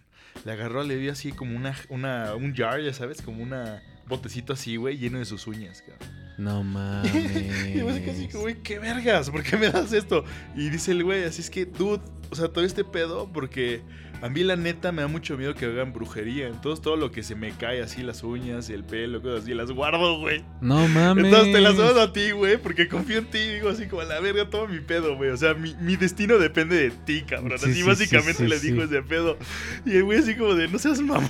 Le 0.46 0.52
agarró, 0.52 0.84
le 0.84 0.98
dio 0.98 1.12
así 1.12 1.32
como 1.32 1.56
una, 1.56 1.76
una, 1.90 2.36
un 2.36 2.56
jar, 2.56 2.82
ya 2.82 2.94
sabes, 2.94 3.22
como 3.22 3.42
una 3.44 3.82
botecito 4.08 4.54
así, 4.54 4.78
güey, 4.78 4.98
lleno 4.98 5.20
de 5.20 5.26
sus 5.26 5.48
uñas, 5.48 5.82
cabrón. 5.82 6.10
No 6.38 6.64
mames. 6.64 7.14
Y 7.68 7.80
yo 7.80 7.90
así 7.90 8.30
güey, 8.34 8.56
qué 8.62 8.80
vergas, 8.80 9.30
¿por 9.30 9.44
qué 9.44 9.58
me 9.58 9.70
das 9.70 9.92
esto? 9.92 10.24
Y 10.56 10.70
dice 10.70 10.92
el 10.92 11.04
güey, 11.04 11.24
así 11.24 11.42
es 11.42 11.50
que, 11.50 11.66
dude, 11.66 12.02
o 12.30 12.36
sea, 12.36 12.50
todo 12.50 12.64
este 12.64 12.84
pedo, 12.84 13.30
porque 13.32 13.82
a 14.22 14.30
mí 14.30 14.44
la 14.44 14.56
neta 14.56 14.92
me 14.92 15.04
da 15.04 15.08
mucho 15.08 15.38
miedo 15.38 15.54
que 15.54 15.66
hagan 15.66 15.94
brujería. 15.94 16.48
Entonces 16.48 16.82
todo 16.82 16.96
lo 16.96 17.12
que 17.12 17.24
se 17.24 17.36
me 17.36 17.52
cae 17.52 17.82
así, 17.82 18.02
las 18.02 18.24
uñas 18.24 18.70
y 18.70 18.74
el 18.74 18.84
pelo, 18.84 19.22
cosas 19.22 19.44
así, 19.44 19.54
las 19.54 19.72
guardo, 19.72 20.20
güey. 20.20 20.44
No 20.62 20.88
mames. 20.88 21.26
Entonces 21.26 21.54
te 21.54 21.62
las 21.62 21.78
doy 21.78 22.00
a 22.00 22.12
ti, 22.12 22.32
güey, 22.32 22.58
porque 22.58 22.88
confío 22.88 23.20
en 23.20 23.26
ti. 23.26 23.38
Digo 23.38 23.70
así 23.70 23.88
como, 23.88 24.02
a 24.02 24.06
la 24.06 24.20
verga, 24.20 24.50
toma 24.50 24.72
mi 24.72 24.80
pedo, 24.80 25.16
güey. 25.16 25.30
O 25.30 25.38
sea, 25.38 25.54
mi, 25.54 25.76
mi 25.76 25.96
destino 25.96 26.38
depende 26.40 26.78
de 26.78 26.92
ti, 26.92 27.22
cabrón. 27.22 27.60
Sí, 27.60 27.66
así 27.66 27.74
sí, 27.76 27.84
básicamente 27.84 28.44
sí, 28.44 28.48
le 28.48 28.60
dijo 28.60 28.84
ese 28.84 29.02
pedo. 29.04 29.38
Y 29.86 29.98
el 29.98 30.04
güey 30.04 30.20
así 30.20 30.36
como 30.36 30.56
de, 30.56 30.68
no 30.68 30.80
seas 30.80 31.00
mamón. 31.00 31.30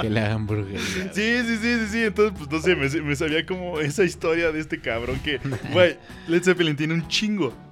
Que 0.00 0.08
le 0.08 0.20
hagan 0.20 0.46
brujería. 0.46 0.80
Sí, 1.12 1.42
sí, 1.42 1.56
sí, 1.56 1.78
sí, 1.80 1.86
sí. 1.90 2.02
Entonces, 2.04 2.34
pues 2.38 2.50
no 2.50 2.60
sé, 2.60 2.76
me, 2.76 3.02
me 3.02 3.16
sabía 3.16 3.44
como 3.44 3.80
esa 3.80 4.04
historia 4.04 4.52
de 4.52 4.60
este 4.60 4.80
cabrón 4.80 5.20
que, 5.20 5.38
güey, 5.72 5.98
Led 6.28 6.42
Zeppelin 6.42 6.76
tiene 6.76 6.94
un 6.94 7.06
chingo. 7.08 7.69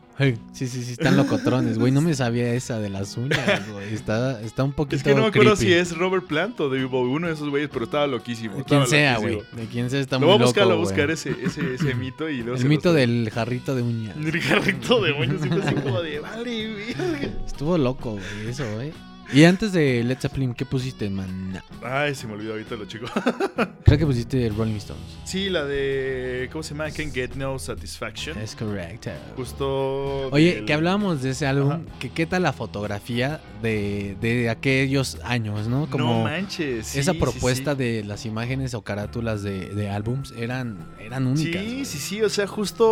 Sí, 0.52 0.66
sí, 0.66 0.82
sí, 0.82 0.92
están 0.92 1.16
locotrones, 1.16 1.78
güey. 1.78 1.92
No 1.92 2.00
me 2.00 2.12
sabía 2.14 2.52
esa 2.52 2.80
de 2.80 2.88
las 2.90 3.16
uñas, 3.16 3.70
güey. 3.70 3.94
Está, 3.94 4.40
está 4.42 4.64
un 4.64 4.72
poquito 4.72 4.96
Es 4.96 5.02
que 5.04 5.14
no 5.14 5.22
me 5.22 5.28
acuerdo 5.28 5.54
creepy. 5.54 5.72
si 5.72 5.78
es 5.78 5.96
Robert 5.96 6.26
Plant 6.26 6.58
o 6.60 6.68
David 6.68 6.86
Bowie, 6.88 7.12
uno 7.12 7.28
de 7.28 7.34
esos 7.34 7.48
güeyes, 7.48 7.70
pero 7.72 7.84
estaba 7.84 8.06
loquísimo. 8.08 8.56
De 8.56 8.64
quien 8.64 8.86
sea, 8.88 9.18
güey. 9.18 9.42
De 9.52 9.66
quien 9.66 9.88
sea 9.90 10.00
está 10.00 10.16
Lo 10.16 10.26
muy 10.26 10.34
voy 10.34 10.42
a 10.42 10.44
buscar, 10.46 10.64
loco, 10.66 10.70
lo 10.70 10.76
voy 10.78 10.86
a 10.86 10.88
buscar 10.88 11.06
güey. 11.06 11.14
ese, 11.14 11.60
ese, 11.62 11.74
ese 11.74 11.94
mito 11.94 12.28
y 12.28 12.42
luego 12.42 12.58
El 12.60 12.68
mito 12.68 12.88
los- 12.88 12.96
del 12.96 13.30
jarrito 13.32 13.74
de 13.76 13.82
uñas. 13.82 14.16
El 14.16 14.40
jarrito 14.40 15.00
de 15.02 15.10
y 15.10 15.60
así 15.62 15.74
como 15.76 16.02
de, 16.02 16.18
vale, 16.18 16.74
verga. 16.74 17.28
Estuvo 17.46 17.78
loco, 17.78 18.12
güey, 18.12 18.48
eso, 18.48 18.64
güey. 18.74 18.92
Y 19.32 19.44
antes 19.44 19.72
de 19.72 20.02
Led 20.04 20.18
Zeppelin, 20.18 20.54
¿qué 20.54 20.64
pusiste, 20.64 21.10
man? 21.10 21.62
Ay, 21.82 22.14
se 22.14 22.26
me 22.26 22.32
olvidó 22.32 22.52
ahorita 22.52 22.76
lo 22.76 22.86
chico. 22.86 23.06
Creo 23.84 23.98
que 23.98 24.06
pusiste 24.06 24.48
Rolling 24.56 24.76
Stones. 24.76 25.02
Sí, 25.24 25.50
la 25.50 25.64
de, 25.64 26.48
¿cómo 26.50 26.62
se 26.62 26.70
llama? 26.70 26.90
Can't 26.90 27.12
Get 27.12 27.34
No 27.34 27.58
Satisfaction. 27.58 28.38
Es 28.38 28.54
correcto. 28.56 29.10
Justo. 29.36 30.28
Oye, 30.30 30.54
del- 30.56 30.64
que 30.64 30.72
hablábamos 30.72 31.22
de 31.22 31.30
ese 31.30 31.46
álbum, 31.46 31.72
Ajá. 31.72 31.80
que 31.98 32.10
qué 32.10 32.24
tal 32.24 32.42
la 32.44 32.52
fotografía 32.54 33.40
de, 33.62 34.16
de 34.20 34.48
aquellos 34.48 35.18
años, 35.24 35.68
¿no? 35.68 35.88
Como 35.90 36.04
no 36.04 36.22
manches. 36.24 36.86
sí, 36.86 36.98
esa 37.00 37.12
propuesta 37.14 37.72
sí. 37.72 37.78
de 37.78 38.04
las 38.04 38.24
imágenes 38.24 38.72
o 38.74 38.82
carátulas 38.82 39.42
de, 39.42 39.68
de 39.74 39.90
álbums 39.90 40.32
eran, 40.38 40.78
eran 41.00 41.26
únicas. 41.26 41.62
Sí, 41.62 41.84
sí, 41.84 41.98
sí, 41.98 42.22
o 42.22 42.30
sea, 42.30 42.46
justo, 42.46 42.86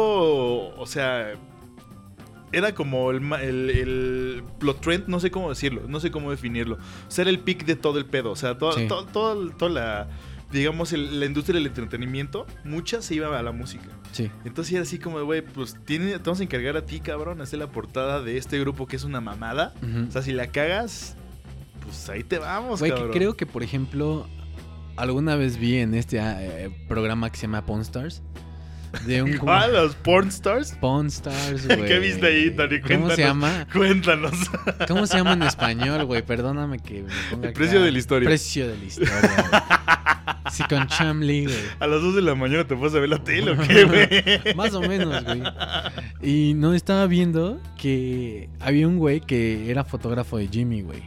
o 0.77 0.87
sea, 0.87 1.33
era 2.57 2.75
como 2.75 3.11
el, 3.11 3.23
el, 3.35 3.71
el 3.71 4.43
plot 4.59 4.81
trend, 4.81 5.09
no 5.09 5.21
sé 5.21 5.31
cómo 5.31 5.49
decirlo, 5.51 5.83
no 5.89 6.01
sé 6.01 6.11
cómo 6.11 6.31
definirlo. 6.31 6.77
O 6.77 7.11
sea, 7.11 7.23
era 7.23 7.31
el 7.31 7.39
pic 7.41 7.65
de 7.67 7.77
todo 7.77 7.99
el 7.99 8.07
pedo, 8.07 8.31
o 8.31 8.37
sea, 8.37 8.57
todo, 8.59 8.73
Sí. 8.73 8.89
toda 9.13 9.69
la, 9.71 10.09
digamos, 10.53 10.93
el- 10.93 11.21
la 11.21 11.27
industria 11.27 11.55
del 11.59 11.67
entretenimiento, 11.67 12.47
mucha 12.65 13.03
se 13.03 13.15
iba 13.17 13.37
a 13.39 13.43
la 13.43 13.53
música. 13.53 13.87
Sí. 14.13 14.31
Entonces 14.45 14.73
era 14.75 14.83
así 14.83 14.99
como, 14.99 15.23
güey, 15.25 15.43
pues 15.43 15.77
tiene, 15.85 16.13
te 16.13 16.19
vamos 16.19 16.41
a 16.41 16.45
encargar 16.45 16.77
a 16.77 16.87
ti, 16.87 17.01
cabrón, 17.01 17.41
hacer 17.41 17.59
la 17.59 17.67
portada 17.69 18.23
de 18.23 18.37
este 18.39 18.59
grupo 18.61 18.87
que 18.87 18.97
es 18.97 19.05
una 19.05 19.21
mamada. 19.21 19.75
O 20.09 20.11
sea, 20.11 20.23
si 20.23 20.33
la 20.33 20.47
cagas, 20.49 21.17
pues 21.83 22.09
ahí 22.09 22.23
te 22.25 22.39
vamos, 22.39 22.79
Güey, 22.81 22.91
que 22.93 22.97
cabrón. 22.97 23.13
creo 23.13 23.37
que, 23.37 23.45
por 23.47 23.63
ejemplo, 23.63 24.27
alguna 24.97 25.37
vez 25.37 25.59
vi 25.59 25.77
en 25.77 25.95
este 25.95 26.19
eh, 26.21 26.71
programa 26.89 27.29
que 27.31 27.37
se 27.37 27.43
llama 27.43 27.67
Pawn 27.67 27.83
Stars. 27.83 28.23
De 29.05 29.23
un 29.23 29.37
¿Cuál? 29.39 29.73
¿Los 29.73 29.95
porn 29.97 30.29
stars? 30.29 30.77
Pawn 30.81 31.07
Stars, 31.09 31.67
güey. 31.77 31.87
¿Qué 31.87 31.99
viste 31.99 32.27
ahí, 32.27 32.51
Tony? 32.51 32.81
¿Cómo 32.81 33.11
se 33.11 33.17
Cuéntanos. 33.17 33.19
llama? 33.19 33.67
Cuéntanos. 33.73 34.33
¿Cómo 34.89 35.07
se 35.07 35.17
llama 35.19 35.33
en 35.35 35.43
español, 35.45 36.05
güey? 36.05 36.23
Perdóname 36.23 36.79
que 36.79 37.03
me 37.03 37.13
ponga 37.31 37.49
El 37.49 37.53
precio 37.55 37.79
acá. 37.79 37.85
de 37.87 37.93
la 37.93 37.99
historia. 37.99 38.29
Precio 38.29 38.69
de 38.69 38.77
la 38.79 38.85
historia. 38.85 39.13
Sí, 40.51 40.63
con 40.69 40.87
Chamley, 40.87 41.45
güey. 41.45 41.57
A 41.81 41.87
las 41.87 42.01
2 42.01 42.15
de 42.17 42.23
la 42.23 42.35
mañana 42.35 42.67
te 42.67 42.77
puedes 42.77 42.95
a 42.95 43.01
ver 43.01 43.09
la 43.09 43.19
tele 43.23 43.51
o 43.53 43.57
qué, 43.59 43.85
güey. 43.85 44.55
Más 44.57 44.73
o 44.75 44.81
menos, 44.81 45.25
güey. 45.25 45.43
Y 46.23 46.55
no 46.55 46.73
estaba 46.75 47.07
viendo 47.07 47.61
que 47.77 48.49
había 48.61 48.87
un 48.87 48.99
güey 48.99 49.21
que 49.21 49.71
era 49.71 49.85
fotógrafo 49.85 50.39
de 50.39 50.49
Jimmy, 50.49 50.83
güey. 50.83 51.03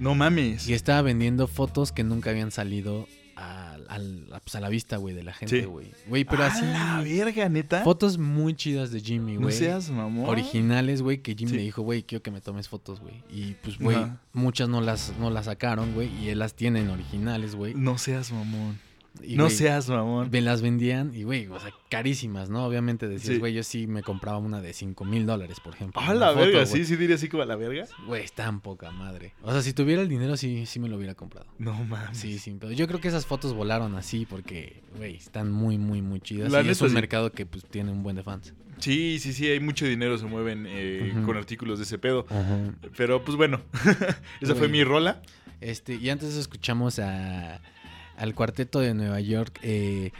No 0.00 0.14
mames. 0.16 0.68
Y 0.68 0.74
estaba 0.74 1.00
vendiendo 1.02 1.46
fotos 1.46 1.92
que 1.92 2.02
nunca 2.02 2.30
habían 2.30 2.50
salido 2.50 3.06
a, 3.36 3.71
al- 3.94 4.26
a- 4.32 4.40
pues, 4.40 4.54
a 4.54 4.60
la 4.60 4.68
vista, 4.68 4.96
güey, 4.96 5.14
de 5.14 5.22
la 5.22 5.32
gente, 5.32 5.60
Sí. 5.60 5.66
güey. 5.66 5.92
Güey, 6.06 6.24
pero 6.24 6.44
A 6.44 6.46
así. 6.46 6.62
la 6.64 7.00
verga, 7.02 7.48
neta. 7.48 7.82
Fotos 7.82 8.18
muy 8.18 8.54
chidas 8.54 8.90
de 8.90 9.00
Jimmy, 9.00 9.34
no 9.34 9.42
güey. 9.42 9.54
seas 9.54 9.90
mamón. 9.90 10.28
Originales, 10.28 11.02
güey, 11.02 11.18
que 11.22 11.34
Jimmy 11.34 11.50
Sí. 11.50 11.56
le 11.56 11.62
dijo, 11.62 11.82
güey, 11.82 12.02
quiero 12.02 12.22
que 12.22 12.30
me 12.30 12.40
tomes 12.40 12.68
fotos, 12.68 13.00
güey. 13.00 13.22
Y 13.30 13.52
pues, 13.62 13.78
güey, 13.78 13.98
muchas 14.32 14.68
no 14.68 14.80
las, 14.80 15.12
no 15.20 15.30
las 15.30 15.44
sacaron, 15.46 15.94
güey. 15.94 16.08
Y 16.22 16.28
él 16.30 16.38
las 16.38 16.54
tiene 16.54 16.80
en 16.80 16.90
originales, 16.90 17.54
güey. 17.54 17.74
No 17.74 17.98
seas 17.98 18.32
mamón. 18.32 18.78
Y, 19.22 19.36
no 19.36 19.44
güey, 19.44 19.56
seas 19.56 19.88
mamón. 19.88 20.30
Me 20.30 20.40
las 20.40 20.62
vendían 20.62 21.14
y, 21.14 21.22
güey, 21.24 21.46
o 21.46 21.60
sea, 21.60 21.70
carísimas, 21.90 22.48
¿no? 22.50 22.64
Obviamente 22.64 23.08
decías, 23.08 23.34
Sí. 23.34 23.38
güey, 23.38 23.52
yo 23.52 23.62
sí 23.62 23.86
me 23.86 24.02
compraba 24.02 24.38
una 24.38 24.60
de 24.62 24.72
5 24.72 25.04
mil 25.04 25.26
dólares, 25.26 25.58
por 25.60 25.74
ejemplo. 25.74 26.00
A 26.00 26.14
la 26.14 26.28
foto, 26.28 26.38
verga, 26.40 26.64
güey. 26.64 26.66
sí, 26.66 26.84
sí 26.84 26.96
diría 26.96 27.16
así 27.16 27.28
como 27.28 27.42
a 27.42 27.46
la 27.46 27.56
verga. 27.56 27.86
Güey, 28.06 28.26
tan 28.34 28.60
poca 28.60 28.90
madre. 28.90 29.34
O 29.42 29.52
sea, 29.52 29.62
si 29.62 29.72
tuviera 29.74 30.02
el 30.02 30.08
dinero, 30.08 30.36
sí, 30.36 30.66
sí 30.66 30.80
me 30.80 30.88
lo 30.88 30.96
hubiera 30.96 31.14
comprado. 31.14 31.46
No 31.58 31.74
mames. 31.84 32.16
Sí, 32.18 32.38
sí, 32.38 32.56
pero 32.58 32.72
yo 32.72 32.86
creo 32.88 33.00
que 33.00 33.08
esas 33.08 33.26
fotos 33.26 33.52
volaron 33.54 33.94
así 33.96 34.26
porque, 34.26 34.82
güey, 34.96 35.16
están 35.16 35.52
muy, 35.52 35.78
muy, 35.78 36.00
muy 36.02 36.20
chidas. 36.20 36.50
La 36.50 36.62
y 36.62 36.68
es 36.68 36.80
un 36.80 36.88
sí. 36.88 36.94
mercado 36.94 37.30
que, 37.32 37.44
pues, 37.46 37.64
tiene 37.66 37.90
un 37.92 38.02
buen 38.02 38.16
de 38.16 38.22
fans. 38.22 38.54
Sí, 38.78 39.18
sí, 39.20 39.32
sí, 39.32 39.46
hay 39.46 39.60
mucho 39.60 39.86
dinero 39.86 40.18
se 40.18 40.24
mueven 40.26 40.64
eh, 40.66 41.12
con 41.24 41.36
artículos 41.36 41.78
de 41.78 41.84
ese 41.84 41.98
pedo. 41.98 42.26
Pero 42.96 43.22
pues 43.24 43.36
bueno, 43.36 43.60
esa 44.40 44.54
fue 44.56 44.66
mi 44.68 44.82
rola. 44.82 45.22
Este, 45.60 45.94
y 45.94 46.10
antes 46.10 46.34
escuchamos 46.34 46.98
a, 46.98 47.60
al 48.22 48.36
cuarteto 48.36 48.78
de 48.78 48.94
Nueva 48.94 49.20
York, 49.20 49.58
eh, 49.62 50.12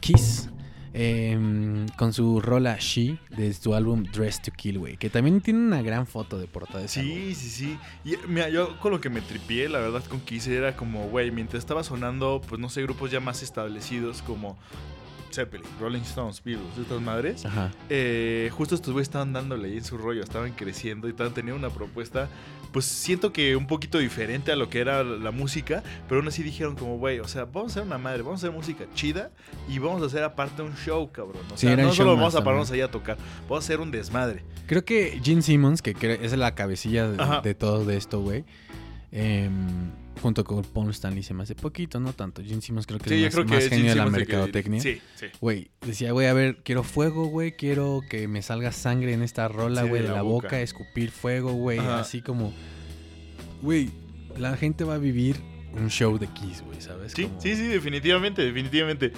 Kiss, 0.00 0.50
em, 0.92 1.88
con 1.96 2.12
su 2.12 2.42
rola 2.42 2.76
She, 2.78 3.16
de 3.30 3.54
su 3.54 3.74
álbum 3.74 4.02
Dress 4.04 4.42
to 4.42 4.52
Kill, 4.52 4.78
güey, 4.78 4.98
que 4.98 5.08
también 5.08 5.40
tiene 5.40 5.60
una 5.60 5.80
gran 5.80 6.06
foto 6.06 6.38
de 6.38 6.46
portada 6.46 6.80
de 6.80 6.86
ese 6.86 7.00
álbum. 7.00 7.14
Sí, 7.14 7.34
sí, 7.34 7.48
sí. 7.48 7.78
Y 8.04 8.16
mira, 8.28 8.50
yo 8.50 8.78
con 8.80 8.92
lo 8.92 9.00
que 9.00 9.08
me 9.08 9.22
tripié, 9.22 9.70
la 9.70 9.78
verdad, 9.78 10.04
con 10.04 10.20
Kiss 10.20 10.46
era 10.46 10.76
como, 10.76 11.08
güey, 11.08 11.30
mientras 11.30 11.62
estaba 11.62 11.82
sonando, 11.82 12.42
pues 12.46 12.60
no 12.60 12.68
sé, 12.68 12.82
grupos 12.82 13.10
ya 13.10 13.20
más 13.20 13.42
establecidos 13.42 14.20
como 14.20 14.58
Zeppelin, 15.32 15.66
Rolling 15.80 16.00
Stones, 16.02 16.42
Beatles, 16.44 16.78
estas 16.80 17.00
madres. 17.00 17.44
Ajá. 17.44 17.70
eh, 17.88 18.50
justo 18.52 18.74
estos 18.74 18.92
güeyes 18.92 19.08
estaban 19.08 19.32
dándole 19.32 19.68
ahí 19.68 19.76
en 19.78 19.84
su 19.84 19.98
rollo, 19.98 20.22
estaban 20.22 20.52
creciendo 20.52 21.06
y 21.08 21.10
estaban 21.10 21.34
teniendo 21.34 21.58
una 21.58 21.74
propuesta, 21.74 22.28
pues 22.72 22.84
siento 22.84 23.32
que 23.32 23.56
un 23.56 23.66
poquito 23.66 23.98
diferente 23.98 24.52
a 24.52 24.56
lo 24.56 24.68
que 24.68 24.80
era 24.80 25.02
la 25.02 25.30
música, 25.30 25.82
pero 26.08 26.20
aún 26.20 26.28
así 26.28 26.42
dijeron 26.42 26.76
como, 26.76 26.98
güey, 26.98 27.18
o 27.20 27.28
sea, 27.28 27.44
vamos 27.46 27.72
a 27.72 27.80
hacer 27.80 27.82
una 27.84 27.98
madre, 27.98 28.22
vamos 28.22 28.42
a 28.42 28.46
hacer 28.46 28.56
música 28.56 28.84
chida 28.94 29.30
y 29.68 29.78
vamos 29.78 30.02
a 30.02 30.06
hacer 30.06 30.22
aparte 30.22 30.62
un 30.62 30.74
show, 30.76 31.10
cabrón. 31.10 31.42
O 31.52 31.56
sea, 31.56 31.76
no 31.76 31.92
solo 31.92 32.14
vamos 32.16 32.34
a 32.34 32.44
pararnos 32.44 32.68
también. 32.68 32.84
ahí 32.84 32.88
a 32.88 32.90
tocar, 32.90 33.16
vamos 33.48 33.64
a 33.64 33.66
hacer 33.66 33.80
un 33.80 33.90
desmadre. 33.90 34.42
Creo 34.66 34.84
que 34.84 35.18
Gene 35.22 35.42
Simmons, 35.42 35.80
que 35.82 35.96
es 36.22 36.36
la 36.36 36.54
cabecilla 36.54 37.08
de, 37.08 37.40
de 37.42 37.54
todo 37.54 37.84
de 37.84 37.96
esto, 37.96 38.20
güey, 38.20 38.44
em, 39.12 39.90
junto 40.18 40.44
con 40.44 40.62
Paul 40.62 40.90
Stanley 40.90 41.22
se 41.22 41.34
me 41.34 41.42
hace 41.44 41.54
poquito, 41.54 41.98
no 42.00 42.12
tanto. 42.12 42.42
Gene 42.44 42.60
Simmons 42.60 42.86
creo 42.86 42.98
que 42.98 43.08
Sí, 43.10 43.24
es 43.24 43.34
más, 43.34 43.44
que 43.46 43.54
más 43.54 43.68
genio 43.68 43.90
de 43.90 43.94
la 43.94 44.04
que- 44.04 44.10
mercadotecnia. 44.10 44.80
Sí, 44.80 45.00
sí. 45.16 45.26
Güey, 45.40 45.70
decía, 45.86 46.12
güey, 46.12 46.26
a 46.26 46.32
ver, 46.32 46.58
quiero 46.64 46.82
fuego, 46.82 47.26
güey, 47.26 47.52
quiero 47.52 48.00
que 48.08 48.28
me 48.28 48.42
salga 48.42 48.72
sangre 48.72 49.12
en 49.12 49.22
esta 49.22 49.48
rola, 49.48 49.82
güey, 49.82 50.02
de 50.02 50.08
de 50.08 50.08
la 50.08 50.16
la 50.16 50.22
boca, 50.22 50.46
boca. 50.48 50.60
escupir 50.60 51.10
fuego, 51.10 51.52
güey, 51.52 51.78
así 51.78 52.20
como, 52.22 52.52
güey, 53.62 53.90
la 54.38 54.56
gente 54.56 54.84
va 54.84 54.94
a 54.94 54.98
vivir 54.98 55.36
un 55.74 55.88
show 55.90 56.18
de 56.18 56.26
Kiss, 56.28 56.62
güey, 56.62 56.80
¿sabes? 56.80 57.12
Sí, 57.12 57.24
Como- 57.24 57.40
sí, 57.40 57.54
sí, 57.56 57.66
definitivamente, 57.66 58.42
definitivamente. 58.42 59.12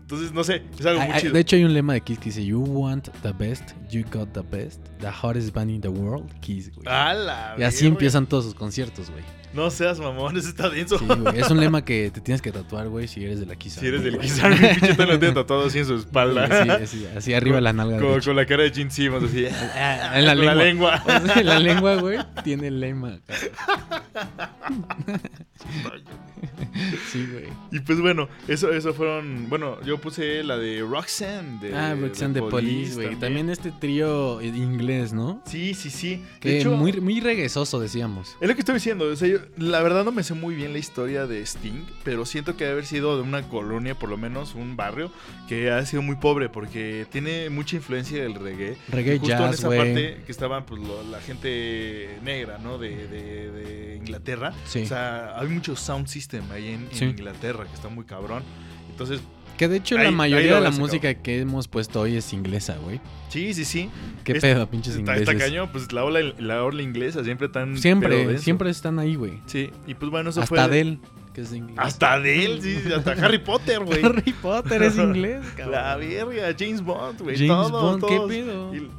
Entonces, 0.00 0.32
no 0.32 0.44
sé, 0.44 0.62
es 0.78 0.86
algo 0.86 1.00
Hay- 1.00 1.10
muy 1.10 1.20
chido. 1.20 1.32
de 1.32 1.40
hecho, 1.40 1.56
hay 1.56 1.64
un 1.64 1.74
lema 1.74 1.92
de 1.94 2.00
Kiss 2.00 2.18
que 2.20 2.24
dice: 2.26 2.44
You 2.44 2.60
want 2.62 3.08
the 3.22 3.32
best, 3.32 3.72
you 3.90 4.04
got 4.12 4.32
the 4.32 4.40
best, 4.42 4.80
the 5.00 5.08
hottest 5.10 5.52
band 5.52 5.70
in 5.70 5.80
the 5.80 5.88
world, 5.88 6.32
Kiss, 6.40 6.72
güey. 6.72 6.86
¡A 6.86 7.12
la 7.12 7.56
y 7.58 7.62
así 7.64 7.86
empiezan 7.88 8.26
todos 8.26 8.44
sus 8.44 8.54
conciertos, 8.54 9.10
güey. 9.10 9.24
No 9.56 9.70
seas 9.70 9.98
mamón, 9.98 10.36
eso 10.36 10.50
está 10.50 10.68
denso. 10.68 10.98
Sí, 10.98 11.06
güey. 11.06 11.40
Es 11.40 11.50
un 11.50 11.58
lema 11.58 11.82
que 11.82 12.10
te 12.10 12.20
tienes 12.20 12.42
que 12.42 12.52
tatuar, 12.52 12.88
güey, 12.88 13.08
si 13.08 13.24
eres 13.24 13.40
de 13.40 13.46
la. 13.46 13.54
Si 13.58 13.86
eres 13.86 14.04
del 14.04 14.16
güey. 14.16 14.28
Kiss 14.28 14.44
Army, 14.44 14.58
pinche 14.58 14.94
tal 14.94 15.08
lo 15.08 15.18
tiene 15.18 15.34
tatuado 15.34 15.66
así 15.66 15.78
en 15.78 15.86
su 15.86 15.94
espalda. 15.96 16.62
Sí, 16.62 16.68
así, 16.70 17.06
así 17.16 17.34
arriba 17.34 17.60
la 17.62 17.72
nalga. 17.72 17.98
Con, 17.98 18.20
con 18.20 18.36
la 18.36 18.44
cara 18.44 18.64
de 18.64 18.70
Gene 18.70 18.90
Simmons, 18.90 19.24
así. 19.24 19.46
Ah, 19.74 20.12
en 20.18 20.26
la 20.26 20.34
con 20.36 20.44
lengua. 20.44 20.54
la 20.54 20.64
lengua. 20.64 21.02
O 21.06 21.26
sea, 21.26 21.42
la 21.42 21.58
lengua, 21.58 21.94
güey, 21.96 22.18
tiene 22.44 22.68
el 22.68 22.80
lema. 22.80 23.18
Sí, 27.12 27.26
güey. 27.30 27.44
Y 27.72 27.80
pues 27.80 28.00
bueno, 28.00 28.28
eso, 28.48 28.72
eso 28.72 28.92
fueron. 28.92 29.48
Bueno, 29.48 29.80
yo 29.82 29.98
puse 29.98 30.42
la 30.44 30.56
de 30.58 30.80
Roxanne. 30.80 31.58
De, 31.60 31.74
Ah, 31.74 31.94
Roxanne 31.98 32.34
de 32.34 32.42
Police, 32.42 32.94
güey. 32.94 33.16
También 33.16 33.48
este 33.50 33.70
trío 33.72 34.40
inglés, 34.42 35.12
¿no? 35.12 35.42
Sí, 35.46 35.74
sí, 35.74 35.90
sí. 35.90 36.16
De 36.16 36.40
Que 36.40 36.60
hecho, 36.60 36.72
muy, 36.72 36.92
muy 37.00 37.20
reguesoso, 37.20 37.80
decíamos. 37.80 38.36
Es 38.40 38.48
lo 38.48 38.54
que 38.54 38.60
estoy 38.60 38.74
diciendo. 38.74 39.06
O 39.10 39.16
sea, 39.16 39.28
yo, 39.28 39.38
la 39.56 39.82
verdad 39.82 40.04
no 40.04 40.12
me 40.12 40.22
sé 40.22 40.34
muy 40.34 40.54
bien 40.54 40.72
la 40.72 40.78
historia 40.78 41.26
de 41.26 41.40
Sting, 41.44 41.84
pero 42.04 42.26
siento 42.26 42.56
que 42.56 42.64
debe 42.64 42.72
haber 42.72 42.86
sido 42.86 43.16
de 43.16 43.22
una 43.22 43.48
colonia, 43.48 43.94
por 43.98 44.10
lo 44.10 44.16
menos 44.16 44.54
un 44.54 44.76
barrio, 44.76 45.10
que 45.48 45.70
ha 45.70 45.84
sido 45.86 46.02
muy 46.02 46.16
pobre 46.16 46.48
porque 46.48 47.06
tiene 47.10 47.48
mucha 47.50 47.76
influencia 47.76 48.22
del 48.22 48.34
reggae. 48.34 48.76
Reggae 48.88 49.18
justo 49.18 49.32
en 49.34 49.38
jazz, 49.40 49.54
esa 49.58 49.66
güey. 49.68 49.78
parte 49.78 50.22
que 50.26 50.32
estaban 50.32 50.64
pues 50.66 50.80
lo- 50.80 51.02
la 51.04 51.20
gente 51.20 52.18
negra, 52.22 52.58
¿no? 52.58 52.78
De, 52.78 53.06
de- 53.08 53.50
de 53.50 53.96
Inglaterra. 53.96 54.52
Sí. 54.66 54.82
O 54.82 54.86
sea, 54.86 55.38
hay 55.38 55.48
mucho 55.48 55.76
sound 55.76 56.06
system 56.26 56.50
ahí 56.52 56.68
en, 56.68 56.82
en 56.82 56.88
Sí. 56.92 57.04
Inglaterra 57.04 57.64
que 57.64 57.74
está 57.74 57.88
muy 57.88 58.04
cabrón. 58.04 58.42
Entonces, 58.90 59.20
Que 59.56 59.68
de 59.68 59.78
hecho 59.78 59.96
Ahí- 59.96 60.04
la 60.04 60.10
mayoría 60.10 60.56
de 60.56 60.60
la 60.60 60.70
música 60.70 61.14
que 61.14 61.40
hemos 61.40 61.66
puesto 61.66 62.02
hoy 62.02 62.16
es 62.16 62.30
inglesa, 62.34 62.76
güey. 62.82 63.00
sí, 63.30 63.54
sí, 63.54 63.64
sí. 63.64 63.88
¿Qué 64.22 64.32
Es- 64.32 64.42
pedo, 64.42 64.68
pinches 64.68 64.90
Está, 64.96 65.00
ingleses? 65.00 65.28
está 65.28 65.44
cañón, 65.46 65.70
pues 65.72 65.90
la 65.92 66.04
ola, 66.04 66.20
la 66.38 66.62
ola 66.62 66.82
inglesa 66.82 67.24
siempre 67.24 67.48
tan. 67.48 67.78
Siempre, 67.78 68.36
siempre 68.38 68.68
están 68.68 68.98
ahí, 68.98 69.14
güey. 69.14 69.40
Sí, 69.46 69.70
y 69.86 69.94
pues 69.94 70.10
bueno, 70.10 70.28
eso 70.28 70.40
Hasta 70.42 70.48
fue. 70.48 70.60
Adele, 70.60 70.98
que 71.32 71.40
es 71.40 71.52
inglés. 71.54 71.76
Hasta 71.78 72.20
de 72.20 72.44
él, 72.44 72.60
sí, 72.60 72.78
hasta 72.94 73.12
Harry 73.24 73.38
Potter, 73.38 73.82
güey. 73.82 74.04
Harry 74.04 74.32
Potter 74.34 74.82
es 74.82 74.98
inglés, 74.98 75.42
cabrón. 75.56 75.72
La 75.72 75.96
verga, 75.96 76.54
James 76.58 76.82
Bond, 76.82 77.22
güey. 77.22 77.36
James 77.36 77.48
todo, 77.70 77.82
Bond, 77.82 78.04
¿qué 78.06 78.16
todos. 78.16 78.28
pedo? 78.28 78.74
Y- 78.74 78.90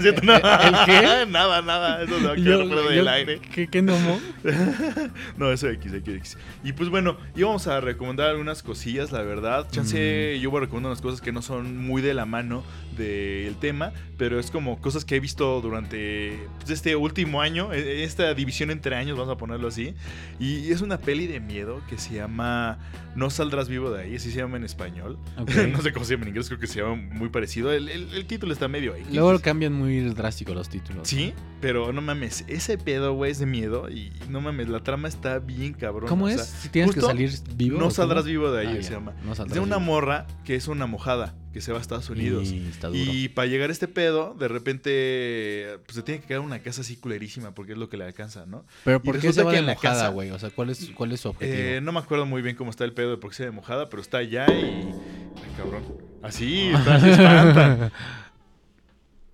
¿Cierto? 0.00 0.22
No. 0.22 0.34
¿El 0.36 0.74
qué? 0.86 1.26
Nada, 1.30 1.62
nada, 1.62 2.02
eso 2.02 2.18
se 2.18 2.26
va 2.26 2.32
a 2.32 2.36
Yo- 2.36 2.44
quedar 2.44 2.66
fuera 2.66 2.90
del 2.90 3.08
aire. 3.08 3.40
¿Qué, 3.54 3.68
qué 3.68 3.82
no, 3.82 3.96
mo? 3.98 4.20
No, 5.36 5.50
eso 5.52 5.68
X, 5.68 5.92
X, 5.92 6.14
X. 6.16 6.38
Y 6.64 6.72
pues 6.72 6.88
bueno, 6.88 7.16
íbamos 7.36 7.66
a 7.66 7.80
recomendar 7.80 8.28
algunas 8.30 8.62
cosillas, 8.62 9.12
la 9.12 9.22
verdad. 9.22 9.66
Chance, 9.70 10.34
Mm. 10.38 10.40
yo 10.40 10.50
voy 10.50 10.58
a 10.58 10.60
recomendar 10.62 10.90
unas 10.90 11.02
cosas 11.02 11.20
que 11.20 11.32
no 11.32 11.42
son 11.42 11.76
muy 11.78 12.02
de 12.02 12.14
la 12.14 12.26
mano 12.26 12.62
del 12.96 13.54
tema, 13.56 13.92
pero 14.18 14.38
es 14.38 14.50
como 14.50 14.80
cosas 14.80 15.04
que 15.04 15.16
he 15.16 15.20
visto 15.20 15.60
durante 15.60 16.38
pues, 16.58 16.70
este 16.70 16.96
último 16.96 17.40
año, 17.40 17.72
e- 17.72 18.04
esta 18.04 18.34
división 18.34 18.70
entre 18.70 18.94
años, 18.96 19.16
vamos 19.16 19.32
a 19.34 19.38
ponerlo 19.38 19.68
así. 19.68 19.94
Y 20.38 20.70
es 20.70 20.80
una 20.82 20.98
peli 20.98 21.26
de 21.26 21.40
miedo 21.40 21.80
que 21.88 21.96
se 21.98 22.14
llama 22.14 22.78
No 23.14 23.30
saldrás 23.30 23.68
vivo 23.68 23.90
de 23.90 24.02
ahí, 24.02 24.16
así 24.16 24.30
se 24.30 24.38
llama 24.38 24.56
en 24.56 24.64
español. 24.64 25.18
No 25.72 25.80
sé 25.82 25.92
cómo 25.92 26.04
se 26.04 26.14
llama 26.14 26.24
en 26.24 26.28
inglés, 26.30 26.48
creo 26.48 26.60
que 26.60 26.66
se 26.66 26.80
llama 26.80 26.96
muy 26.96 27.28
parecido. 27.28 27.72
El, 27.72 27.88
el- 27.88 28.12
el 28.14 28.26
título 28.26 28.52
está 28.52 28.68
medio 28.68 28.94
ahí. 28.94 29.04
Luego 29.12 29.38
cambian 29.40 29.72
muy 29.80 30.00
drástico 30.00 30.54
los 30.54 30.68
títulos. 30.68 31.08
Sí, 31.08 31.32
pero 31.60 31.92
no 31.92 32.00
mames, 32.00 32.44
ese 32.46 32.78
pedo, 32.78 33.14
güey, 33.14 33.32
es 33.32 33.38
de 33.38 33.46
miedo 33.46 33.90
y 33.90 34.12
no 34.28 34.40
mames, 34.40 34.68
la 34.68 34.80
trama 34.82 35.08
está 35.08 35.38
bien 35.40 35.72
cabrón. 35.74 36.08
¿Cómo 36.08 36.26
o 36.26 36.28
es? 36.28 36.36
sea, 36.36 36.44
si 36.44 36.68
tienes 36.68 36.94
que 36.94 37.00
salir 37.00 37.30
vivo. 37.54 37.78
no 37.80 37.90
saldrás 37.90 38.22
cómo? 38.22 38.30
vivo 38.30 38.52
de 38.52 38.66
ahí, 38.66 38.76
Ah, 38.78 38.82
se 38.82 38.92
llama. 38.92 39.14
No 39.24 39.32
Es 39.32 39.38
de 39.38 39.58
una 39.60 39.76
vivo. 39.78 39.80
morra 39.92 40.26
que 40.44 40.54
es 40.54 40.68
una 40.68 40.86
mojada 40.86 41.34
que 41.52 41.60
se 41.60 41.72
va 41.72 41.78
a 41.78 41.80
Estados 41.80 42.08
Unidos. 42.10 42.48
Y 42.52 42.64
está 42.68 42.86
duro. 42.88 43.00
Y 43.00 43.28
para 43.28 43.48
llegar 43.48 43.70
a 43.70 43.72
este 43.72 43.88
pedo, 43.88 44.36
de 44.38 44.46
repente, 44.46 45.78
pues 45.84 45.96
se 45.96 46.02
tiene 46.02 46.20
que 46.20 46.28
quedar 46.28 46.40
en 46.42 46.46
una 46.46 46.60
casa 46.60 46.82
así 46.82 46.96
culerísima 46.96 47.54
porque 47.54 47.72
es 47.72 47.78
lo 47.78 47.88
que 47.88 47.96
le 47.96 48.04
alcanza, 48.04 48.46
¿no? 48.46 48.64
Pero 48.84 49.02
¿por 49.02 49.18
qué 49.18 49.32
se 49.32 49.42
va 49.42 49.50
de 49.52 49.58
en 49.58 49.66
la 49.66 49.74
mojada, 49.74 50.08
güey? 50.10 50.30
O 50.30 50.38
sea, 50.38 50.50
¿cuál 50.50 50.70
es, 50.70 50.90
¿cuál 50.94 51.10
es 51.12 51.20
su 51.20 51.28
objetivo? 51.30 51.58
Eh, 51.58 51.80
no 51.82 51.90
me 51.92 51.98
acuerdo 51.98 52.24
muy 52.26 52.40
bien 52.42 52.54
cómo 52.54 52.70
está 52.70 52.84
el 52.84 52.92
pedo 52.92 53.10
de 53.10 53.16
por 53.16 53.30
qué 53.30 53.36
se 53.36 53.44
de 53.44 53.50
mojada, 53.50 53.88
pero 53.88 54.00
está 54.00 54.18
allá 54.18 54.46
y. 54.48 54.52
Ay, 54.54 55.50
cabrón. 55.56 55.82
Así, 56.22 56.68
está. 56.74 57.90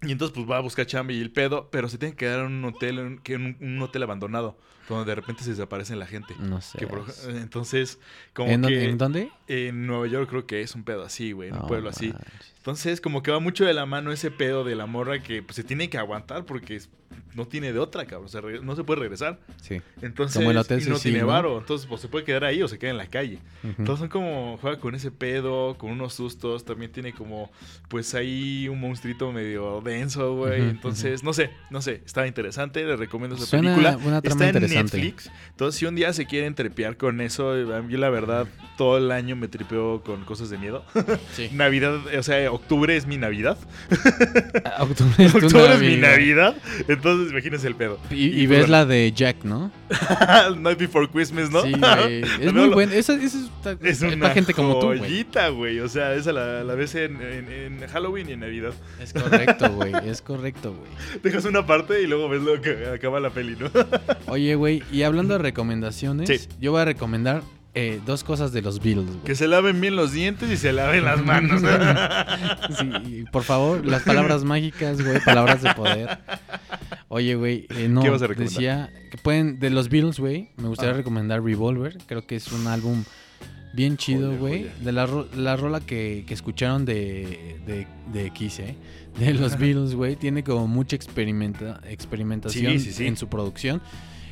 Y 0.03 0.13
entonces, 0.13 0.35
pues 0.35 0.49
va 0.49 0.59
a 0.59 0.61
buscar 0.61 0.87
chamba 0.87 1.13
y 1.13 1.21
el 1.21 1.31
pedo, 1.31 1.69
pero 1.71 1.89
se 1.89 1.99
tiene 1.99 2.15
que 2.15 2.27
quedar 2.27 2.41
en 2.41 2.53
un 2.53 2.65
hotel, 2.67 2.99
en 3.25 3.57
un, 3.61 3.83
hotel 3.83 4.03
abandonado, 4.03 4.57
donde 4.89 5.07
de 5.07 5.15
repente 5.15 5.43
se 5.43 5.51
desaparece 5.51 5.97
la 5.97 6.07
gente. 6.07 6.35
no 6.39 6.61
sé. 6.61 6.79
Que 6.79 6.89
entonces, 7.31 7.99
como 8.35 8.51
¿En, 8.51 8.63
que. 8.63 8.69
dónde- 8.69 8.91
¿En 8.91 8.99
dónde? 8.99 9.31
En 9.49 9.87
Nueva 9.87 10.07
York 10.09 10.29
creo 10.29 10.47
que 10.47 10.61
es 10.63 10.75
un 10.75 10.83
pedo 10.83 11.05
así, 11.05 11.33
güey, 11.33 11.51
en 11.51 11.57
un 11.57 11.67
pueblo 11.69 11.89
así. 11.89 12.13
Entonces, 12.59 13.01
como 13.01 13.23
que 13.23 13.31
va 13.31 13.39
mucho 13.39 13.65
de 13.65 13.75
la 13.75 13.87
mano 13.87 14.11
ese 14.11 14.33
pedo 14.33 14.65
de 14.65 14.75
la 14.75 14.87
morra 14.87 15.23
que 15.23 15.41
pues, 15.43 15.55
se 15.55 15.63
tiene 15.63 15.89
que 15.89 15.99
aguantar 15.99 16.45
porque 16.45 16.81
no 17.35 17.47
tiene 17.47 17.73
de 17.73 17.79
otra, 17.79 18.07
cabrón. 18.07 18.27
O 18.27 18.29
sea, 18.29 18.41
no 18.41 18.75
se 18.75 18.83
puede 18.83 19.01
regresar. 19.03 19.39
Sí. 19.63 19.81
Entonces, 20.03 20.39
Como 20.39 20.51
el 20.51 20.57
Hotel 20.57 20.83
y 20.85 20.89
no 20.89 20.99
tiene 20.99 21.21
¿no? 21.21 21.29
varo. 21.29 21.59
Entonces, 21.59 21.87
pues 21.87 22.01
se 22.01 22.09
puede 22.09 22.25
quedar 22.25 22.43
ahí 22.45 22.63
o 22.63 22.67
se 22.69 22.79
queda 22.79 22.91
en 22.91 22.97
la 22.97 23.07
calle. 23.07 23.39
Ujú. 23.63 23.75
Entonces 23.79 23.99
son 24.01 24.09
como, 24.09 24.59
juega 24.61 24.81
con 24.81 24.95
ese 24.97 25.11
pedo, 25.13 25.77
con 25.79 25.91
unos 25.93 26.15
sustos. 26.15 26.65
También 26.65 26.91
tiene 26.91 27.13
como, 27.13 27.53
pues 27.89 28.15
ahí 28.15 28.69
un 28.69 28.81
monstruito 28.81 29.31
medio 29.31 29.81
denso, 29.83 30.35
güey. 30.35 30.63
Entonces, 30.63 31.23
no 31.23 31.33
sé, 31.33 31.51
no 31.71 31.83
sé. 31.83 32.03
Estaba 32.05 32.27
interesante. 32.27 32.85
Les 32.85 32.99
recomiendo 32.99 33.37
esa 33.37 33.47
Suena 33.47 33.77
película. 33.77 33.97
una 33.99 34.23
trama 34.23 34.45
Está 34.47 34.59
en. 34.59 34.69
Netflix. 34.69 35.31
Entonces, 35.51 35.79
si 35.79 35.87
un 35.87 35.95
día 35.95 36.13
se 36.13 36.27
quieren 36.27 36.55
trepear 36.57 36.97
con 36.97 37.21
eso, 37.21 37.55
yo 37.57 37.99
la 37.99 38.11
verdad, 38.11 38.49
todo 38.77 38.97
el 38.99 39.13
año 39.13 39.36
me 39.37 39.49
tripeo 39.49 40.03
con 40.03 40.25
cosas 40.25 40.51
de 40.51 40.59
miedo. 40.59 40.85
Sí. 41.33 41.51
Navidad, 41.53 41.95
o 42.19 42.23
sea, 42.23 42.51
octubre 42.51 42.97
es 42.97 43.07
mi 43.07 43.17
Navidad. 43.19 43.59
Ah, 44.65 44.83
Octubre 44.85 45.25
es 45.25 45.33
tu 45.33 45.39
octubre 45.39 45.75
es 45.75 45.81
mi 45.81 45.97
Navidad. 45.97 46.57
Entonces, 46.89 47.31
imagínense 47.33 47.67
el 47.67 47.75
pedo. 47.75 47.99
Y, 48.11 48.27
y 48.29 48.47
ves 48.47 48.61
bueno. 48.61 48.73
la 48.73 48.87
de 48.87 49.13
Jack, 49.13 49.45
¿no? 49.45 49.71
Night 50.59 50.79
Before 50.79 51.09
Christmas, 51.09 51.51
¿no? 51.51 51.63
Sí, 51.63 51.73
güey. 51.73 52.23
Es 52.41 52.53
muy 52.53 52.69
buena. 52.71 52.95
Esa, 52.95 53.15
esa 53.15 53.39
está, 53.39 53.77
Es 53.87 54.01
para 54.01 54.15
una 54.15 54.31
gente 54.31 54.55
como 54.55 54.79
tú, 54.79 54.93
güey. 55.55 55.81
O 55.81 55.89
sea, 55.89 56.15
esa 56.15 56.33
la, 56.33 56.65
la 56.65 56.75
ves 56.75 56.95
en, 56.95 57.21
en- 57.21 57.53
en 57.83 57.87
Halloween 57.89 58.29
y 58.31 58.33
en 58.33 58.41
Navidad. 58.41 58.73
Es 59.01 59.13
correcto, 59.13 59.71
güey. 59.73 59.93
Es 60.07 60.23
correcto, 60.23 60.75
güey. 60.75 61.21
Dejas 61.23 61.45
una 61.45 61.67
parte 61.67 62.03
y 62.03 62.07
luego 62.07 62.29
ves 62.29 62.43
lo 62.43 62.61
que 62.61 62.87
acaba 62.87 63.21
la 63.21 63.31
peli, 63.31 63.57
¿no? 63.59 63.71
Oye, 64.29 64.55
güey, 64.55 64.83
y 64.93 65.03
hablando 65.03 65.35
de 65.35 65.39
recomendaciones, 65.43 66.29
Sí. 66.29 66.49
yo 66.61 66.73
voy 66.73 66.81
a 66.83 66.85
recomendar 66.87 67.43
eh, 67.79 68.01
dos 68.07 68.25
cosas 68.25 68.53
de 68.53 68.63
los 68.63 68.81
Beatles, 68.83 69.07
güey. 69.07 69.21
Que 69.25 69.35
se 69.35 69.47
laven 69.47 69.81
bien 69.81 69.95
los 69.97 70.11
dientes 70.13 70.51
y 70.51 70.57
se 70.57 70.73
laven 70.73 71.05
las 71.05 71.23
manos. 71.25 71.63
Sí, 72.79 72.91
y 73.07 73.23
por 73.25 73.43
favor, 73.45 73.85
las 73.87 74.03
palabras 74.03 74.43
mágicas, 74.45 75.01
güey, 75.01 75.21
palabras 75.25 75.63
de 75.63 75.73
poder. 75.75 76.19
Oye, 77.09 77.35
güey, 77.37 77.67
eh, 77.71 77.87
no, 77.89 78.03
¿Qué 78.03 78.11
vas 78.11 78.23
a 78.23 78.27
decía 78.29 78.91
que 79.11 79.19
pueden, 79.19 79.59
de 79.61 79.71
los 79.71 79.89
Beatles, 79.89 80.19
güey, 80.19 80.49
me 80.57 80.69
gustaría 80.69 80.91
Ajá. 80.93 80.99
recomendar 80.99 81.43
Revolver, 81.43 81.97
creo 82.07 82.27
que 82.27 82.37
es 82.37 82.51
un 82.51 82.67
álbum 82.67 83.05
bien 83.75 83.97
chido, 83.97 84.37
güey. 84.37 84.67
De 84.83 84.91
la, 84.93 85.07
ro- 85.07 85.29
la 85.37 85.57
rola 85.57 85.81
que, 85.81 86.25
que 86.27 86.35
escucharon 86.35 86.85
de, 86.87 87.59
de, 87.67 87.87
de 88.13 88.31
Kiss, 88.31 88.59
¿eh? 88.59 88.75
De 89.19 89.35
los 89.35 89.57
Beatles, 89.59 89.95
güey, 89.95 90.17
tiene 90.17 90.43
como 90.43 90.67
mucha 90.67 90.97
experimenta, 90.97 91.81
experimentación 91.89 92.73
Sí, 92.73 92.81
sí, 92.81 92.93
sí. 92.93 93.07
en 93.07 93.17
su 93.17 93.29
producción. 93.29 93.81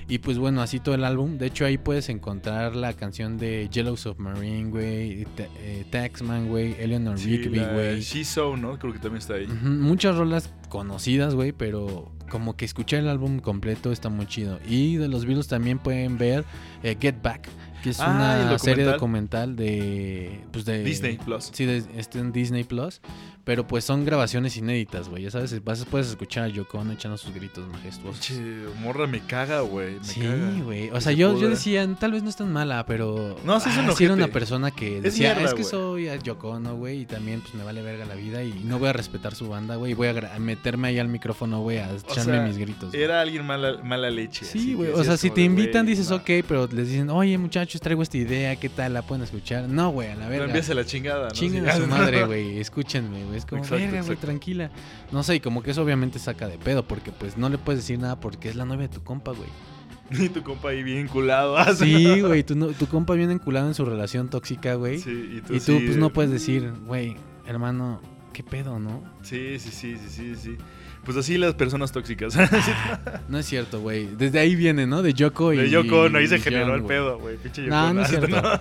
Y 0.08 0.18
pues 0.18 0.38
bueno, 0.38 0.60
así 0.60 0.80
todo 0.80 0.94
el 0.94 1.04
álbum. 1.04 1.38
De 1.38 1.46
hecho, 1.46 1.64
ahí 1.64 1.78
puedes 1.78 2.08
encontrar 2.08 2.76
la 2.76 2.92
canción 2.92 3.38
de 3.38 3.68
Yellow 3.72 3.96
Submarine, 3.96 4.70
güey, 4.70 5.26
eh, 5.38 5.84
Taxman, 5.90 6.48
güey, 6.48 6.74
Eleanor 6.78 7.18
Sí, 7.18 7.36
Rigby, 7.38 7.60
güey. 7.60 8.00
She's 8.00 8.28
So, 8.28 8.56
¿no? 8.56 8.78
Creo 8.78 8.92
que 8.92 8.98
también 8.98 9.18
está 9.18 9.34
ahí. 9.34 9.46
Muchas 9.46 10.16
rolas 10.16 10.52
conocidas, 10.68 11.34
güey, 11.34 11.52
pero 11.52 12.10
como 12.30 12.56
que 12.56 12.64
escuchar 12.64 13.00
el 13.00 13.08
álbum 13.08 13.38
completo 13.40 13.92
está 13.92 14.08
muy 14.08 14.26
chido. 14.26 14.58
Y 14.68 14.96
de 14.96 15.08
los 15.08 15.24
Beatles 15.24 15.46
también 15.48 15.78
pueden 15.78 16.18
ver 16.18 16.44
eh, 16.82 16.96
Get 17.00 17.22
Back, 17.22 17.48
que 17.82 17.90
es 17.90 18.00
Ah, 18.00 18.10
una 18.46 18.58
serie 18.58 18.84
documental. 18.84 19.54
documental 19.54 19.56
de, 19.56 20.40
pues 20.52 20.64
de 20.64 20.82
Disney 20.84 21.18
Plus. 21.18 21.50
Sí, 21.52 21.64
de, 21.64 21.84
está 21.96 22.18
en 22.18 22.32
Disney 22.32 22.64
Plus, 22.64 23.00
pero 23.44 23.66
pues 23.66 23.84
son 23.84 24.04
grabaciones 24.04 24.56
inéditas, 24.56 25.08
güey. 25.08 25.22
Ya 25.24 25.30
sabes, 25.30 25.62
vas, 25.62 25.84
puedes 25.84 26.08
escuchar 26.08 26.44
a 26.44 26.48
Yoko 26.48 26.78
Ono 26.78 26.92
echando 26.92 27.18
sus 27.18 27.34
gritos 27.34 27.68
majestuosos. 27.68 28.26
Pinche 28.26 28.42
morra 28.80 29.06
me 29.06 29.20
caga, 29.20 29.60
güey. 29.60 29.96
Sí, 30.02 30.22
güey. 30.62 30.88
O 30.90 31.00
sea, 31.00 31.12
se 31.12 31.16
yo, 31.16 31.38
yo 31.38 31.50
decía, 31.50 31.86
tal 32.00 32.12
vez 32.12 32.22
no 32.22 32.30
es 32.30 32.36
tan 32.36 32.52
mala, 32.52 32.86
pero. 32.86 33.36
No, 33.44 33.60
sí 33.60 33.68
ah, 33.70 33.94
era 34.00 34.14
una 34.14 34.28
persona 34.28 34.70
que 34.70 35.00
decía, 35.00 35.34
mierda, 35.34 35.48
es 35.50 35.54
que 35.54 35.64
soy 35.64 36.08
a 36.08 36.16
Yoko 36.16 36.50
Ono, 36.50 36.76
güey, 36.76 37.02
y 37.02 37.06
también 37.06 37.42
pues 37.42 37.54
me 37.54 37.64
vale 37.64 37.82
verga 37.82 38.04
la 38.06 38.14
vida 38.14 38.42
y 38.42 38.52
no 38.64 38.78
voy 38.78 38.88
a 38.88 38.92
respetar 38.92 39.34
su 39.34 39.48
banda, 39.48 39.76
güey, 39.76 39.92
y 39.92 39.94
voy 39.94 40.08
a 40.08 40.38
meterme 40.38 40.88
ahí 40.88 40.98
al 40.98 41.08
micrófono, 41.08 41.60
güey, 41.60 41.78
a 41.78 41.92
echarme 41.92 42.32
sea, 42.32 42.46
mis 42.46 42.56
gritos. 42.56 42.94
Era 42.94 43.20
alguien 43.20 43.44
mala, 43.44 43.82
mala 43.82 44.10
leche. 44.10 44.44
Sí, 44.46 44.74
güey. 44.74 44.90
O 44.92 45.04
sea, 45.04 45.16
si 45.16 45.30
te 45.30 45.42
invitan, 45.42 45.84
dices, 45.84 46.08
no. 46.08 46.16
ok, 46.16 46.30
pero 46.48 46.66
les 46.68 46.88
dicen, 46.88 47.10
oye, 47.10 47.36
muchachos, 47.36 47.80
traigo 47.80 48.02
esta 48.02 48.16
idea, 48.16 48.56
¿qué 48.56 48.68
tal? 48.68 48.94
¿La 48.94 49.02
pueden 49.02 49.22
escuchar? 49.24 49.68
No, 49.68 49.90
güey, 49.90 50.08
a 50.08 50.14
la 50.14 50.24
No 50.24 50.30
verga. 50.30 50.54
a 50.54 50.74
la 50.74 50.84
chingada, 50.86 51.28
¿no? 51.28 51.30
Chinguen 51.30 51.64
Sí. 51.64 51.70
a 51.70 51.76
su 51.76 51.86
madre, 51.86 52.24
güey. 52.26 52.58
Escúchenme, 52.58 53.24
güey. 53.24 53.33
Es 53.36 53.46
como, 53.46 53.62
Exacto, 53.62 53.84
verga, 53.84 54.02
güey, 54.02 54.16
tranquila. 54.16 54.70
No 55.12 55.22
sé, 55.22 55.36
y 55.36 55.40
como 55.40 55.62
que 55.62 55.72
eso 55.72 55.82
obviamente 55.82 56.18
saca 56.18 56.48
de 56.48 56.58
pedo, 56.58 56.86
porque 56.86 57.12
pues 57.12 57.36
no 57.36 57.48
le 57.48 57.58
puedes 57.58 57.80
decir 57.82 57.98
nada 57.98 58.20
porque 58.20 58.48
es 58.48 58.56
la 58.56 58.64
novia 58.64 58.88
de 58.88 58.94
tu 58.94 59.02
compa, 59.02 59.32
güey. 59.32 59.48
Y 60.10 60.28
tu 60.28 60.42
compa 60.42 60.70
ahí 60.70 60.82
bien 60.82 61.08
culado. 61.08 61.56
ah, 61.58 61.74
Sí, 61.74 62.20
güey, 62.20 62.42
tu, 62.42 62.54
no- 62.54 62.68
tu 62.68 62.86
compa 62.86 63.14
viene 63.14 63.32
enculado 63.32 63.68
en 63.68 63.74
su 63.74 63.84
relación 63.84 64.28
tóxica, 64.28 64.74
güey. 64.74 64.98
Sí, 64.98 65.36
y 65.36 65.40
tú, 65.40 65.54
y 65.54 65.58
tú, 65.58 65.78
sí, 65.78 65.82
pues, 65.86 65.96
no 65.96 66.06
eh, 66.06 66.10
puedes 66.10 66.30
decir, 66.30 66.72
güey, 66.86 67.16
hermano, 67.46 68.00
¿qué 68.32 68.42
pedo, 68.42 68.78
no? 68.78 69.02
Sí, 69.22 69.58
sí, 69.58 69.70
sí, 69.70 69.96
sí, 69.96 70.08
sí, 70.08 70.36
sí. 70.36 70.56
Pues 71.04 71.18
así 71.18 71.36
las 71.36 71.54
personas 71.54 71.92
tóxicas. 71.92 72.34
No 73.28 73.38
es 73.38 73.46
cierto, 73.46 73.80
güey. 73.80 74.06
Desde 74.16 74.38
ahí 74.38 74.54
viene, 74.54 74.86
¿no? 74.86 75.02
De 75.02 75.12
Yoko 75.12 75.52
y. 75.52 75.56
De 75.58 75.70
Yoko, 75.70 76.08
no, 76.08 76.18
ahí 76.18 76.26
se 76.26 76.38
generó 76.38 76.66
John, 76.66 76.74
el 76.76 76.84
pedo, 76.84 77.18
güey. 77.18 77.36
Pinche 77.36 77.62
Yoko. 77.62 77.74
No, 77.74 77.94
no 77.94 78.02
es 78.02 78.08
cierto. 78.08 78.28
No, 78.28 78.60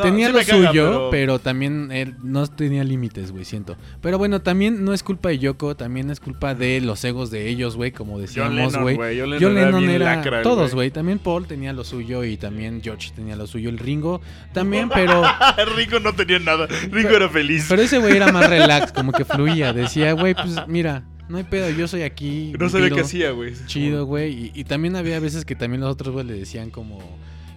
tenía 0.00 0.28
sí 0.28 0.32
lo 0.32 0.38
caga, 0.40 0.68
suyo, 0.68 1.08
pero... 1.10 1.38
también 1.38 1.90
él 1.92 2.14
no 2.22 2.46
tenía 2.46 2.84
límites, 2.84 3.32
güey, 3.32 3.44
siento. 3.44 3.76
Pero 4.00 4.18
bueno, 4.18 4.40
también 4.40 4.84
no 4.84 4.92
es 4.92 5.02
culpa 5.02 5.30
de 5.30 5.38
Yoko, 5.38 5.76
también 5.76 6.10
es 6.10 6.20
culpa 6.20 6.54
de 6.54 6.80
los 6.80 7.04
egos 7.04 7.30
de 7.30 7.48
ellos, 7.48 7.76
güey, 7.76 7.92
como 7.92 8.18
decíamos, 8.18 8.76
güey. 8.76 8.96
John 8.96 9.30
Lennon, 9.30 9.38
John 9.40 9.54
Lennon 9.54 9.80
bien 9.80 9.90
era, 9.92 10.16
lacra, 10.16 10.42
todos, 10.42 10.74
güey. 10.74 10.90
También 10.90 11.18
Paul 11.18 11.46
tenía 11.46 11.72
lo 11.72 11.84
suyo 11.84 12.24
y 12.24 12.36
también 12.36 12.80
George 12.82 13.10
tenía 13.14 13.36
lo 13.36 13.46
suyo. 13.46 13.70
El 13.70 13.78
Ringo 13.78 14.20
también, 14.52 14.88
pero 14.88 15.22
Rico 15.76 16.00
no 16.00 16.14
tenía 16.14 16.38
nada. 16.38 16.66
Rico 16.90 17.10
era 17.10 17.28
feliz. 17.28 17.66
pero 17.68 17.82
ese 17.82 17.98
güey 17.98 18.16
era 18.16 18.32
más 18.32 18.48
relax, 18.48 18.92
como 18.92 19.12
que 19.12 19.24
fluía. 19.24 19.72
Decía, 19.72 20.12
güey, 20.12 20.34
pues 20.34 20.66
mira, 20.66 21.04
no 21.28 21.36
hay 21.36 21.44
pedo, 21.44 21.70
yo 21.70 21.86
soy 21.86 22.02
aquí. 22.02 22.52
no 22.58 22.68
sabía 22.68 22.90
qué 22.90 23.00
hacía, 23.00 23.30
güey. 23.32 23.52
Chido, 23.66 24.06
güey. 24.06 24.32
Y, 24.32 24.52
y 24.54 24.64
también 24.64 24.96
había 24.96 25.20
veces 25.20 25.44
que 25.44 25.54
también 25.54 25.80
los 25.80 25.92
otros, 25.92 26.12
güey, 26.12 26.26
le 26.26 26.34
decían 26.34 26.70
como. 26.70 26.98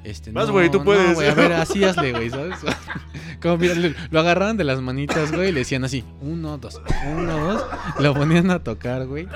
Este, 0.04 0.32
Vas, 0.32 0.48
no, 0.48 0.54
güey, 0.54 0.72
tú 0.72 0.80
no, 0.80 0.86
puedes. 0.86 1.14
güey, 1.14 1.30
a 1.30 1.34
ver, 1.34 1.54
así 1.54 1.84
hazle, 1.84 2.12
güey, 2.12 2.30
¿sabes? 2.32 2.58
como, 3.42 3.58
mira, 3.58 3.76
lo 4.10 4.20
agarraban 4.20 4.58
de 4.58 4.64
las 4.64 4.82
manitas, 4.82 5.32
güey, 5.32 5.50
y 5.50 5.52
le 5.52 5.60
decían 5.60 5.84
así: 5.84 6.04
uno, 6.22 6.58
dos, 6.58 6.82
uno, 7.08 7.38
dos. 7.38 7.66
Lo 8.00 8.14
ponían 8.14 8.50
a 8.50 8.60
tocar, 8.64 9.06
güey. 9.06 9.28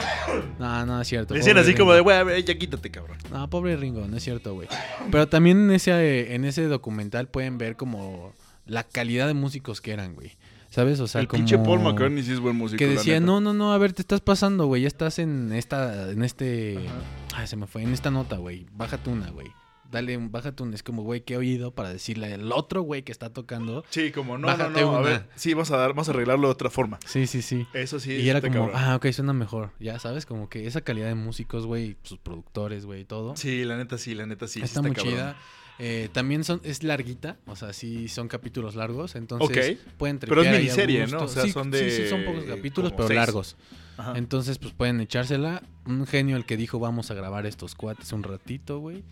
No, 0.59 0.85
no, 0.85 1.01
es 1.01 1.07
cierto. 1.07 1.33
Le 1.33 1.41
decían 1.41 1.57
así 1.57 1.75
como 1.75 1.93
de, 1.93 2.01
güey, 2.01 2.17
a 2.17 2.23
ver, 2.23 2.43
ya 2.43 2.57
quítate, 2.57 2.89
cabrón. 2.89 3.17
No, 3.31 3.49
pobre 3.49 3.75
Ringo, 3.77 4.07
no 4.07 4.17
es 4.17 4.23
cierto, 4.23 4.53
güey. 4.53 4.67
Pero 5.11 5.27
también 5.27 5.69
en 5.69 5.71
ese, 5.71 6.33
en 6.33 6.45
ese 6.45 6.63
documental 6.63 7.27
pueden 7.27 7.57
ver 7.57 7.75
como 7.75 8.33
la 8.65 8.83
calidad 8.83 9.27
de 9.27 9.33
músicos 9.33 9.81
que 9.81 9.91
eran, 9.93 10.15
güey. 10.15 10.31
¿Sabes? 10.71 10.99
O 10.99 11.07
sea, 11.07 11.21
el 11.21 11.29
como... 11.29 11.39
pinche 11.39 11.57
Paul 11.57 11.79
McCartney 11.79 12.21
sí 12.21 12.33
es 12.33 12.41
buen 12.41 12.57
músico. 12.57 12.77
Que 12.77 12.87
decía, 12.87 13.21
no, 13.21 13.39
no, 13.39 13.53
no, 13.53 13.71
a 13.71 13.77
ver, 13.77 13.93
te 13.93 14.01
estás 14.01 14.19
pasando, 14.19 14.65
güey. 14.65 14.81
Ya 14.81 14.89
estás 14.89 15.19
en 15.19 15.53
esta, 15.53 16.11
en 16.11 16.21
este. 16.21 16.77
Ajá. 16.85 17.41
Ay, 17.41 17.47
se 17.47 17.55
me 17.55 17.67
fue, 17.67 17.83
en 17.83 17.93
esta 17.93 18.11
nota, 18.11 18.37
güey. 18.37 18.65
Bájate 18.73 19.09
una, 19.09 19.29
güey. 19.29 19.47
Dale, 19.91 20.17
un- 20.17 20.31
bájate 20.31 20.63
una. 20.63 20.75
Es 20.75 20.83
como, 20.83 21.03
güey, 21.03 21.21
¿qué 21.21 21.37
oído 21.37 21.71
para 21.73 21.89
decirle 21.93 22.33
al 22.33 22.51
otro, 22.51 22.81
güey, 22.81 23.03
que 23.03 23.11
está 23.11 23.29
tocando? 23.31 23.83
Sí, 23.89 24.11
como 24.11 24.37
no, 24.37 24.47
no. 24.57 24.95
A 24.97 25.01
ver, 25.01 25.27
sí, 25.35 25.53
vamos 25.53 25.71
a 25.71 25.77
dar, 25.77 25.89
vamos 25.89 26.09
a 26.09 26.11
arreglarlo 26.11 26.47
de 26.47 26.51
otra 26.51 26.69
forma. 26.69 26.99
Sí, 27.05 27.27
sí, 27.27 27.41
sí. 27.41 27.65
Eso 27.73 27.99
sí, 27.99 28.13
y 28.13 28.27
era 28.29 28.41
como, 28.41 28.53
cabrón. 28.53 28.71
ah, 28.73 28.95
ok, 28.95 29.07
suena 29.11 29.33
mejor. 29.33 29.71
Ya, 29.79 29.97
¿sabes? 29.99 30.25
Como 30.25 30.49
que 30.49 30.67
esa 30.67 30.81
calidad 30.81 31.07
de 31.07 31.15
músicos, 31.15 31.65
güey, 31.65 31.95
sus 32.03 32.17
productores, 32.19 32.85
güey, 32.85 33.01
y 33.01 33.05
todo. 33.05 33.35
Sí, 33.37 33.63
la 33.63 33.77
neta 33.77 33.97
sí, 33.97 34.15
la 34.15 34.25
neta 34.25 34.47
sí. 34.47 34.59
sí 34.59 34.65
está, 34.65 34.81
muy 34.81 34.91
cabrón. 34.91 35.13
chida. 35.13 35.37
Eh, 35.77 36.07
también 36.13 36.45
son, 36.45 36.61
es 36.63 36.83
larguita, 36.83 37.37
o 37.47 37.55
sea, 37.57 37.73
sí 37.73 38.07
son 38.07 38.29
capítulos 38.29 38.75
largos, 38.75 39.15
entonces 39.15 39.75
Ok. 39.77 39.97
pueden 39.97 40.19
Pero 40.19 40.41
es 40.41 40.49
miniserie. 40.49 41.05
¿no? 41.07 41.23
O 41.23 41.27
sea, 41.27 41.43
Sí, 41.43 41.51
son 41.51 41.65
sí, 41.65 41.71
de 41.71 41.91
sí, 41.91 42.07
son 42.07 42.23
pocos 42.23 42.45
capítulos, 42.45 42.93
pero 42.93 43.07
seis. 43.09 43.17
largos. 43.17 43.57
Ajá. 43.97 44.13
Entonces, 44.17 44.57
pues 44.57 44.73
pueden 44.73 44.99
echársela. 45.01 45.61
Un 45.85 46.07
genio 46.07 46.37
el 46.37 46.45
que 46.45 46.55
dijo, 46.57 46.79
vamos 46.79 47.11
a 47.11 47.13
grabar 47.13 47.45
estos 47.45 47.75
cuates 47.75 48.11
un 48.13 48.23
ratito, 48.23 48.79
güey. 48.79 49.03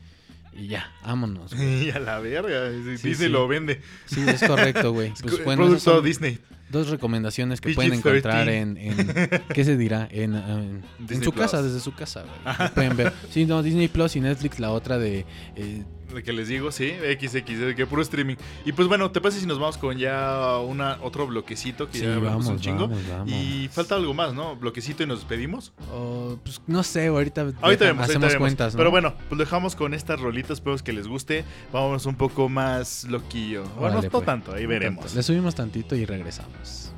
Y 0.56 0.68
ya, 0.68 0.92
vámonos. 1.04 1.54
güey. 1.56 1.88
Y 1.88 1.92
a 1.92 2.00
la 2.00 2.20
verga. 2.20 2.70
Sí, 2.72 3.08
Disney 3.10 3.14
sí. 3.16 3.28
lo 3.30 3.48
vende. 3.48 3.82
Sí, 4.06 4.24
es 4.28 4.44
correcto, 4.44 4.94
güey. 4.94 5.12
Es 5.12 5.22
Pues 5.24 5.44
bueno, 5.44 5.64
producto 5.64 6.02
Disney. 6.02 6.40
dos 6.70 6.90
recomendaciones 6.90 7.60
que 7.62 7.70
PG-13. 7.70 7.76
pueden 7.76 7.94
encontrar 7.94 8.50
en, 8.50 8.78
en- 8.78 9.42
¿Qué 9.54 9.64
se 9.64 9.78
dirá? 9.78 10.08
En, 10.12 10.36
en- 10.36 10.84
en 11.10 11.24
su 11.24 11.32
Plus. 11.32 11.44
casa, 11.46 11.62
desde 11.62 11.80
su 11.80 11.94
casa, 11.94 12.24
güey. 12.24 12.70
Pueden 12.74 12.98
ver. 12.98 13.14
Sí, 13.32 13.46
no, 13.46 13.62
Disney 13.64 13.88
Plus 13.88 14.16
y 14.16 14.20
Netflix, 14.22 14.60
la 14.60 14.72
otra 14.72 14.98
de... 14.98 15.26
eh, 15.56 15.84
De 16.03 16.03
que 16.22 16.34
les 16.34 16.48
digo, 16.48 16.72
sí, 16.72 16.92
XX, 16.92 17.34
de 17.34 17.76
que 17.76 17.88
puro 17.88 18.02
streaming. 18.02 18.36
Y 18.66 18.74
pues 18.74 18.88
bueno, 18.88 19.10
¿te 19.12 19.22
parece 19.22 19.40
si 19.40 19.46
nos 19.46 19.58
vamos 19.58 19.78
con 19.78 19.98
ya 19.98 20.60
una, 20.60 21.00
otro 21.02 21.26
bloquecito 21.26 21.90
que 21.90 22.00
sí, 22.00 22.04
ya 22.04 22.16
hablamos 22.16 22.46
vamos, 22.46 22.48
un 22.48 22.60
chingo? 22.60 22.88
vamos, 22.88 23.10
vamos. 23.10 23.32
Y 23.32 23.70
falta 23.70 23.96
algo 23.96 24.14
más, 24.14 24.34
¿no? 24.34 24.56
Bloquecito 24.56 25.04
y 25.04 25.08
nos 25.08 25.20
despedimos. 25.20 25.74
Oh, 25.92 26.38
pues 26.44 26.62
no 26.68 26.84
sé, 26.84 27.08
ahorita, 27.08 27.54
Ahorita 27.62 27.86
vemos, 27.86 28.04
hacemos 28.04 28.24
ahorita 28.24 28.28
vemos. 28.28 28.38
cuentas, 28.38 28.74
¿no? 28.74 28.78
Pero 28.78 28.92
bueno, 28.92 29.16
pues 29.30 29.40
dejamos 29.40 29.76
con 29.76 29.94
estas 29.94 30.20
rolitas, 30.20 30.52
espero 30.52 30.78
que 30.78 30.94
les 30.94 31.08
guste. 31.08 31.46
Vamos 31.72 32.06
un 32.06 32.16
poco 32.16 32.50
más 32.50 33.06
loquillo. 33.06 33.64
Bueno, 33.80 34.02
no 34.02 34.10
pues. 34.10 34.26
tanto, 34.26 34.54
ahí 34.54 34.66
veremos. 34.66 35.06
tanto. 35.06 35.16
Le 35.16 35.24
subimos 35.24 35.56
tantito 35.56 35.96
y 35.96 36.06
regresamos. 36.06 36.93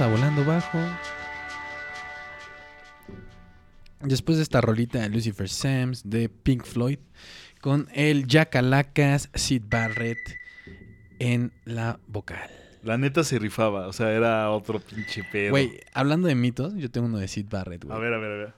A 0.00 0.06
Volando 0.06 0.44
Bajo. 0.46 0.78
Después 4.00 4.38
de 4.38 4.42
esta 4.42 4.62
rolita 4.62 4.98
de 4.98 5.10
Lucifer 5.10 5.48
Sams 5.48 6.08
de 6.08 6.30
Pink 6.30 6.64
Floyd 6.64 6.98
con 7.60 7.86
el 7.92 8.26
Jackalacas 8.26 9.28
Sid 9.34 9.64
Barrett 9.68 10.18
en 11.18 11.52
la 11.66 12.00
vocal. 12.06 12.50
La 12.82 12.96
neta 12.96 13.24
se 13.24 13.38
rifaba, 13.38 13.88
o 13.88 13.92
sea, 13.92 14.10
era 14.12 14.50
otro 14.50 14.80
pinche 14.80 15.22
pedo. 15.22 15.50
Güey, 15.50 15.80
hablando 15.92 16.28
de 16.28 16.34
mitos, 16.34 16.74
yo 16.76 16.90
tengo 16.90 17.06
uno 17.06 17.18
de 17.18 17.28
Sid 17.28 17.46
Barrett, 17.50 17.84
güey. 17.84 17.94
A 17.94 18.00
ver, 18.00 18.14
a 18.14 18.18
ver, 18.18 18.30
a 18.32 18.36
ver. 18.36 18.54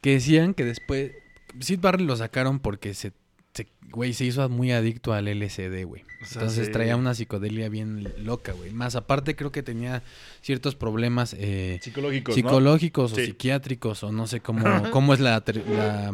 Que 0.00 0.12
decían 0.12 0.54
que 0.54 0.64
después. 0.64 1.12
Sid 1.58 1.80
Barrett 1.80 2.06
lo 2.06 2.14
sacaron 2.16 2.60
porque 2.60 2.94
se. 2.94 3.12
Se- 3.54 3.66
Güey, 3.92 4.12
se 4.12 4.24
hizo 4.24 4.48
muy 4.48 4.70
adicto 4.70 5.12
al 5.12 5.26
LSD, 5.26 5.84
güey. 5.84 6.02
O 6.22 6.24
sea, 6.26 6.42
Entonces 6.42 6.66
sí. 6.66 6.72
traía 6.72 6.96
una 6.96 7.14
psicodelia 7.14 7.68
bien 7.68 8.12
loca, 8.18 8.52
güey. 8.52 8.70
Más 8.72 8.94
aparte, 8.94 9.34
creo 9.34 9.50
que 9.50 9.62
tenía 9.64 10.02
ciertos 10.42 10.76
problemas 10.76 11.34
eh, 11.38 11.80
Psicológicos, 11.82 12.36
¿no? 12.36 12.36
psicológicos 12.36 13.12
o 13.12 13.16
Sí. 13.16 13.26
psiquiátricos 13.26 14.04
o 14.04 14.12
no 14.12 14.26
sé 14.28 14.40
cómo, 14.40 14.60
cómo 14.92 15.12
es 15.14 15.18
la, 15.20 15.40
ter- 15.40 15.66
la- 15.66 16.12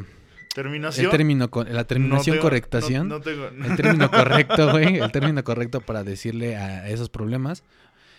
Terminación. 0.55 1.05
el 1.07 1.11
término, 1.11 1.51
la 1.69 1.85
terminación 1.85 2.37
No 2.37 2.41
tengo- 2.41 2.43
correctación. 2.43 3.09
No, 3.09 3.19
no 3.19 3.21
tengo. 3.21 3.49
El 3.49 3.77
término 3.77 4.11
correcto, 4.11 4.71
güey. 4.71 4.97
El 4.97 5.13
término 5.13 5.45
correcto 5.45 5.83
para 5.83 6.03
decirle 6.03 6.57
a 6.57 6.89
esos 6.89 7.11
problemas. 7.11 7.63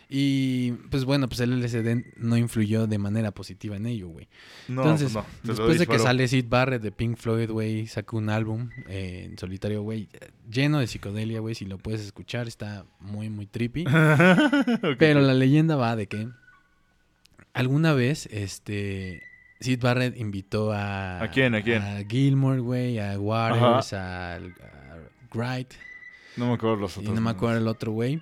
Y 0.10 0.72
pues 0.90 1.04
bueno, 1.04 1.28
pues 1.28 1.42
el 1.42 1.60
LSD 1.62 2.16
no 2.16 2.38
influyó 2.38 2.88
de 2.88 2.98
manera 2.98 3.32
positiva 3.32 3.76
en 3.76 3.88
ello, 3.88 4.08
güey. 4.08 4.30
No, 4.70 4.84
Entonces, 4.84 5.14
no, 5.14 5.22
te 5.42 5.48
lo 5.48 5.54
después 5.54 5.80
de 5.80 5.88
que 5.88 6.00
sale 6.00 6.28
Sid 6.30 6.46
Barrett 6.48 6.82
de 6.82 6.94
Pink 6.94 7.18
Floyd, 7.18 7.50
güey, 7.52 7.88
sacó 7.88 8.18
un 8.18 8.30
álbum 8.30 8.70
eh, 8.88 9.28
en 9.30 9.38
solitario, 9.38 9.82
güey, 9.82 10.08
lleno 10.50 10.80
de 10.80 10.88
psicodelia, 10.88 11.42
güey. 11.42 11.56
Si 11.56 11.66
lo 11.66 11.78
puedes 11.78 12.02
escuchar, 12.02 12.48
está 12.48 12.86
muy, 13.02 13.30
muy 13.30 13.48
trippy. 13.48 13.84
Pero 14.98 15.20
la 15.20 15.34
leyenda 15.34 15.76
va 15.76 15.98
de 15.98 16.08
que 16.08 16.30
alguna 17.54 17.92
vez, 17.94 18.28
este, 18.32 19.24
Sid 19.60 19.82
Barrett 19.82 20.18
invitó 20.18 20.72
a... 20.72 21.22
¿A 21.22 21.32
quién? 21.32 21.54
¿A 21.54 21.62
quién? 21.62 21.82
A 21.82 22.04
Gilmore, 22.08 22.60
güey, 22.60 23.00
a 23.00 23.20
Waters, 23.20 23.92
a, 23.92 24.36
a 24.36 24.40
Wright, 25.34 25.74
No 26.38 26.48
me 26.48 26.54
acuerdo 26.54 26.78
los 26.78 26.96
y 26.96 27.00
otros. 27.02 27.16
no 27.16 27.22
me 27.22 27.30
acuerdo 27.32 27.58
el 27.58 27.68
otro 27.68 27.92
güey. 27.92 28.22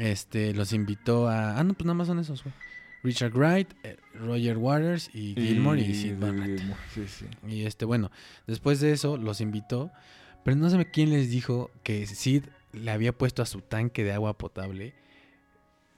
Este, 0.00 0.54
los 0.54 0.72
invitó 0.72 1.28
a... 1.28 1.58
Ah, 1.58 1.64
no, 1.64 1.74
pues 1.74 1.84
nada 1.84 1.94
más 1.94 2.06
son 2.06 2.18
esos, 2.18 2.42
güey. 2.42 2.54
Richard 3.02 3.32
Wright, 3.32 3.68
eh, 3.82 3.96
Roger 4.14 4.58
Waters 4.58 5.10
y 5.14 5.34
Gilmore 5.34 5.80
y, 5.80 5.94
Sid 5.94 6.16
Barrett. 6.18 6.60
Sí, 6.94 7.06
sí. 7.06 7.26
Y 7.46 7.64
este, 7.64 7.84
bueno, 7.84 8.10
después 8.46 8.80
de 8.80 8.92
eso 8.92 9.16
los 9.16 9.40
invitó, 9.40 9.90
pero 10.44 10.56
no 10.56 10.68
sé 10.68 10.84
quién 10.90 11.10
les 11.10 11.30
dijo 11.30 11.70
que 11.82 12.06
Sid 12.06 12.44
le 12.72 12.90
había 12.90 13.12
puesto 13.12 13.42
a 13.42 13.46
su 13.46 13.62
tanque 13.62 14.04
de 14.04 14.12
agua 14.12 14.36
potable 14.36 14.94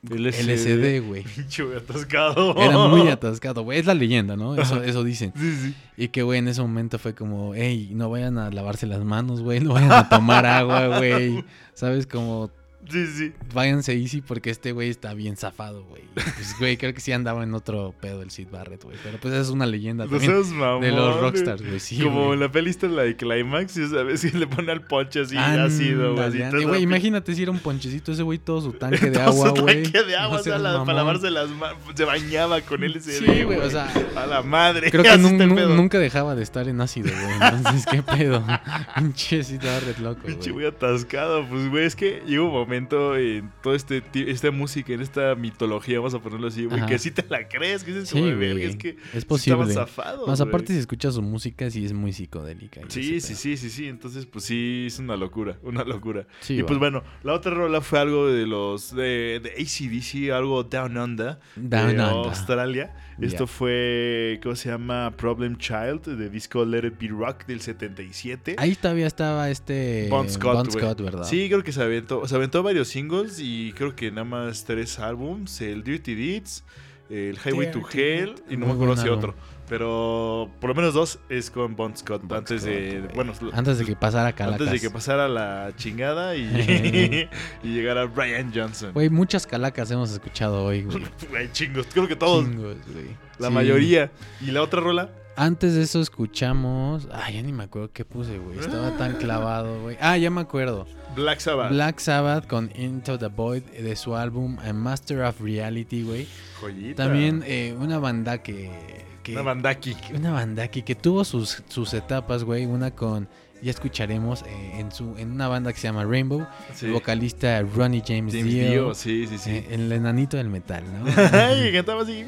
LSD, 0.02 1.00
güey. 1.06 1.22
Pinche 1.36 1.62
güey 1.62 1.76
atascado. 1.76 2.56
Era 2.56 2.76
muy 2.88 3.08
atascado, 3.08 3.62
güey. 3.62 3.78
Es 3.78 3.86
la 3.86 3.94
leyenda, 3.94 4.36
¿no? 4.36 4.56
Eso, 4.56 4.82
eso 4.82 5.04
dicen. 5.04 5.32
Sí, 5.36 5.52
sí. 5.54 5.74
Y 5.96 6.08
que, 6.08 6.22
güey, 6.22 6.40
en 6.40 6.48
ese 6.48 6.60
momento 6.60 6.98
fue 6.98 7.14
como, 7.14 7.54
hey, 7.54 7.90
no 7.94 8.10
vayan 8.10 8.38
a 8.38 8.50
lavarse 8.50 8.86
las 8.86 9.04
manos, 9.04 9.42
güey. 9.42 9.60
No 9.60 9.74
vayan 9.74 9.92
a 9.92 10.08
tomar 10.08 10.44
agua, 10.44 10.98
güey. 10.98 11.44
¿Sabes? 11.74 12.06
Como, 12.06 12.50
Sí, 12.92 13.06
sí. 13.06 13.32
váyanse 13.54 13.94
easy 13.94 14.20
porque 14.20 14.50
este 14.50 14.72
güey 14.72 14.90
está 14.90 15.14
bien 15.14 15.36
zafado, 15.36 15.82
güey. 15.84 16.02
Pues, 16.14 16.54
güey, 16.58 16.76
creo 16.76 16.92
que 16.92 17.00
sí 17.00 17.10
andaba 17.12 17.42
en 17.42 17.54
otro 17.54 17.94
pedo 18.00 18.22
el 18.22 18.30
Sid 18.30 18.48
Barrett, 18.50 18.84
güey. 18.84 18.96
Pero 19.02 19.18
pues 19.18 19.32
es 19.34 19.48
una 19.48 19.64
leyenda 19.66 20.04
No 20.04 20.10
también 20.10 20.30
seas 20.32 20.48
mamón, 20.48 20.82
de 20.82 20.90
los 20.92 21.10
güey. 21.16 21.20
rockstars, 21.20 21.62
güey. 21.66 21.80
Sí, 21.80 21.98
Como 22.02 22.26
güey. 22.26 22.38
la 22.38 22.52
peli 22.52 22.70
está 22.70 22.86
la 22.88 23.02
de 23.02 23.16
Climax, 23.16 23.76
y 23.78 23.88
sabes 23.88 24.20
que 24.22 24.36
le 24.38 24.46
pone 24.46 24.70
al 24.72 24.82
ponche 24.82 25.20
así 25.20 25.36
ácido, 25.36 26.14
güey. 26.14 26.24
así 26.26 26.38
todo 26.50 26.62
Güey, 26.68 26.78
pi- 26.80 26.82
imagínate 26.84 27.34
si 27.34 27.42
era 27.42 27.50
un 27.50 27.58
ponchecito 27.60 28.12
ese 28.12 28.22
güey, 28.22 28.38
todo 28.38 28.60
su 28.60 28.72
tanque 28.74 29.06
de 29.10 29.12
todo 29.12 29.22
agua, 29.24 29.48
su 29.56 29.62
güey. 29.62 29.82
tanque 29.84 30.02
de 30.02 30.16
agua, 30.16 30.34
No 30.36 30.40
o 30.40 30.44
sea, 30.44 30.52
seas 30.58 30.62
la- 30.62 30.84
para 30.84 30.98
lavarse 30.98 31.30
las 31.30 31.48
manos, 31.50 31.78
se 31.94 32.04
bañaba 32.04 32.60
con 32.60 32.82
LSD, 32.84 33.10
Sí, 33.18 33.42
güey, 33.44 33.58
o 33.58 33.70
sea, 33.70 33.90
a 34.16 34.26
la 34.26 34.42
madre. 34.42 34.90
Creo 34.90 35.02
que 35.02 35.16
nunca 35.18 35.98
dejaba 35.98 36.34
de 36.34 36.42
estar 36.42 36.68
en 36.68 36.80
ácido, 36.80 37.10
güey. 37.10 37.34
Entonces, 37.54 37.86
¿qué 37.90 38.02
pedo? 38.02 38.44
Pinche 38.96 39.42
Sid 39.44 39.62
Barrett 39.62 39.98
loco, 39.98 40.20
Pinche 40.26 40.50
güey. 40.50 40.64
güey 40.64 40.66
atascado, 40.66 41.46
pues 41.48 41.68
güey, 41.70 41.84
es 41.86 41.96
que 41.96 42.22
llega 42.26 42.42
un 42.42 42.52
momento 42.52 42.81
en 43.16 43.50
todo 43.62 43.74
este 43.74 44.02
esta 44.14 44.50
música, 44.50 44.92
en 44.92 45.00
esta 45.00 45.34
mitología, 45.34 45.98
vamos 45.98 46.14
a 46.14 46.20
ponerlo 46.20 46.48
así, 46.48 46.64
güey, 46.64 46.84
que 46.86 46.98
sí 46.98 47.10
te 47.10 47.24
la 47.28 47.48
crees, 47.48 47.84
que 47.84 47.92
dices 47.92 48.08
Sí, 48.08 48.20
güey. 48.20 48.62
es 48.64 48.76
que 48.76 48.96
Es 49.12 49.24
posible. 49.24 49.72
zafados, 49.72 50.26
Más 50.28 50.40
güey. 50.40 50.48
aparte, 50.48 50.72
si 50.72 50.78
escuchas 50.78 51.14
su 51.14 51.22
música, 51.22 51.70
sí 51.70 51.84
es 51.84 51.92
muy 51.92 52.12
psicodélica. 52.12 52.80
Sí, 52.88 53.20
sí, 53.20 53.34
sí, 53.34 53.56
sí, 53.56 53.70
sí. 53.70 53.86
Entonces, 53.88 54.26
pues 54.26 54.44
sí, 54.44 54.84
es 54.86 54.98
una 54.98 55.16
locura, 55.16 55.58
una 55.62 55.84
locura. 55.84 56.26
Sí, 56.40 56.54
y 56.54 56.60
va. 56.62 56.66
pues 56.66 56.78
bueno, 56.78 57.02
la 57.22 57.34
otra 57.34 57.52
rola 57.52 57.80
fue 57.80 57.98
algo 57.98 58.26
de 58.28 58.46
los 58.46 58.94
de, 58.94 59.40
de 59.42 59.50
ACDC, 59.62 60.32
algo 60.32 60.62
Down 60.64 60.96
Under, 60.96 61.38
Down 61.56 61.86
de 61.88 61.92
Under. 61.92 62.02
Australia. 62.06 62.94
Esto 63.22 63.46
fue, 63.46 64.40
¿cómo 64.42 64.56
se 64.56 64.68
llama? 64.68 65.12
Problem 65.16 65.56
Child, 65.56 66.16
de 66.16 66.28
disco 66.28 66.64
Let 66.64 66.86
It 66.86 66.98
Be 67.00 67.08
Rock 67.08 67.46
del 67.46 67.60
77. 67.60 68.56
Ahí 68.58 68.74
todavía 68.74 69.06
estaba 69.06 69.50
este 69.50 70.08
Bon 70.10 70.28
Scott, 70.28 70.54
Bon 70.54 70.66
güey. 70.66 70.84
Scott, 70.84 71.00
¿verdad? 71.00 71.24
Sí, 71.24 71.48
creo 71.48 71.62
que 71.62 71.72
se 71.72 71.82
aventó, 71.82 72.26
se 72.26 72.34
aventó 72.34 72.62
varios 72.62 72.88
singles 72.88 73.38
y 73.38 73.72
creo 73.72 73.94
que 73.94 74.10
nada 74.10 74.24
más 74.24 74.64
tres 74.64 74.98
álbums, 74.98 75.60
el 75.60 75.82
Dirty 75.84 76.14
Deeds, 76.14 76.64
el 77.10 77.38
Highway 77.44 77.70
to 77.70 77.82
Hell 77.92 78.34
y 78.48 78.56
no 78.56 78.66
Muy 78.66 78.68
me 78.68 78.72
acuerdo 78.72 78.96
si 78.96 79.08
otro. 79.08 79.34
Pero 79.72 80.50
por 80.60 80.68
lo 80.68 80.74
menos 80.74 80.92
dos 80.92 81.18
es 81.30 81.50
con 81.50 81.74
Bon 81.76 81.96
Scott 81.96 82.20
Bon 82.24 82.36
antes 82.36 82.60
Scott, 82.60 82.70
de, 82.74 83.08
bueno, 83.14 83.32
Antes 83.54 83.78
de 83.78 83.86
que 83.86 83.96
pasara 83.96 84.34
Calacas. 84.34 84.60
antes 84.60 84.70
de 84.82 84.86
que 84.86 84.92
pasara 84.92 85.28
la 85.28 85.72
chingada 85.78 86.36
y, 86.36 86.42
y 87.62 87.68
llegara 87.72 88.04
Brian 88.04 88.52
Johnson. 88.54 88.92
Güey, 88.92 89.08
muchas 89.08 89.46
calacas 89.46 89.90
hemos 89.90 90.12
escuchado 90.12 90.62
hoy, 90.62 90.82
güey. 91.30 91.50
Chingos, 91.52 91.86
creo 91.90 92.06
que 92.06 92.16
todos, 92.16 92.44
Chingos, 92.44 92.76
güey. 92.92 93.06
la 93.38 93.48
Sí. 93.48 93.54
mayoría. 93.54 94.10
¿Y 94.42 94.50
la 94.50 94.60
otra 94.60 94.80
rola? 94.82 95.08
Antes 95.36 95.72
de 95.72 95.80
eso 95.84 96.02
escuchamos. 96.02 97.08
Ay, 97.10 97.36
ya 97.36 97.42
ni 97.42 97.54
me 97.54 97.64
acuerdo 97.64 97.90
qué 97.94 98.04
puse, 98.04 98.36
güey. 98.36 98.58
Estaba 98.58 98.94
tan 98.98 99.14
clavado, 99.14 99.80
güey. 99.80 99.96
Ah, 100.02 100.18
ya 100.18 100.28
me 100.30 100.42
acuerdo. 100.42 100.86
Black 101.16 101.38
Sabbath. 101.40 101.70
Black 101.70 101.98
Sabbath 101.98 102.46
con 102.46 102.70
Into 102.76 103.18
the 103.18 103.28
Void 103.28 103.62
de 103.62 103.96
su 103.96 104.14
álbum 104.16 104.58
A 104.58 104.74
Master 104.74 105.22
of 105.22 105.40
Reality, 105.40 106.02
güey. 106.02 106.28
Joyita. 106.60 107.04
También 107.04 107.42
eh, 107.46 107.74
una 107.80 107.98
banda 107.98 108.42
que. 108.42 109.10
Que 109.22 109.32
Una 109.32 109.42
bandaki. 109.42 109.96
una 110.14 110.32
banda 110.32 110.68
que, 110.68 110.94
tuvo 110.94 111.24
sus, 111.24 111.62
sus 111.68 111.94
etapas, 111.94 112.44
güey. 112.44 112.66
Una 112.66 112.90
con. 112.90 113.28
Ya 113.62 113.70
escucharemos 113.70 114.42
eh, 114.42 114.80
en, 114.80 114.90
su, 114.90 115.14
en 115.18 115.30
una 115.30 115.46
banda 115.46 115.72
que 115.72 115.78
se 115.78 115.86
llama 115.86 116.04
Rainbow. 116.04 116.44
Sí. 116.74 116.86
El 116.86 116.92
vocalista 116.94 117.62
Ronnie 117.62 118.02
James, 118.04 118.34
James 118.34 118.52
Dio. 118.52 118.70
Dio, 118.70 118.94
sí, 118.94 119.26
sí, 119.28 119.38
sí. 119.38 119.50
eh, 119.50 119.66
el 119.70 119.92
enanito 119.92 120.36
del 120.36 120.48
metal, 120.48 120.82
¿no? 120.92 121.04
Ay, 121.32 121.72
cantaba 121.72 122.02
así. 122.02 122.24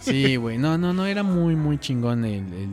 Sí, 0.00 0.34
güey. 0.34 0.58
No, 0.58 0.76
no, 0.76 0.92
no, 0.92 1.06
era 1.06 1.22
muy, 1.22 1.54
muy 1.54 1.78
chingón 1.78 2.24
el, 2.24 2.40
el 2.52 2.68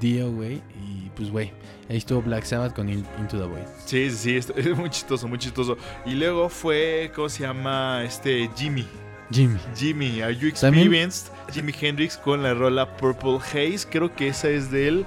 Dio, 0.00 0.32
güey. 0.32 0.56
Y 0.84 1.10
pues, 1.14 1.30
güey, 1.30 1.52
ahí 1.88 1.98
estuvo 1.98 2.22
Black 2.22 2.44
Sabbath 2.44 2.74
con 2.74 2.88
In- 2.88 3.06
Into 3.20 3.38
the 3.38 3.46
Void. 3.46 3.66
Sí, 3.84 4.10
sí, 4.10 4.42
sí, 4.42 4.52
es 4.56 4.76
muy 4.76 4.90
chistoso, 4.90 5.28
muy 5.28 5.38
chistoso. 5.38 5.76
Y 6.04 6.14
luego 6.14 6.48
fue, 6.48 7.12
¿cómo 7.14 7.28
se 7.28 7.44
llama? 7.44 8.02
Este, 8.04 8.50
Jimmy. 8.56 8.84
Jimmy. 9.30 9.58
Jimmy, 9.76 10.20
Are 10.22 10.34
You 10.34 10.50
También- 10.52 10.86
Experienced? 10.86 11.32
Jimi 11.52 11.72
Hendrix 11.80 12.16
con 12.16 12.42
la 12.42 12.54
rola 12.54 12.96
Purple 12.96 13.38
Haze. 13.38 13.86
Creo 13.90 14.14
que 14.14 14.28
esa 14.28 14.48
es 14.48 14.70
del 14.70 15.04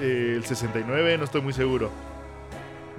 eh, 0.00 0.34
el 0.36 0.44
69, 0.44 1.18
no 1.18 1.24
estoy 1.24 1.40
muy 1.42 1.52
seguro. 1.52 1.90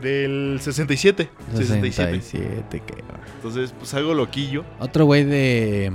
Del 0.02 0.58
67. 0.62 1.30
67. 1.56 2.22
67, 2.22 2.80
cabrón. 2.86 3.22
Entonces, 3.38 3.74
pues 3.78 3.94
algo 3.94 4.14
loquillo. 4.14 4.66
Otro 4.80 5.06
güey 5.06 5.24
de. 5.24 5.92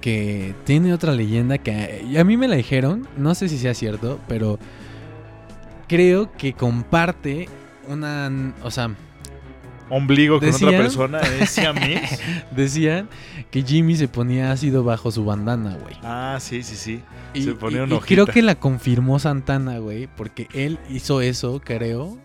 que 0.00 0.54
tiene 0.64 0.92
otra 0.94 1.12
leyenda 1.12 1.58
que 1.58 2.04
a 2.18 2.24
mí 2.24 2.36
me 2.38 2.48
la 2.48 2.56
dijeron, 2.56 3.06
no 3.18 3.34
sé 3.34 3.48
si 3.50 3.58
sea 3.58 3.74
cierto, 3.74 4.18
pero 4.28 4.58
creo 5.88 6.32
que 6.32 6.54
comparte 6.54 7.48
una. 7.88 8.54
O 8.62 8.70
sea, 8.70 8.94
Ombligo 9.94 10.40
con 10.40 10.48
otra 10.48 10.70
persona, 10.70 11.20
es 11.40 11.50
siamés. 11.50 12.20
decían 12.50 13.08
que 13.50 13.62
Jimmy 13.62 13.94
se 13.96 14.08
ponía 14.08 14.50
ácido 14.50 14.84
bajo 14.84 15.10
su 15.10 15.24
bandana, 15.24 15.76
güey. 15.76 15.94
Ah, 16.02 16.38
sí, 16.40 16.62
sí, 16.62 16.76
sí. 16.76 17.00
Y, 17.34 17.42
Se 17.42 17.52
ponía 17.52 17.80
y- 17.80 17.84
una 17.84 17.94
y 17.96 17.98
creo 17.98 18.26
que 18.26 18.40
la 18.42 18.54
confirmó 18.54 19.18
Santana, 19.18 19.78
güey, 19.78 20.08
porque 20.16 20.48
él 20.54 20.78
hizo 20.88 21.20
eso, 21.20 21.60
creo, 21.62 22.16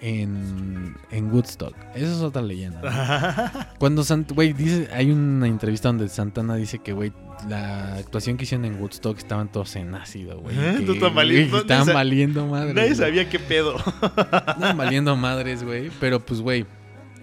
en, 0.00 0.94
en 1.10 1.32
Woodstock. 1.32 1.74
Esa 1.94 2.06
es 2.12 2.20
otra 2.20 2.40
leyenda. 2.42 2.80
¿no? 2.82 3.60
Cuando 3.78 4.04
Sant 4.04 4.30
güey, 4.32 4.52
dice, 4.52 4.88
hay 4.94 5.10
una 5.10 5.48
entrevista 5.48 5.88
donde 5.88 6.08
Santana 6.08 6.54
dice 6.54 6.78
que, 6.78 6.92
güey, 6.92 7.12
la 7.48 7.94
actuación 7.96 8.36
que 8.36 8.44
hicieron 8.44 8.64
en 8.64 8.80
Woodstock 8.80 9.18
estaban 9.18 9.50
todos 9.50 9.74
en 9.76 9.94
ácido, 9.94 10.38
güey. 10.40 10.56
¿Eh? 10.56 10.84
estaban 10.88 11.14
valiendo- 11.14 11.58
estaban 11.58 12.50
madres. 12.50 12.74
Nadie 12.74 12.94
sabía 12.94 13.28
qué 13.28 13.38
pedo. 13.40 13.76
Estaban 13.76 14.76
valiendo 14.76 15.16
madres, 15.16 15.64
güey. 15.64 15.90
Pero 16.00 16.24
pues, 16.24 16.40
güey, 16.40 16.64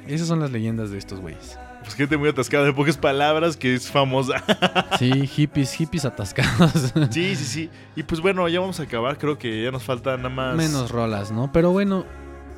esas 0.07 0.27
son 0.27 0.39
las 0.39 0.51
leyendas 0.51 0.91
de 0.91 0.97
estos 0.97 1.19
güeyes. 1.19 1.57
Pues 1.81 1.93
gente 1.95 2.17
muy 2.17 2.29
atascada 2.29 2.65
de 2.65 2.73
pocas 2.73 2.97
palabras 2.97 3.57
que 3.57 3.75
es 3.75 3.89
famosa. 3.89 4.43
Sí, 4.97 5.27
hippies, 5.27 5.73
hippies 5.73 6.05
atascados. 6.05 6.93
Sí, 7.11 7.35
sí, 7.35 7.43
sí. 7.43 7.69
Y 7.97 8.03
pues 8.03 8.21
bueno, 8.21 8.47
ya 8.47 8.61
vamos 8.61 8.79
a 8.79 8.83
acabar. 8.83 9.17
Creo 9.17 9.37
que 9.37 9.63
ya 9.63 9.71
nos 9.71 9.83
falta 9.83 10.15
nada 10.15 10.29
más. 10.29 10.55
Menos 10.55 10.89
rolas, 10.89 11.31
¿no? 11.31 11.51
Pero 11.51 11.71
bueno, 11.71 12.05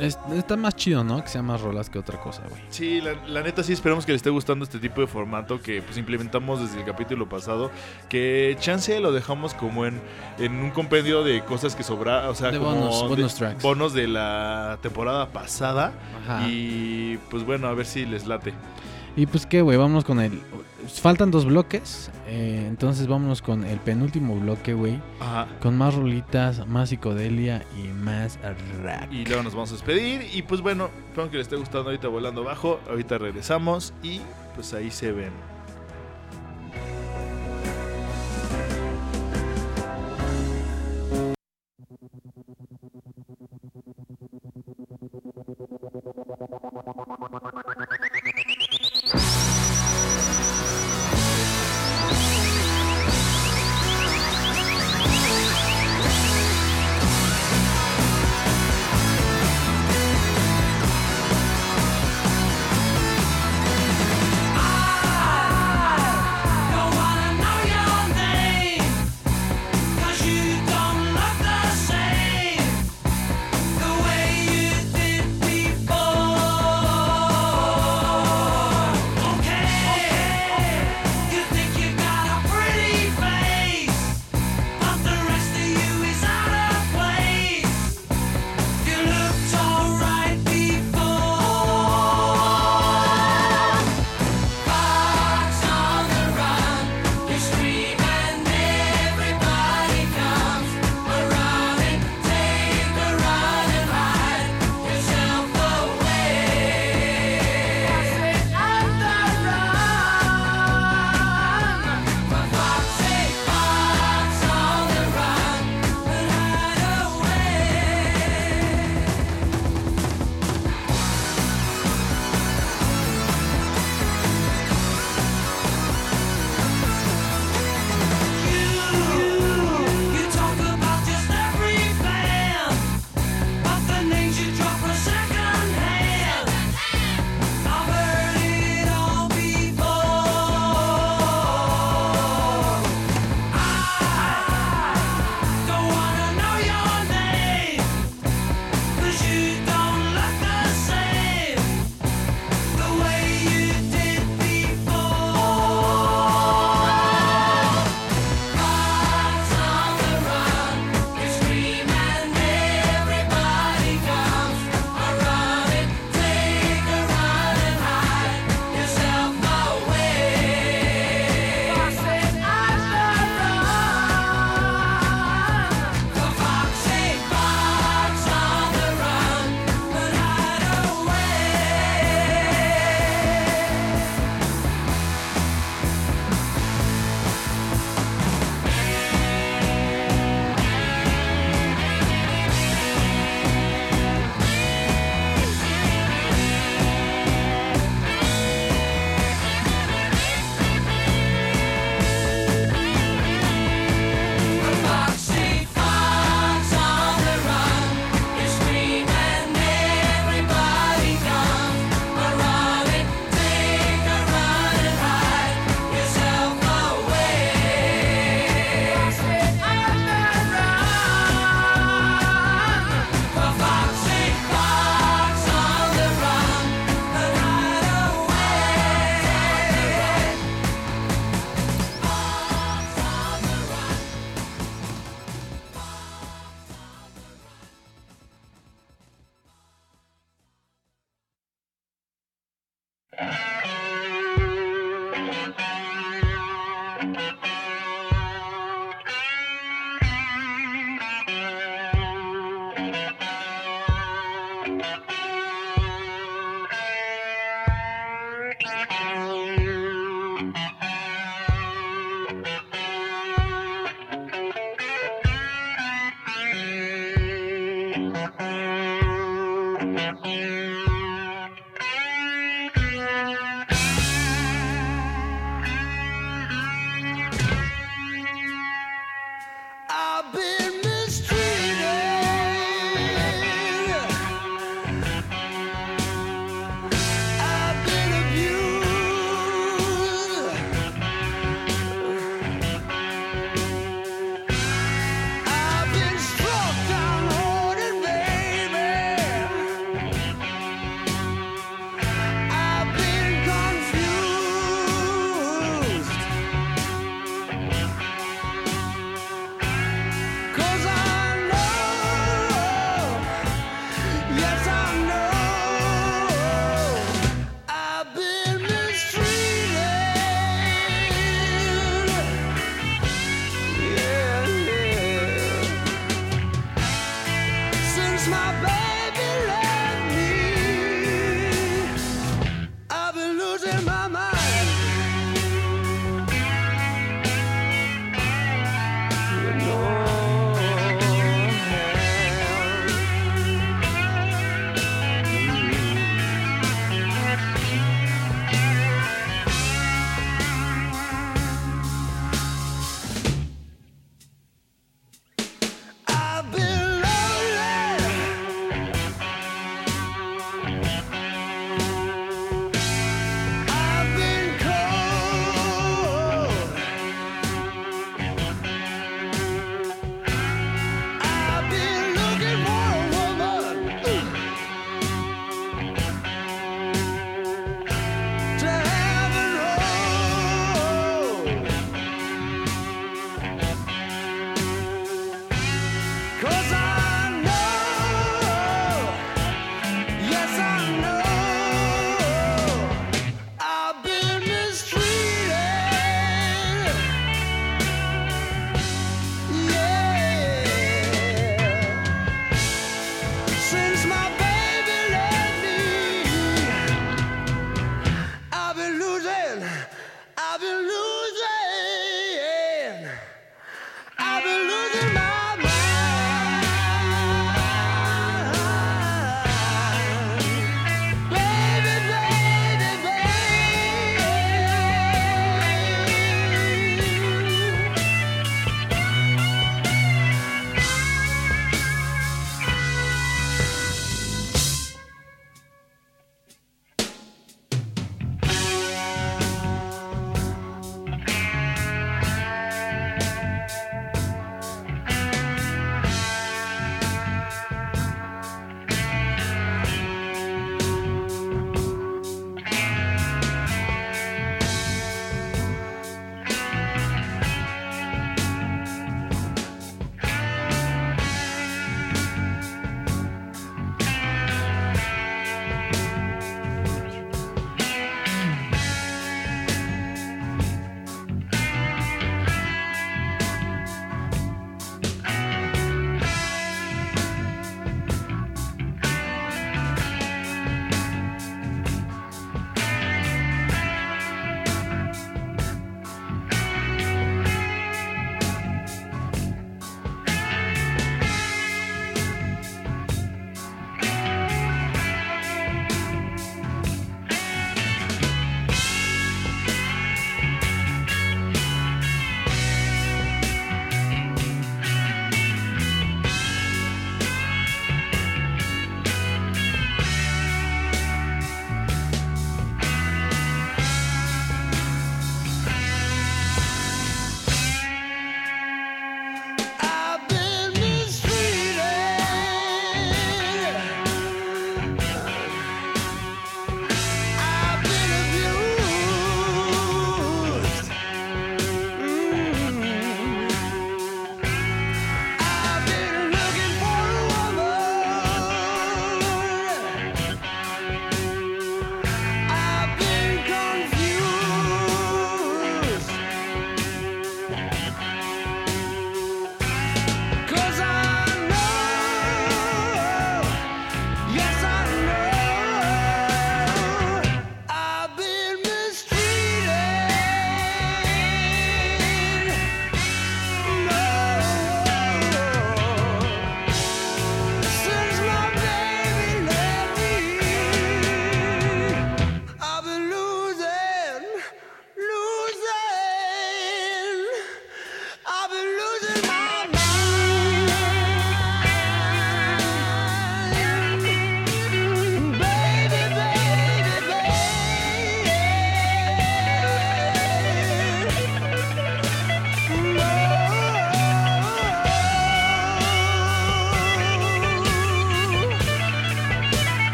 es- 0.00 0.18
está 0.34 0.56
más 0.56 0.74
chido, 0.76 1.04
¿no? 1.04 1.22
Que 1.22 1.28
sea 1.28 1.42
más 1.42 1.60
rolas 1.60 1.90
que 1.90 1.98
otra 1.98 2.18
cosa, 2.20 2.42
güey. 2.48 2.60
Sí, 2.70 3.00
la, 3.00 3.12
la 3.26 3.42
neta 3.42 3.62
sí 3.62 3.72
esperamos 3.72 4.04
que 4.06 4.12
les 4.12 4.18
esté 4.20 4.30
gustando 4.30 4.64
este 4.64 4.78
tipo 4.78 5.00
de 5.00 5.06
formato 5.06 5.60
que 5.60 5.82
pues 5.82 5.96
implementamos 5.98 6.60
desde 6.60 6.78
el 6.80 6.84
capítulo 6.84 7.28
pasado. 7.28 7.70
Que 8.08 8.56
chance 8.60 8.98
lo 9.00 9.12
dejamos 9.12 9.54
como 9.54 9.86
en, 9.86 10.00
en 10.38 10.54
un 10.56 10.70
compendio 10.70 11.22
de 11.22 11.44
cosas 11.44 11.76
que 11.76 11.82
sobra, 11.82 12.28
o 12.30 12.34
sea, 12.34 12.50
De 12.50 12.58
como 12.58 12.70
bonus, 12.74 13.02
de- 13.02 13.08
bonus 13.08 13.34
tracks. 13.34 13.62
bonos 13.62 13.92
de 13.94 14.08
la 14.08 14.78
temporada 14.82 15.28
pasada. 15.28 15.92
Ajá. 16.24 16.46
Y 16.48 17.18
pues 17.30 17.44
bueno, 17.44 17.68
a 17.68 17.74
ver 17.74 17.86
si 17.86 18.06
les 18.06 18.26
late. 18.26 18.52
Pues 19.26 19.46
qué, 19.46 19.62
güey, 19.62 19.76
vámonos 19.76 20.04
con 20.04 20.20
el... 20.20 20.40
Faltan 20.88 21.30
dos 21.30 21.44
bloques, 21.44 22.10
eh, 22.26 22.64
entonces 22.66 23.06
vámonos 23.06 23.42
con 23.42 23.64
el 23.64 23.78
penúltimo 23.78 24.34
bloque, 24.36 24.72
güey. 24.72 25.00
Ajá. 25.20 25.46
Con 25.60 25.76
más 25.76 25.94
rolitas, 25.94 26.66
más 26.66 26.88
psicodelia 26.88 27.64
y 27.76 27.88
más 27.88 28.38
rap. 28.82 29.12
Y 29.12 29.24
luego 29.26 29.42
nos 29.42 29.54
vamos 29.54 29.70
a 29.70 29.74
despedir. 29.74 30.26
Y 30.32 30.42
pues 30.42 30.60
bueno, 30.62 30.90
espero 31.08 31.30
que 31.30 31.36
les 31.36 31.46
esté 31.46 31.56
gustando 31.56 31.90
ahorita 31.90 32.08
volando 32.08 32.42
bajo. 32.42 32.80
Ahorita 32.88 33.18
regresamos 33.18 33.92
y 34.02 34.20
pues 34.54 34.72
ahí 34.74 34.90
se 34.90 35.12
ven. 35.12 35.32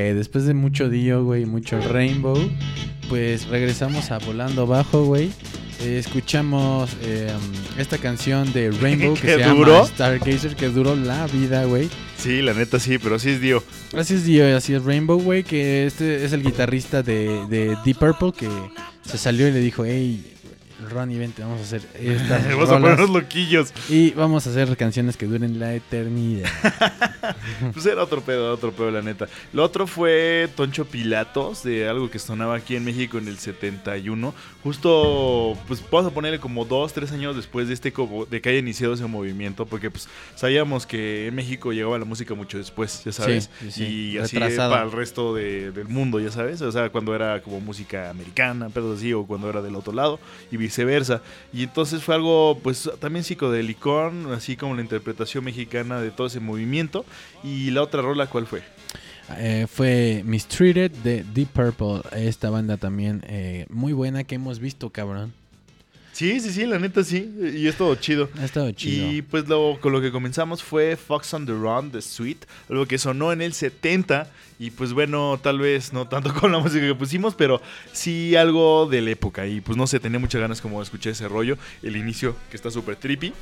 Después 0.00 0.44
de 0.44 0.54
mucho 0.54 0.88
Dio, 0.90 1.24
güey, 1.24 1.46
mucho 1.46 1.80
Rainbow, 1.80 2.36
pues 3.08 3.46
regresamos 3.48 4.10
a 4.10 4.18
Volando 4.18 4.66
Bajo, 4.66 5.04
güey. 5.04 5.30
Eh, 5.80 5.98
escuchamos 5.98 6.96
eh, 7.02 7.30
esta 7.78 7.98
canción 7.98 8.52
de 8.52 8.70
Rainbow 8.70 9.14
que 9.20 9.20
¿Qué 9.22 9.32
se 9.34 9.38
llama 9.38 9.54
duró? 9.54 9.86
Stargazer, 9.86 10.54
que 10.56 10.68
duró 10.68 10.96
la 10.96 11.26
vida, 11.26 11.64
güey. 11.64 11.88
Sí, 12.18 12.42
la 12.42 12.52
neta 12.54 12.78
sí, 12.78 12.98
pero 12.98 13.18
sí 13.18 13.30
es 13.30 13.40
Dio. 13.40 13.62
Así 13.96 14.14
es 14.14 14.24
Dio, 14.24 14.56
así 14.56 14.74
es 14.74 14.84
Rainbow, 14.84 15.18
güey, 15.20 15.44
que 15.44 15.86
este 15.86 16.24
es 16.24 16.32
el 16.32 16.42
guitarrista 16.42 17.02
de, 17.02 17.46
de 17.48 17.76
Deep 17.84 17.98
Purple 17.98 18.32
que 18.32 18.48
se 19.08 19.16
salió 19.18 19.48
y 19.48 19.52
le 19.52 19.60
dijo, 19.60 19.84
hey, 19.84 20.24
Ronnie, 20.90 21.18
vente, 21.18 21.42
vamos 21.42 21.60
a 21.60 21.62
hacer 21.64 21.82
estas 21.98 22.44
Vamos 22.48 22.68
a 22.68 22.78
rolas 22.78 22.96
ponernos 22.96 23.10
loquillos. 23.10 23.72
y 23.88 24.10
vamos 24.10 24.46
a 24.46 24.50
hacer 24.50 24.76
canciones 24.76 25.16
que 25.16 25.26
duren 25.26 25.58
la 25.58 25.74
eternidad. 25.74 26.50
Pues 27.72 27.84
era 27.86 28.02
otro 28.02 28.20
pedo, 28.22 28.52
otro 28.52 28.72
pedo, 28.72 28.90
la 28.90 29.02
neta. 29.02 29.26
Lo 29.52 29.64
otro 29.64 29.86
fue 29.86 30.48
Toncho 30.56 30.84
Pilatos, 30.84 31.62
de 31.62 31.88
algo 31.88 32.10
que 32.10 32.18
sonaba 32.18 32.56
aquí 32.56 32.76
en 32.76 32.84
México 32.84 33.18
en 33.18 33.28
el 33.28 33.38
71. 33.38 34.34
Justo, 34.62 35.56
pues 35.68 35.82
vamos 35.90 36.10
a 36.10 36.14
ponerle 36.14 36.38
como 36.38 36.64
dos, 36.64 36.92
tres 36.92 37.12
años 37.12 37.36
después 37.36 37.68
de 37.68 37.74
este 37.74 37.92
de 38.30 38.40
que 38.40 38.48
haya 38.48 38.58
iniciado 38.58 38.94
ese 38.94 39.06
movimiento, 39.06 39.64
porque 39.64 39.90
pues 39.90 40.08
sabíamos 40.34 40.86
que 40.86 41.28
en 41.28 41.34
México 41.34 41.72
llegaba 41.72 41.98
la 41.98 42.04
música 42.04 42.34
mucho 42.34 42.58
después, 42.58 43.02
ya 43.04 43.12
sabes. 43.12 43.48
Sí, 43.60 43.70
sí. 43.70 43.84
Y 43.84 44.18
así 44.18 44.36
Retrasada. 44.36 44.70
para 44.70 44.84
el 44.84 44.92
resto 44.92 45.34
de- 45.34 45.70
del 45.72 45.88
mundo, 45.88 46.20
ya 46.20 46.30
sabes. 46.30 46.60
O 46.62 46.70
sea, 46.72 46.90
cuando 46.90 47.14
era 47.14 47.40
como 47.42 47.60
música 47.60 48.10
americana, 48.10 48.68
pero 48.72 48.92
así, 48.92 49.12
o 49.12 49.24
cuando 49.24 49.48
era 49.48 49.62
del 49.62 49.76
otro 49.76 49.92
lado, 49.92 50.18
y 50.50 50.56
viceversa. 50.56 51.22
Y 51.52 51.62
entonces 51.64 52.02
fue 52.02 52.14
algo, 52.14 52.58
pues 52.62 52.90
también 53.00 53.24
psicodelicón, 53.24 54.32
así 54.32 54.56
como 54.56 54.74
la 54.74 54.82
interpretación 54.82 55.44
mexicana 55.44 56.00
de 56.00 56.10
todo 56.10 56.26
ese 56.26 56.40
movimiento. 56.40 57.04
Y 57.42 57.70
la 57.70 57.82
otra 57.82 58.02
rola, 58.02 58.26
¿cuál 58.26 58.46
fue? 58.46 58.62
Eh, 59.38 59.66
fue 59.68 60.22
Mistreated 60.24 60.90
de 60.90 61.24
Deep 61.24 61.48
Purple, 61.48 62.02
esta 62.12 62.50
banda 62.50 62.76
también 62.76 63.24
eh, 63.26 63.66
muy 63.70 63.92
buena 63.92 64.24
que 64.24 64.36
hemos 64.36 64.60
visto, 64.60 64.90
cabrón. 64.90 65.32
Sí, 66.16 66.40
sí, 66.40 66.50
sí, 66.50 66.64
la 66.64 66.78
neta 66.78 67.04
sí. 67.04 67.30
Y 67.54 67.66
es 67.66 67.76
todo 67.76 67.94
chido. 67.96 68.30
Ha 68.40 68.44
estado 68.46 68.72
chido. 68.72 69.12
Y 69.12 69.20
pues 69.20 69.46
lo, 69.48 69.78
con 69.82 69.92
lo 69.92 70.00
que 70.00 70.10
comenzamos 70.10 70.62
fue 70.62 70.96
Fox 70.96 71.34
on 71.34 71.44
the 71.44 71.52
Run 71.52 71.92
de 71.92 72.00
Sweet, 72.00 72.46
algo 72.70 72.86
que 72.86 72.96
sonó 72.96 73.32
en 73.32 73.42
el 73.42 73.52
70 73.52 74.26
y 74.58 74.70
pues 74.70 74.94
bueno, 74.94 75.38
tal 75.42 75.58
vez 75.58 75.92
no 75.92 76.08
tanto 76.08 76.32
con 76.40 76.52
la 76.52 76.58
música 76.58 76.86
que 76.86 76.94
pusimos, 76.94 77.34
pero 77.34 77.60
sí 77.92 78.34
algo 78.34 78.86
de 78.86 79.02
la 79.02 79.10
época 79.10 79.46
y 79.46 79.60
pues 79.60 79.76
no 79.76 79.86
sé, 79.86 80.00
tenía 80.00 80.18
muchas 80.18 80.40
ganas 80.40 80.62
como 80.62 80.78
de 80.78 80.84
escuchar 80.84 81.12
ese 81.12 81.28
rollo, 81.28 81.58
el 81.82 81.98
inicio 81.98 82.34
que 82.50 82.56
está 82.56 82.70
súper 82.70 82.96
trippy, 82.96 83.34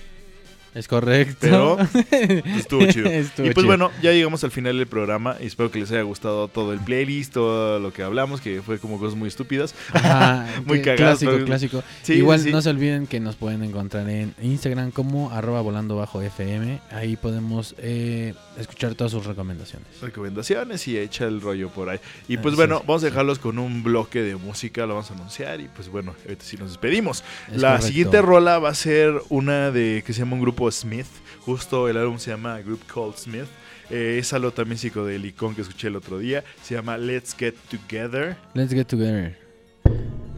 Es 0.74 0.88
correcto. 0.88 1.36
pero 1.40 1.78
estuvo 2.56 2.84
chido. 2.86 3.06
Estuvo 3.08 3.46
y 3.46 3.50
pues 3.50 3.62
chido. 3.64 3.66
bueno, 3.66 3.90
ya 4.02 4.12
llegamos 4.12 4.42
al 4.44 4.50
final 4.50 4.76
del 4.76 4.86
programa 4.86 5.36
y 5.40 5.46
espero 5.46 5.70
que 5.70 5.78
les 5.78 5.90
haya 5.92 6.02
gustado 6.02 6.48
todo 6.48 6.72
el 6.72 6.80
playlist, 6.80 7.32
todo 7.34 7.78
lo 7.78 7.92
que 7.92 8.02
hablamos, 8.02 8.40
que 8.40 8.60
fue 8.62 8.78
como 8.78 8.98
cosas 8.98 9.16
muy 9.16 9.28
estúpidas. 9.28 9.74
Ajá, 9.92 10.46
Muy 10.66 10.80
cagado, 10.82 10.96
Clásico, 11.12 11.32
pero- 11.32 11.44
clásico. 11.44 11.82
Sí, 12.02 12.14
Igual 12.14 12.40
sí, 12.40 12.50
no 12.52 12.60
se 12.62 12.70
olviden 12.70 13.06
que 13.06 13.20
nos 13.20 13.36
pueden 13.36 13.62
encontrar 13.62 14.08
en 14.08 14.34
Instagram 14.42 14.90
como 14.90 15.30
arroba 15.30 15.60
volando 15.60 15.96
bajo 15.96 16.20
FM. 16.22 16.80
Ahí 16.90 17.16
podemos 17.16 17.74
eh, 17.78 18.34
escuchar 18.58 18.94
todas 18.94 19.12
sus 19.12 19.26
recomendaciones. 19.26 19.86
recomendaciones 20.00 20.86
y 20.88 20.98
echa 20.98 21.26
el 21.26 21.40
rollo 21.40 21.68
por 21.68 21.88
ahí. 21.88 21.98
Y 22.28 22.36
pues 22.38 22.56
bueno, 22.56 22.82
vamos 22.86 23.02
a 23.02 23.06
dejarlos 23.06 23.38
con 23.38 23.58
un 23.58 23.82
bloque 23.82 24.22
de 24.22 24.36
música, 24.36 24.82
lo 24.86 24.94
vamos 24.94 25.10
a 25.10 25.14
anunciar 25.14 25.60
y 25.60 25.68
pues 25.68 25.88
bueno, 25.88 26.14
ahorita 26.24 26.44
sí 26.44 26.56
nos 26.56 26.70
despedimos. 26.70 27.22
Es 27.52 27.60
La 27.60 27.68
correcto. 27.70 27.86
siguiente 27.88 28.22
rola 28.22 28.58
va 28.58 28.70
a 28.70 28.74
ser 28.74 29.14
una 29.28 29.70
de 29.70 30.02
que 30.06 30.12
se 30.12 30.20
llama 30.20 30.34
un 30.34 30.40
grupo 30.42 30.63
Smith, 30.70 31.06
justo 31.40 31.88
el 31.88 31.96
álbum 31.96 32.18
se 32.18 32.30
llama 32.30 32.60
Group 32.60 32.80
Called 32.86 33.16
Smith. 33.16 33.48
Eh, 33.90 34.16
es 34.18 34.32
algo 34.32 34.50
también 34.50 34.78
psicodelicón 34.78 35.54
que 35.54 35.62
escuché 35.62 35.88
el 35.88 35.96
otro 35.96 36.18
día. 36.18 36.42
Se 36.62 36.74
llama 36.74 36.96
Let's 36.96 37.34
Get 37.36 37.54
Together. 37.70 38.36
Let's 38.54 38.72
Get 38.72 38.86
Together 38.86 39.44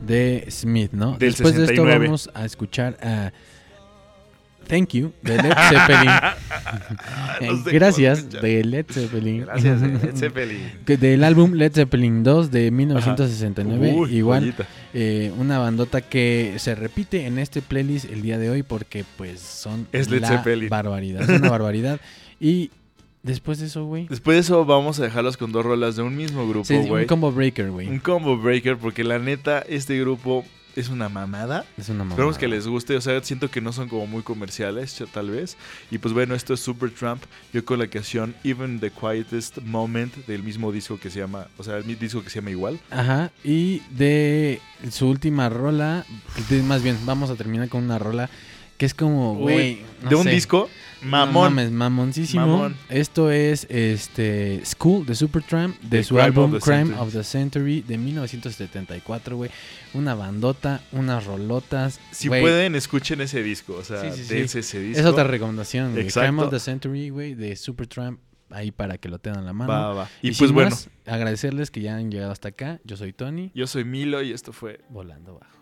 de 0.06 0.46
Smith, 0.50 0.92
¿no? 0.92 1.12
Del 1.18 1.30
Después 1.30 1.54
de 1.54 1.64
esto 1.64 1.74
69. 1.74 2.06
vamos 2.06 2.30
a 2.32 2.44
escuchar 2.44 2.96
a 3.02 3.32
Thank 4.66 4.90
You 4.94 5.12
de 5.22 5.36
Led 5.42 5.54
Zeppelin. 5.70 6.10
Eh, 7.40 7.48
No 7.48 7.62
sé 7.64 7.70
Gracias 7.72 8.30
de 8.30 8.64
Led 8.64 8.86
Zeppelin. 8.90 9.42
Gracias, 9.42 9.80
Led 9.82 10.16
Zeppelin. 10.16 10.58
Del 10.86 11.22
álbum 11.24 11.52
Led 11.52 11.72
Zeppelin 11.72 12.22
2 12.24 12.50
de 12.50 12.70
1969. 12.70 13.92
Uy, 13.94 14.16
Igual 14.16 14.54
eh, 14.94 15.32
una 15.38 15.58
bandota 15.58 16.00
que 16.00 16.54
se 16.56 16.74
repite 16.74 17.26
en 17.26 17.38
este 17.38 17.60
playlist 17.62 18.10
el 18.10 18.22
día 18.22 18.38
de 18.38 18.48
hoy 18.50 18.62
porque 18.62 19.04
pues 19.18 19.40
son 19.40 19.86
Es 19.92 20.08
Led 20.10 20.22
la 20.22 20.28
Zeppelin. 20.28 20.68
barbaridad. 20.70 21.22
Es 21.28 21.40
una 21.40 21.50
barbaridad. 21.50 22.00
Y 22.40 22.70
después 23.22 23.58
de 23.58 23.66
eso, 23.66 23.84
güey. 23.86 24.06
Después 24.08 24.36
de 24.36 24.40
eso 24.40 24.64
vamos 24.66 24.98
a 25.00 25.02
dejarlos 25.04 25.36
con 25.38 25.52
dos 25.52 25.64
rolas 25.64 25.96
de 25.96 26.02
un 26.02 26.14
mismo 26.16 26.46
grupo, 26.48 26.64
Sí, 26.66 26.74
un 26.74 26.86
güey. 26.88 27.06
combo 27.06 27.32
breaker, 27.32 27.70
güey. 27.70 27.88
un 27.88 27.98
combo 27.98 28.36
breaker 28.36 28.76
porque 28.76 29.04
la 29.04 29.18
neta 29.18 29.60
este 29.68 29.98
grupo 30.00 30.44
es 30.76 30.88
una 30.88 31.08
mamada. 31.08 31.64
Es 31.76 31.88
una 31.88 31.98
mamada. 31.98 32.14
Esperemos 32.14 32.38
que 32.38 32.48
les 32.48 32.66
guste, 32.66 32.96
o 32.96 33.00
sea, 33.00 33.22
siento 33.24 33.50
que 33.50 33.60
no 33.60 33.72
son 33.72 33.88
como 33.88 34.06
muy 34.06 34.22
comerciales, 34.22 35.02
tal 35.12 35.30
vez. 35.30 35.56
Y 35.90 35.98
pues 35.98 36.14
bueno, 36.14 36.34
esto 36.34 36.54
es 36.54 36.60
Supertramp, 36.60 37.22
yo 37.52 37.64
con 37.64 37.78
la 37.78 37.86
canción 37.88 38.34
Even 38.44 38.78
the 38.80 38.90
Quietest 38.90 39.58
Moment 39.62 40.14
del 40.26 40.42
mismo 40.42 40.70
disco 40.72 40.98
que 41.00 41.10
se 41.10 41.18
llama, 41.20 41.48
o 41.58 41.64
sea, 41.64 41.76
el 41.78 41.84
mismo 41.84 42.00
disco 42.00 42.22
que 42.22 42.30
se 42.30 42.36
llama 42.40 42.50
igual. 42.50 42.78
Ajá, 42.90 43.30
y 43.42 43.80
de 43.90 44.60
su 44.90 45.08
última 45.08 45.48
rola, 45.48 46.04
de- 46.50 46.62
más 46.62 46.82
bien, 46.82 46.98
vamos 47.04 47.30
a 47.30 47.34
terminar 47.36 47.68
con 47.68 47.82
una 47.84 47.98
rola 47.98 48.28
que 48.76 48.84
es 48.84 48.92
como, 48.92 49.32
Uy, 49.32 49.40
güey, 49.52 49.82
no 50.02 50.10
de 50.10 50.16
un 50.16 50.24
sé. 50.24 50.30
Disco, 51.06 51.16
No 51.16 51.26
mamón. 51.26 51.54
mames, 51.54 51.70
mamoncísimo. 51.70 52.46
Mamón. 52.46 52.76
Esto 52.88 53.30
es 53.30 53.66
este 53.70 54.60
School 54.64 55.06
de 55.06 55.14
Supertramp 55.14 55.78
de 55.80 55.98
The 55.98 56.04
su 56.04 56.14
Crime 56.14 56.24
álbum 56.26 56.44
of 56.54 56.60
the 56.60 56.60
Crime 56.60 56.84
Century. 56.86 57.00
of 57.06 57.12
the 57.12 57.24
Century 57.24 57.80
de 57.82 57.98
1974, 57.98 59.36
güey. 59.36 59.50
Una 59.94 60.14
bandota, 60.14 60.82
unas 60.92 61.24
rolotas. 61.24 62.00
si 62.10 62.28
pueden, 62.28 62.74
escuchen 62.74 63.20
ese 63.20 63.42
disco, 63.42 63.74
o 63.74 63.84
sea, 63.84 64.00
Sí, 64.02 64.16
sí, 64.18 64.24
sí. 64.24 64.34
dense 64.34 64.58
ese 64.60 64.80
disco. 64.80 65.00
Es 65.00 65.06
otra 65.06 65.24
recomendación, 65.24 65.92
güey. 65.92 66.08
Crime 66.08 66.42
of 66.42 66.50
the 66.50 66.60
Century, 66.60 67.08
güey, 67.10 67.34
de 67.34 67.56
Supertramp. 67.56 68.20
Ahí 68.50 68.70
para 68.70 68.96
que 68.98 69.08
lo 69.08 69.18
tengan 69.18 69.40
a 69.40 69.46
la 69.46 69.52
mano. 69.52 69.72
Va, 69.72 69.92
va. 69.92 70.08
Y, 70.22 70.28
sin 70.28 70.38
pues 70.38 70.52
bueno, 70.52 70.70
más, 70.70 70.88
agradecerles 71.04 71.72
que 71.72 71.80
ya 71.80 71.96
han 71.96 72.12
llegado 72.12 72.30
hasta 72.30 72.48
acá. 72.50 72.78
Yo 72.84 72.96
soy 72.96 73.12
Tony, 73.12 73.50
yo 73.56 73.66
soy 73.66 73.84
Milo 73.84 74.22
y 74.22 74.32
esto 74.32 74.52
fue 74.52 74.82
volando 74.88 75.40
bajo. 75.40 75.55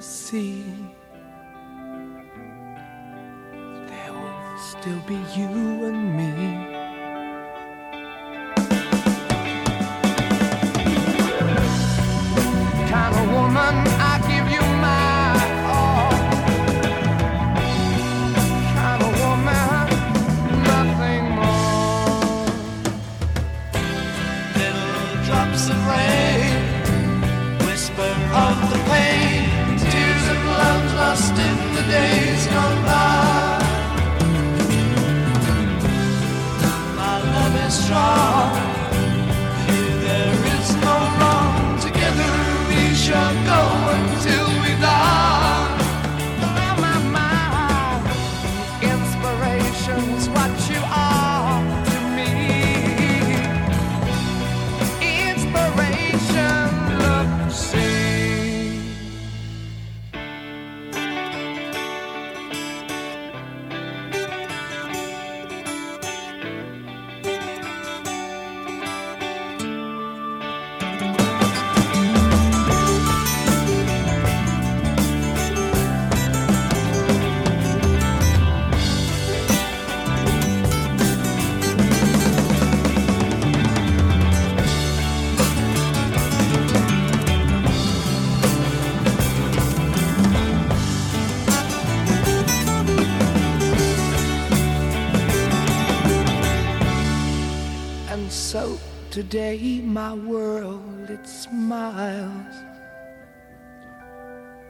To 0.00 0.38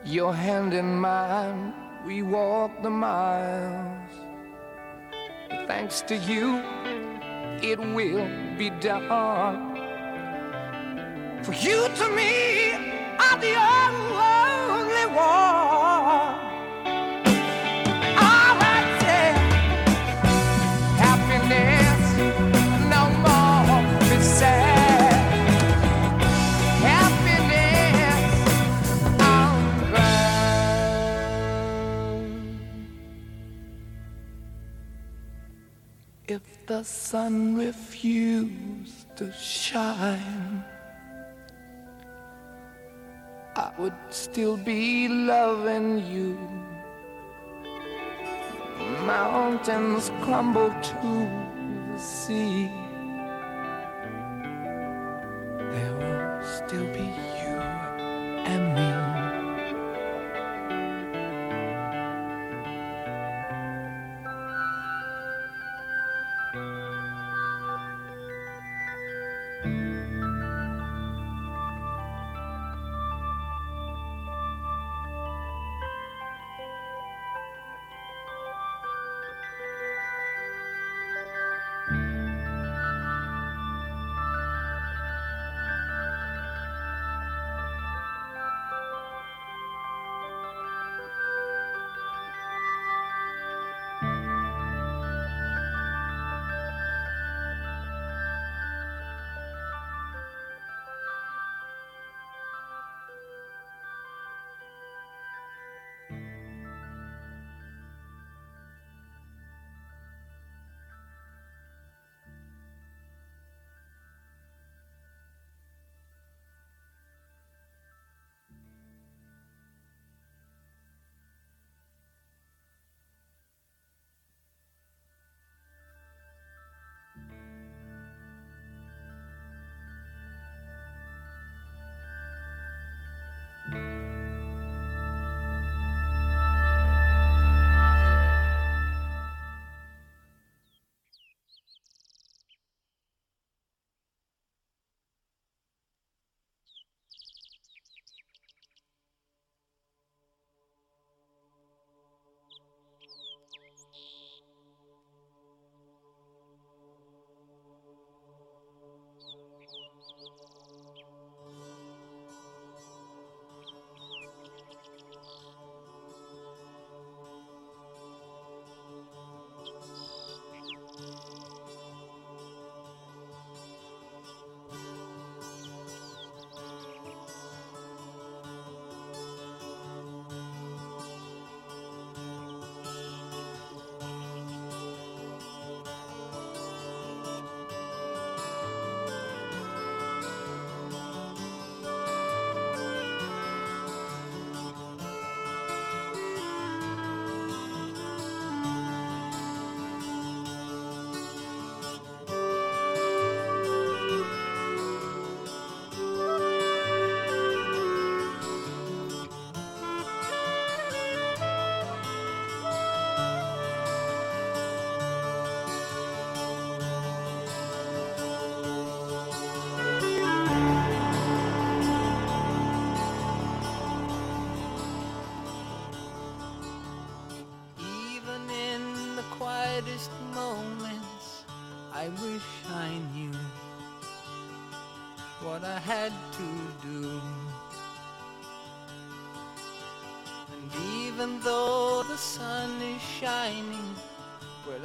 Your 0.09 0.33
hand 0.33 0.73
in 0.73 0.99
mine, 0.99 1.75
we 2.07 2.23
walk 2.23 2.83
the 2.83 2.89
miles. 2.89 4.11
Thanks 5.67 6.01
to 6.09 6.17
you, 6.17 6.63
it 7.63 7.79
will 7.79 8.27
be 8.57 8.71
done. 8.81 9.77
For 11.45 11.53
you 11.53 11.91
to 11.95 12.09
me 12.09 12.73
are 13.19 13.39
the 13.39 13.55
only 13.55 15.07
one. 15.15 15.78
The 36.69 36.83
sun 36.83 37.57
refused 37.57 39.17
to 39.17 39.33
shine, 39.33 40.63
I 43.57 43.73
would 43.79 43.97
still 44.11 44.59
be 44.59 45.09
loving 45.09 46.07
you. 46.13 46.39
Mountains 49.07 50.11
crumble 50.21 50.69
to 50.69 51.31
the 51.91 51.99
sea. 51.99 52.69
There 55.73 55.95
will 55.97 56.45
still 56.45 56.87
be 56.93 57.09
you 57.41 57.57
and 58.45 58.75
me. 58.75 59.08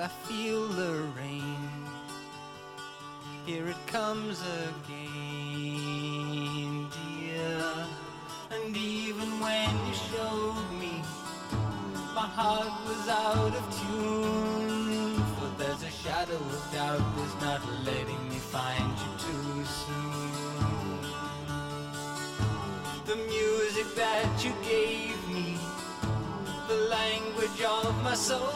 I 0.04 0.08
feel 0.28 0.68
the 0.68 1.08
rain. 1.18 1.70
Here 3.46 3.70
it 3.70 3.88
comes 3.88 4.42
again, 4.68 6.10
dear. 6.92 7.88
And 8.52 8.76
even 8.76 9.40
when 9.40 9.70
you 9.88 9.94
showed 10.12 10.72
me, 10.78 11.02
my 12.14 12.28
heart 12.38 12.74
was 12.86 13.08
out 13.08 13.56
of 13.56 13.66
tune. 13.80 15.24
For 15.38 15.50
there's 15.58 15.84
a 15.84 15.92
shadow 16.04 16.36
of 16.36 16.72
doubt 16.74 17.06
that's 17.16 17.36
not 17.42 17.62
letting 17.86 18.28
me 18.28 18.40
find 18.56 18.92
you 19.04 19.12
too 19.26 19.64
soon. 19.64 21.00
The 23.06 23.16
music 23.16 23.88
that 23.96 24.44
you 24.44 24.52
gave 24.66 25.18
me, 25.30 25.58
the 26.68 26.80
language 26.92 27.62
of 27.62 28.04
my 28.04 28.16
soul. 28.16 28.53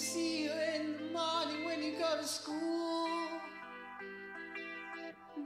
see 0.00 0.44
you 0.44 0.50
in 0.74 0.96
the 0.96 1.12
morning 1.12 1.66
when 1.66 1.82
you 1.82 1.92
go 1.98 2.16
to 2.16 2.26
school. 2.26 3.28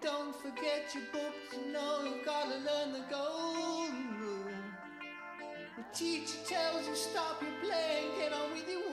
Don't 0.01 0.35
forget 0.37 0.95
your 0.95 1.03
books. 1.13 1.57
you 1.57 1.73
know 1.73 2.05
you 2.05 2.25
gotta 2.25 2.59
learn 2.59 2.93
the 2.93 3.05
golden 3.11 4.21
rule. 4.21 4.55
The 5.77 5.85
teacher 5.93 6.39
tells 6.47 6.87
you 6.87 6.95
stop 6.95 7.43
your 7.43 7.51
playing, 7.65 8.17
get 8.21 8.33
on 8.33 8.53
with 8.53 8.69
your 8.71 8.84